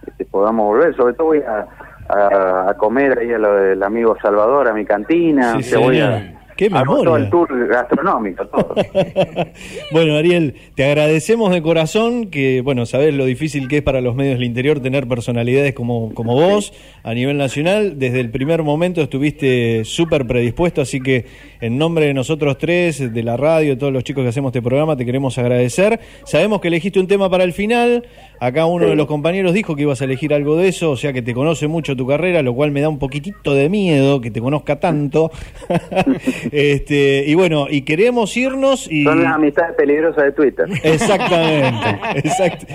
[0.08, 0.96] este, podamos volver.
[0.96, 1.68] Sobre todo voy a,
[2.10, 5.80] a, a comer ahí a lo del amigo Salvador, a mi cantina, Sí, o sea,
[5.80, 6.14] voy señor.
[6.14, 6.39] a...
[6.60, 8.76] ¡Qué todo el tour gastronómico, todo.
[9.94, 14.14] Bueno, Ariel, te agradecemos de corazón que, bueno, sabes lo difícil que es para los
[14.14, 16.74] medios del interior tener personalidades como, como vos
[17.04, 17.98] a nivel nacional.
[17.98, 21.26] Desde el primer momento estuviste súper predispuesto, así que
[21.62, 24.62] en nombre de nosotros tres, de la radio, de todos los chicos que hacemos este
[24.62, 26.02] programa, te queremos agradecer.
[26.26, 28.06] Sabemos que elegiste un tema para el final.
[28.42, 31.12] Acá uno de los compañeros dijo que ibas a elegir algo de eso, o sea
[31.14, 34.32] que te conoce mucho tu carrera, lo cual me da un poquitito de miedo que
[34.32, 35.32] te conozca tanto.
[36.52, 39.04] este, y bueno, y queremos irnos y...
[39.04, 40.66] Son las amistades peligrosas de Twitter.
[40.84, 41.88] Exactamente,
[42.28, 42.66] exacto.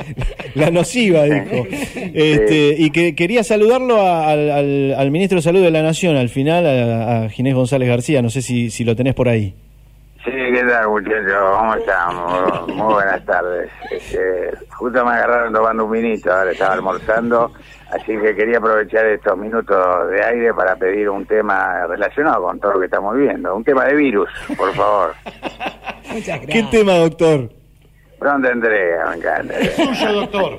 [0.55, 1.67] La nociva, dijo.
[2.15, 6.17] Este, y que quería saludarlo a- al, al- al ministro de Salud de la Nación
[6.17, 8.23] al final, a, a Ginés González García.
[8.23, 9.55] No sé si, si lo tenés por ahí.
[10.25, 11.59] Sí, ¿qué tal, muchachos?
[11.59, 12.69] ¿Cómo estamos?
[12.69, 13.71] Muy buenas tardes.
[13.91, 17.53] Este, justo me agarraron tomando un vinito, ahora estaba almorzando,
[17.91, 22.73] así que quería aprovechar estos minutos de aire para pedir un tema relacionado con todo
[22.73, 23.55] lo que estamos viviendo.
[23.55, 25.15] Un tema de virus, por favor.
[26.49, 27.51] ¿Qué tema, doctor?
[28.19, 29.55] Pronta entrega, me encanta.
[29.77, 30.59] Suyo, doctor.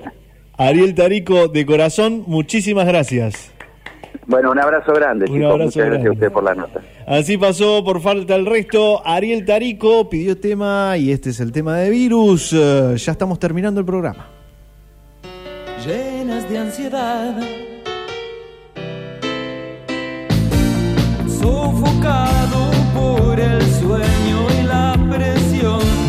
[0.60, 3.52] Ariel Tarico, de corazón, muchísimas gracias.
[4.28, 5.52] Bueno, un abrazo grande, Un chicos.
[5.52, 6.82] abrazo Muchas gracias a usted por la nota.
[7.08, 9.06] Así pasó por falta el resto.
[9.06, 12.52] Ariel Tarico pidió tema y este es el tema de virus.
[12.52, 14.28] Eh, ya estamos terminando el programa.
[15.86, 17.40] llenas de ansiedad,
[21.28, 26.05] sofocado por el sueño y la presión.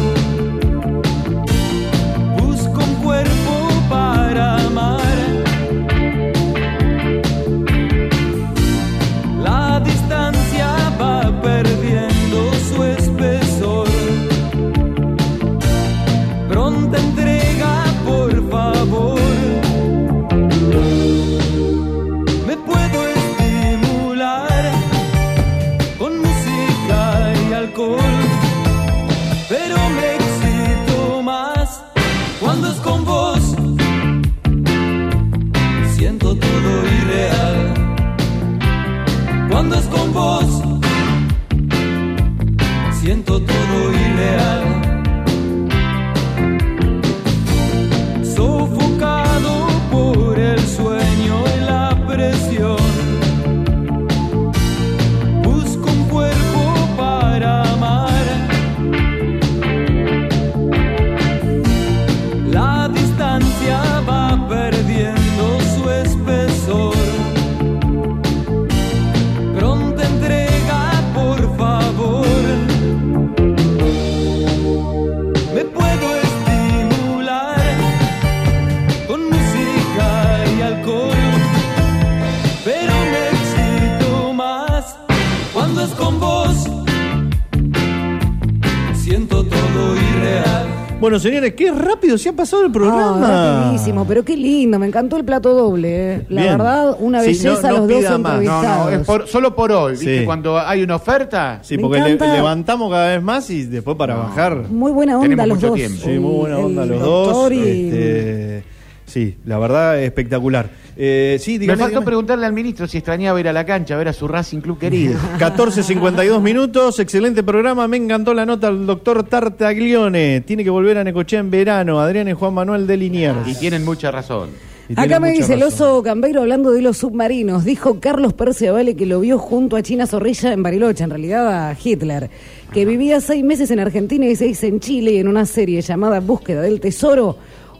[91.06, 93.20] Bueno, señores, qué rápido se ha pasado el programa.
[93.22, 96.14] Ah, rapidísimo, pero qué lindo, me encantó el plato doble.
[96.14, 96.26] eh.
[96.30, 96.58] La Bien.
[96.58, 98.20] verdad, una Sí, belleza no- no los dos pida más.
[98.20, 98.84] No, entrevistados.
[98.86, 99.92] no, es por- solo por hoy.
[99.92, 100.18] ¿viste?
[100.18, 100.24] Sí.
[100.24, 101.60] Cuando hay una oferta.
[101.62, 102.34] Sí, Me porque le- encanta.
[102.34, 104.56] levantamos cada vez más y después para bajar.
[104.68, 105.76] Muy buena onda Tenemos los mucho dos.
[105.76, 106.02] tiempo.
[106.04, 107.26] Sí, muy buena El- onda el los dos.
[107.28, 107.58] doctor y-
[107.88, 108.62] Este,
[109.06, 110.70] sí, la verdad espectacular.
[110.98, 112.06] Eh, sí, Me dígame, faltó dígame.
[112.06, 114.78] preguntarle al ministro si extrañaba ir a la cancha a ver a su Racing Club
[114.78, 115.14] querido.
[115.38, 121.04] 14.52 minutos, excelente programa, me encantó la nota del doctor Tartaglione, tiene que volver a
[121.04, 123.46] Necochea en verano, Adrián y Juan Manuel de Liniers.
[123.46, 124.50] Y tienen mucha razón.
[124.94, 127.64] Acá me dice el oso Cambeiro hablando de los submarinos.
[127.64, 131.76] Dijo Carlos Perciavale que lo vio junto a China Zorrilla en Bariloche, en realidad a
[131.82, 132.30] Hitler,
[132.72, 136.20] que vivía seis meses en Argentina y seis en Chile y en una serie llamada
[136.20, 137.36] Búsqueda del Tesoro.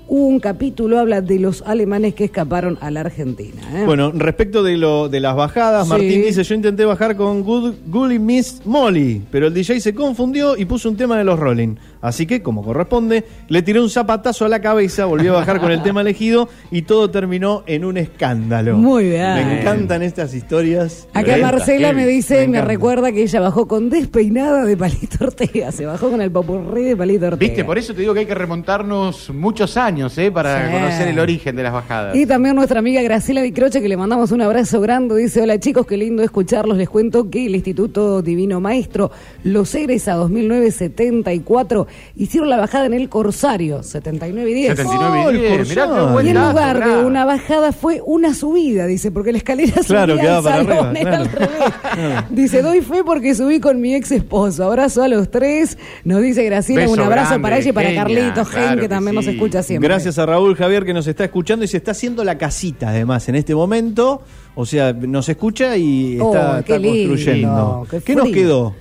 [0.09, 3.61] Un capítulo habla de los alemanes que escaparon a la Argentina.
[3.75, 3.83] ¿eh?
[3.85, 5.91] Bueno, respecto de lo de las bajadas, Sí.
[5.91, 10.57] Martín dice, yo intenté bajar con Good Gully Miss Molly, pero el DJ se confundió
[10.57, 11.75] y puso un tema de los Rolling.
[12.01, 15.73] Así que, como corresponde, le tiré un zapatazo a la cabeza, volvió a bajar con
[15.73, 18.77] el tema elegido y todo terminó en un escándalo.
[18.77, 19.35] Muy bien.
[19.35, 21.09] Me encantan estas historias.
[21.15, 22.69] Acá Marcela me dice, me, encanta.
[22.69, 25.73] recuerda que ella bajó con despeinada de Palito Ortega.
[25.73, 27.49] Se bajó con el popurrí de Palito Ortega.
[27.49, 30.31] Viste, por eso te digo que hay que remontarnos muchos años, ¿eh?
[30.31, 30.73] Para Sí.
[30.73, 32.15] conocer el origen de las bajadas.
[32.17, 35.87] Y también nuestra amiga Graciela Dicroche, que le mandamos un abrazo grande, dice, hola chicos,
[35.87, 36.77] qué lindo escucharlos.
[36.77, 39.11] Les cuento que el Instituto Divino Maestro,
[39.45, 41.87] los egresados 1974,
[42.17, 44.77] hicieron la bajada en el Corsario, 79 y 10.
[44.77, 45.69] 79 y Oh, el 10.
[45.69, 46.13] Mirá qué Corsario.
[46.13, 49.73] buen Y en dato, lugar de una bajada fue una subida, dice, porque la escalera
[49.87, 51.31] Claro, subía quedaba para salón, arriba, al claro.
[51.33, 52.25] revés.
[52.31, 54.65] Dice, doy fe porque subí con mi ex esposo.
[54.65, 55.79] Abrazo a los tres.
[56.05, 58.77] Nos dice Graciela, Beso un abrazo grande, para ella y para genia, Carlitos, Gen, claro
[58.77, 59.86] que que también nos escucha siempre.
[59.89, 63.29] Gracias a Raúl Javier que nos está escuchando y se está haciendo la casita además
[63.29, 64.23] en este momento.
[64.55, 67.87] O sea, nos escucha y Oh, está, qué está construyendo.
[67.91, 68.75] qué ¿Qué nos quedó?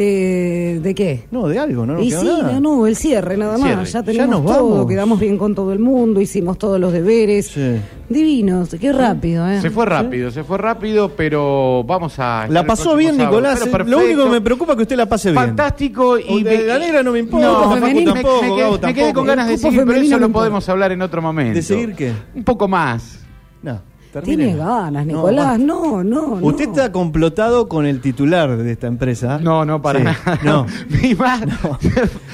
[0.00, 1.24] Eh, ¿De qué?
[1.32, 2.00] No, de algo, ¿no?
[2.00, 2.52] y quedó sí, nada.
[2.52, 3.66] no, no, el cierre nada más.
[3.66, 3.84] Cierre.
[3.84, 4.86] Ya Ya tenemos nos todo, vamos.
[4.88, 7.48] quedamos bien con todo el mundo, hicimos todos los deberes.
[7.48, 7.80] Sí.
[8.08, 9.60] Divinos, qué rápido, ¿eh?
[9.60, 12.46] Se fue rápido, se fue rápido, pero vamos a.
[12.48, 13.40] La pasó bien, sábado.
[13.40, 13.66] Nicolás.
[13.66, 15.42] Eh, Lo único que me preocupa es que usted la pase bien.
[15.44, 18.76] Fantástico y de la negra no me importa, No, Facu femenino, tampoco, me, me Gabo
[18.78, 20.32] quedé, me quedé con ganas de cupo seguir, pero eso no lo importa.
[20.44, 21.54] podemos hablar en otro momento.
[21.54, 22.12] ¿De seguir qué?
[22.36, 23.18] Un poco más.
[23.64, 23.80] No.
[24.22, 25.58] Tiene ganas, No, Nicolás.
[25.58, 26.46] No, no, no.
[26.46, 29.38] Usted está complotado con el titular de esta empresa.
[29.42, 30.38] No, no, para Sí, nada.
[30.44, 30.66] No.
[31.02, 31.42] Mi más-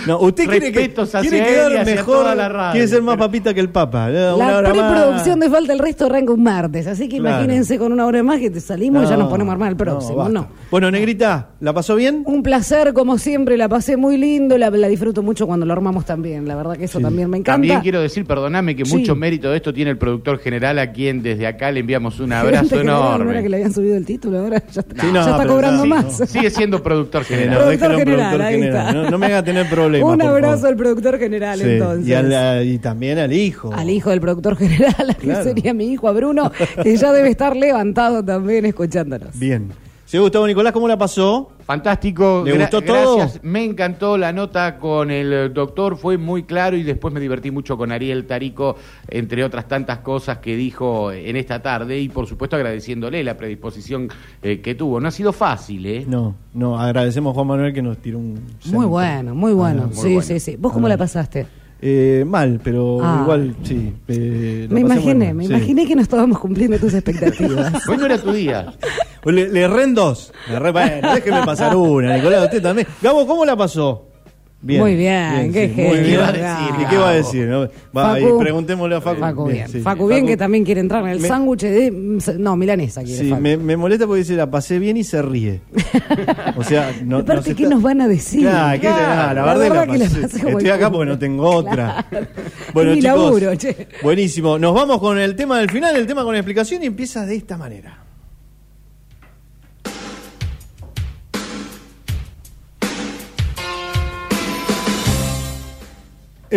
[0.07, 3.61] No, usted quiere, que, quiere quedar mejor, la radio, quiere ser más pero- papita que
[3.61, 4.09] el Papa.
[4.11, 7.37] La preproducción de Falta el Resto arranca un martes, así que Claro.
[7.43, 9.71] imagínense con una hora más que te salimos y ya No, nos ponemos a armar
[9.71, 10.29] el próximo.
[10.29, 10.49] ¿no?
[10.71, 12.23] Bueno, Negrita, ¿la pasó bien?
[12.27, 16.05] Un placer, como siempre, la pasé muy lindo, la, la disfruto mucho cuando lo armamos
[16.05, 17.53] también, la verdad que eso también me encanta.
[17.55, 18.97] También quiero decir, perdóname, que Sí.
[18.97, 22.33] mucho mérito de esto tiene el productor general, a quien desde acá le enviamos un
[22.33, 23.43] abrazo general, ¿no era enorme.
[23.43, 25.83] que le habían subido el título, ahora ya, está- Sí, no, ya está pero cobrando
[25.83, 26.21] sí, más.
[26.21, 26.27] no.
[26.27, 27.51] Sigue siendo productor general.
[27.55, 28.87] no, Productor déjelo en general, productor ahí general.
[28.89, 29.03] está.
[29.03, 30.15] No, no me haga tener problemas.
[30.15, 32.09] Un abrazo al productor general, Sí, entonces.
[32.09, 33.71] Y, a la- y también al hijo.
[33.75, 36.51] Al hijo del productor general, que sería mi hijo, a Bruno,
[36.83, 39.39] que ya debe estar levantado también escuchándonos.
[39.39, 39.69] Bien.
[40.15, 41.51] Señor Gustavo Nicolás, ¿cómo la pasó?
[41.67, 42.45] Fantástico.
[42.47, 43.17] ¿Le gra- gustó todo?
[43.17, 43.43] Gracias.
[43.43, 47.51] Me encantó la nota con el eh, doctor, fue muy claro y después me divertí
[47.51, 48.77] mucho con Ariel Tarico,
[49.09, 54.09] entre otras tantas cosas que dijo en esta tarde y por supuesto agradeciéndole la predisposición
[54.41, 55.01] eh, que tuvo.
[55.01, 56.05] No ha sido fácil, ¿eh?
[56.07, 58.39] No, no, agradecemos a Juan Manuel que nos tiró un...
[58.67, 59.83] Muy bueno, muy bueno.
[59.87, 60.23] Ah, muy sí, bueno.
[60.23, 60.55] sí, sí.
[60.57, 60.91] ¿Vos cómo Ah.
[60.91, 61.45] la pasaste?
[61.83, 63.19] Eh, mal, pero Ah.
[63.25, 63.93] igual, sí.
[64.07, 65.51] eh, Me imaginé, me sí.
[65.53, 67.73] imaginé que no estábamos cumpliendo tus expectativas.
[67.89, 68.73] Hoy no era tu día.
[69.25, 70.33] Le, le erré dos.
[70.49, 72.87] Le erré- bueno, déjeme pasar una, Nicolás, usted también.
[73.03, 74.09] Gabo, ¿cómo la pasó?
[74.67, 76.05] Muy bien, qué genio, bien.
[76.07, 77.47] ¿Qué va a decir, ¿Y qué va a decir?
[77.49, 77.61] no?
[77.95, 78.37] Va, Facu.
[78.37, 79.21] y preguntémosle a Facu.
[79.21, 79.69] Facu bien.
[79.69, 79.81] sí.
[79.81, 81.91] Facu bien, que también quiere entrar en el sándwich de...
[82.39, 83.43] No, milanesa quiere Sí, Facu.
[83.43, 85.61] me, me molesta porque dice la pasé bien y se ríe.
[86.57, 88.41] O sea, no, Aparte, ¿qué está- nos van a decir?
[88.41, 90.21] Claro, ¿qué te- ah, la verdad, verdad la que la pasé.
[90.23, 92.07] pasé Estoy acá porque no tengo otra.
[92.09, 92.27] Claro.
[92.73, 93.87] Bueno, Es mi chicos, laburo, che.
[94.03, 94.59] buenísimo.
[94.59, 97.59] Nos vamos con el tema del final, el tema con explicación y empieza de esta
[97.59, 97.99] manera.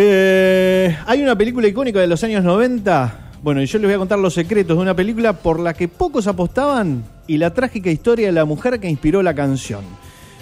[0.00, 3.32] Eh, hay una película icónica de los años 90.
[3.42, 5.88] Bueno, y yo les voy a contar los secretos de una película por la que
[5.88, 9.80] pocos apostaban y la trágica historia de la mujer que inspiró la canción.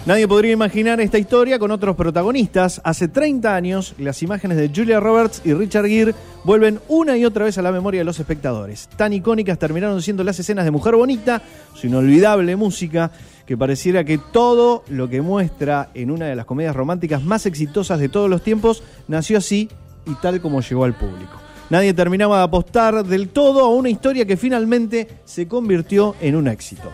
[0.07, 2.79] Nadie podría imaginar esta historia con otros protagonistas.
[2.85, 6.15] Hace 30 años, las imágenes de Julia Roberts y Richard Gere
[6.45, 8.87] vuelven una y otra vez a la memoria de los espectadores.
[8.95, 11.41] Tan icónicas terminaron siendo las escenas de Mujer Bonita,
[11.73, 13.11] su inolvidable música,
[13.45, 17.99] que pareciera que todo lo que muestra en una de las comedias románticas más exitosas
[17.99, 19.67] de todos los tiempos nació así
[20.05, 21.33] y tal como llegó al público.
[21.69, 26.47] Nadie terminaba de apostar del todo a una historia que finalmente se convirtió en un
[26.47, 26.93] éxito.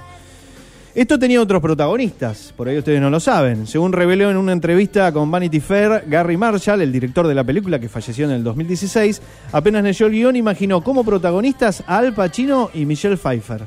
[0.96, 3.66] Esto tenía otros protagonistas, por ahí ustedes no lo saben.
[3.66, 7.80] Según reveló en una entrevista con Vanity Fair, Gary Marshall, el director de la película
[7.80, 9.20] que falleció en el 2016,
[9.54, 13.66] apenas leyó el guion imaginó como protagonistas a Al Pacino y Michelle Pfeiffer.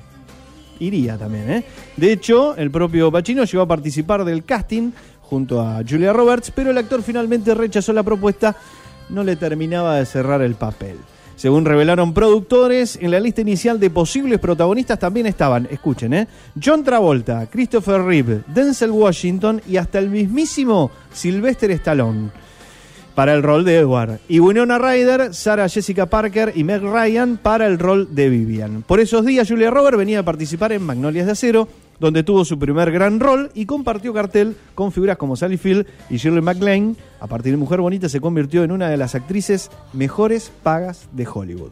[0.79, 1.65] Iría también, ¿eh?
[1.97, 4.93] De hecho, el propio Pacino llegó a participar del casting
[5.23, 8.55] junto a Julia Roberts, pero el actor finalmente rechazó la propuesta,
[9.09, 10.97] no le terminaba de cerrar el papel.
[11.37, 16.27] Según revelaron productores, en la lista inicial de posibles protagonistas también estaban, escuchen, ¿eh?
[16.63, 22.31] John Travolta, Christopher Reeve, Denzel Washington y hasta el mismísimo Sylvester Stallone.
[23.17, 24.21] para el rol de Edward.
[24.29, 28.83] Y Winona Ryder, Sarah Jessica Parker y Meg Ryan para el rol de Vivian.
[28.83, 31.67] Por esos días, Julia Roberts venía a participar en Magnolias de Acero,
[32.01, 36.17] donde tuvo su primer gran rol y compartió cartel con figuras como Sally Field y
[36.17, 36.97] Shirley MacLaine.
[37.21, 41.27] A partir de Mujer Bonita se convirtió en una de las actrices mejores pagas de
[41.27, 41.71] Hollywood.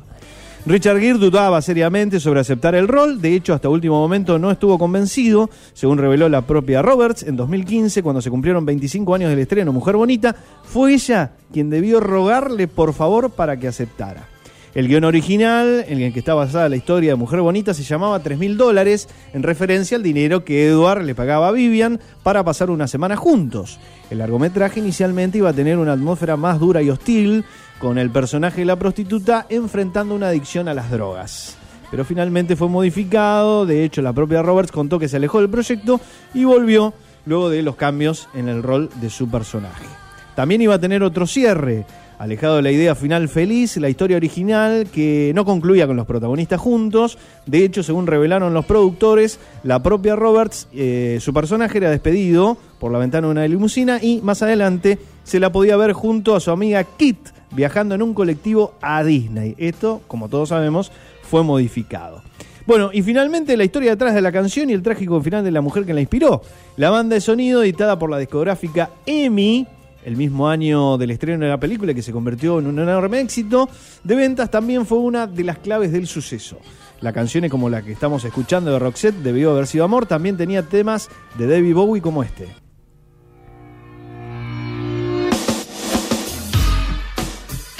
[0.66, 4.78] Richard Gere dudaba seriamente sobre aceptar el rol, de hecho hasta último momento no estuvo
[4.78, 9.74] convencido, según reveló la propia Roberts en 2015 cuando se cumplieron 25 años del estreno
[9.74, 14.33] Mujer Bonita, fue ella quien debió rogarle por favor para que aceptara.
[14.74, 18.18] El guion original, en el que está basada la historia de Mujer Bonita, se llamaba
[18.18, 22.70] 3 mil dólares, en referencia al dinero que Edward le pagaba a Vivian para pasar
[22.70, 23.78] una semana juntos.
[24.10, 27.44] El largometraje inicialmente iba a tener una atmósfera más dura y hostil,
[27.78, 31.56] con el personaje de la prostituta enfrentando una adicción a las drogas.
[31.92, 36.00] Pero finalmente fue modificado, de hecho la propia Roberts contó que se alejó del proyecto
[36.34, 36.94] y volvió
[37.26, 39.86] luego de los cambios en el rol de su personaje.
[40.34, 41.86] También iba a tener otro cierre,
[42.18, 46.60] alejado de la idea final feliz, la historia original que no concluía con los protagonistas
[46.60, 47.18] juntos.
[47.46, 52.92] De hecho, según revelaron los productores, la propia Roberts, eh, su personaje era despedido por
[52.92, 56.50] la ventana de una limusina y más adelante se la podía ver junto a su
[56.50, 57.18] amiga Kit
[57.54, 59.54] viajando en un colectivo a Disney.
[59.58, 60.92] Esto, como todos sabemos,
[61.22, 62.22] fue modificado.
[62.66, 65.60] Bueno, y finalmente la historia detrás de la canción y el trágico final de la
[65.60, 66.40] mujer que la inspiró.
[66.76, 69.66] La banda de sonido editada por la discográfica EMI,
[70.04, 73.68] el mismo año del estreno de la película que se convirtió en un enorme éxito
[74.02, 76.58] de ventas, también fue una de las claves del suceso.
[77.00, 80.62] La canción como la que estamos escuchando de Roxette, Debió haber sido amor, también tenía
[80.62, 82.63] temas de David Bowie como este.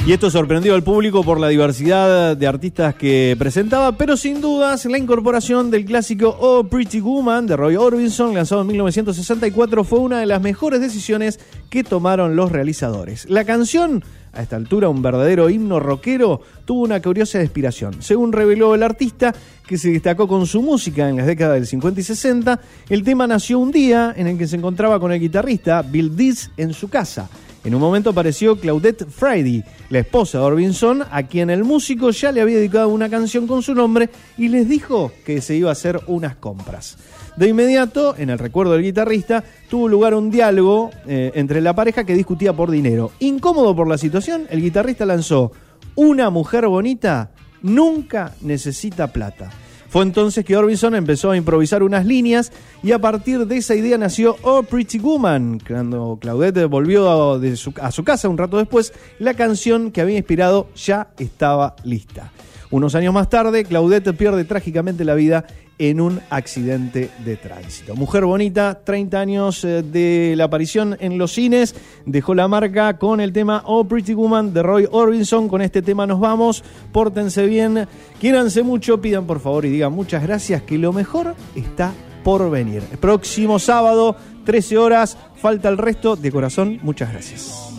[0.07, 4.85] Y esto sorprendió al público por la diversidad de artistas que presentaba, pero sin dudas
[4.85, 10.21] la incorporación del clásico Oh Pretty Woman de Roy Orbison, lanzado en 1964, fue una
[10.21, 11.41] de las mejores decisiones
[11.71, 13.25] que tomaron los realizadores.
[13.31, 14.05] La canción,
[14.35, 18.03] a esta altura un verdadero himno rockero, tuvo una curiosa inspiración.
[18.03, 19.35] Según reveló el artista,
[19.67, 22.61] que se destacó con su música en las décadas del 50 y 60,
[22.91, 26.51] el tema nació un día en el que se encontraba con el guitarrista Bill Dees
[26.59, 27.31] en su casa.
[27.65, 32.31] En un momento apareció Claudette Friday, la esposa de Orbison, a quien el músico ya
[32.31, 35.73] le había dedicado una canción con su nombre y les dijo que se iba a
[35.73, 36.99] hacer unas compras.
[37.37, 42.05] De inmediato, en el recuerdo del guitarrista, tuvo lugar un diálogo eh, entre la pareja
[42.05, 43.13] que discutía por dinero.
[43.19, 45.51] Incómodo por la situación, el guitarrista lanzó,
[45.95, 47.31] Una mujer bonita
[47.63, 49.51] nunca necesita plata.
[49.95, 52.51] Fue entonces que Orbison empezó a improvisar unas líneas
[52.83, 55.61] y a partir de esa idea nació Oh Pretty Woman.
[55.65, 57.39] Cuando Claudette volvió
[57.81, 62.33] a su casa un rato después, la canción que había inspirado ya estaba lista.
[62.73, 65.47] Unos años más tarde, Claudette pierde trágicamente la vida
[65.79, 67.97] en un accidente de tránsito.
[67.97, 71.75] Mujer Bonita, 30 años eh, de la aparición en los cines,
[72.07, 75.49] dejó la marca con el tema Oh Pretty Woman de Roy Orbison.
[75.49, 77.89] Con este tema nos vamos, pórtense bien,
[78.21, 81.93] quiéranse mucho, pidan por favor y digan muchas gracias, que lo mejor está
[82.23, 82.83] por venir.
[83.01, 87.71] próximo sábado, 13 horas, falta el resto de corazón, muchas gracias.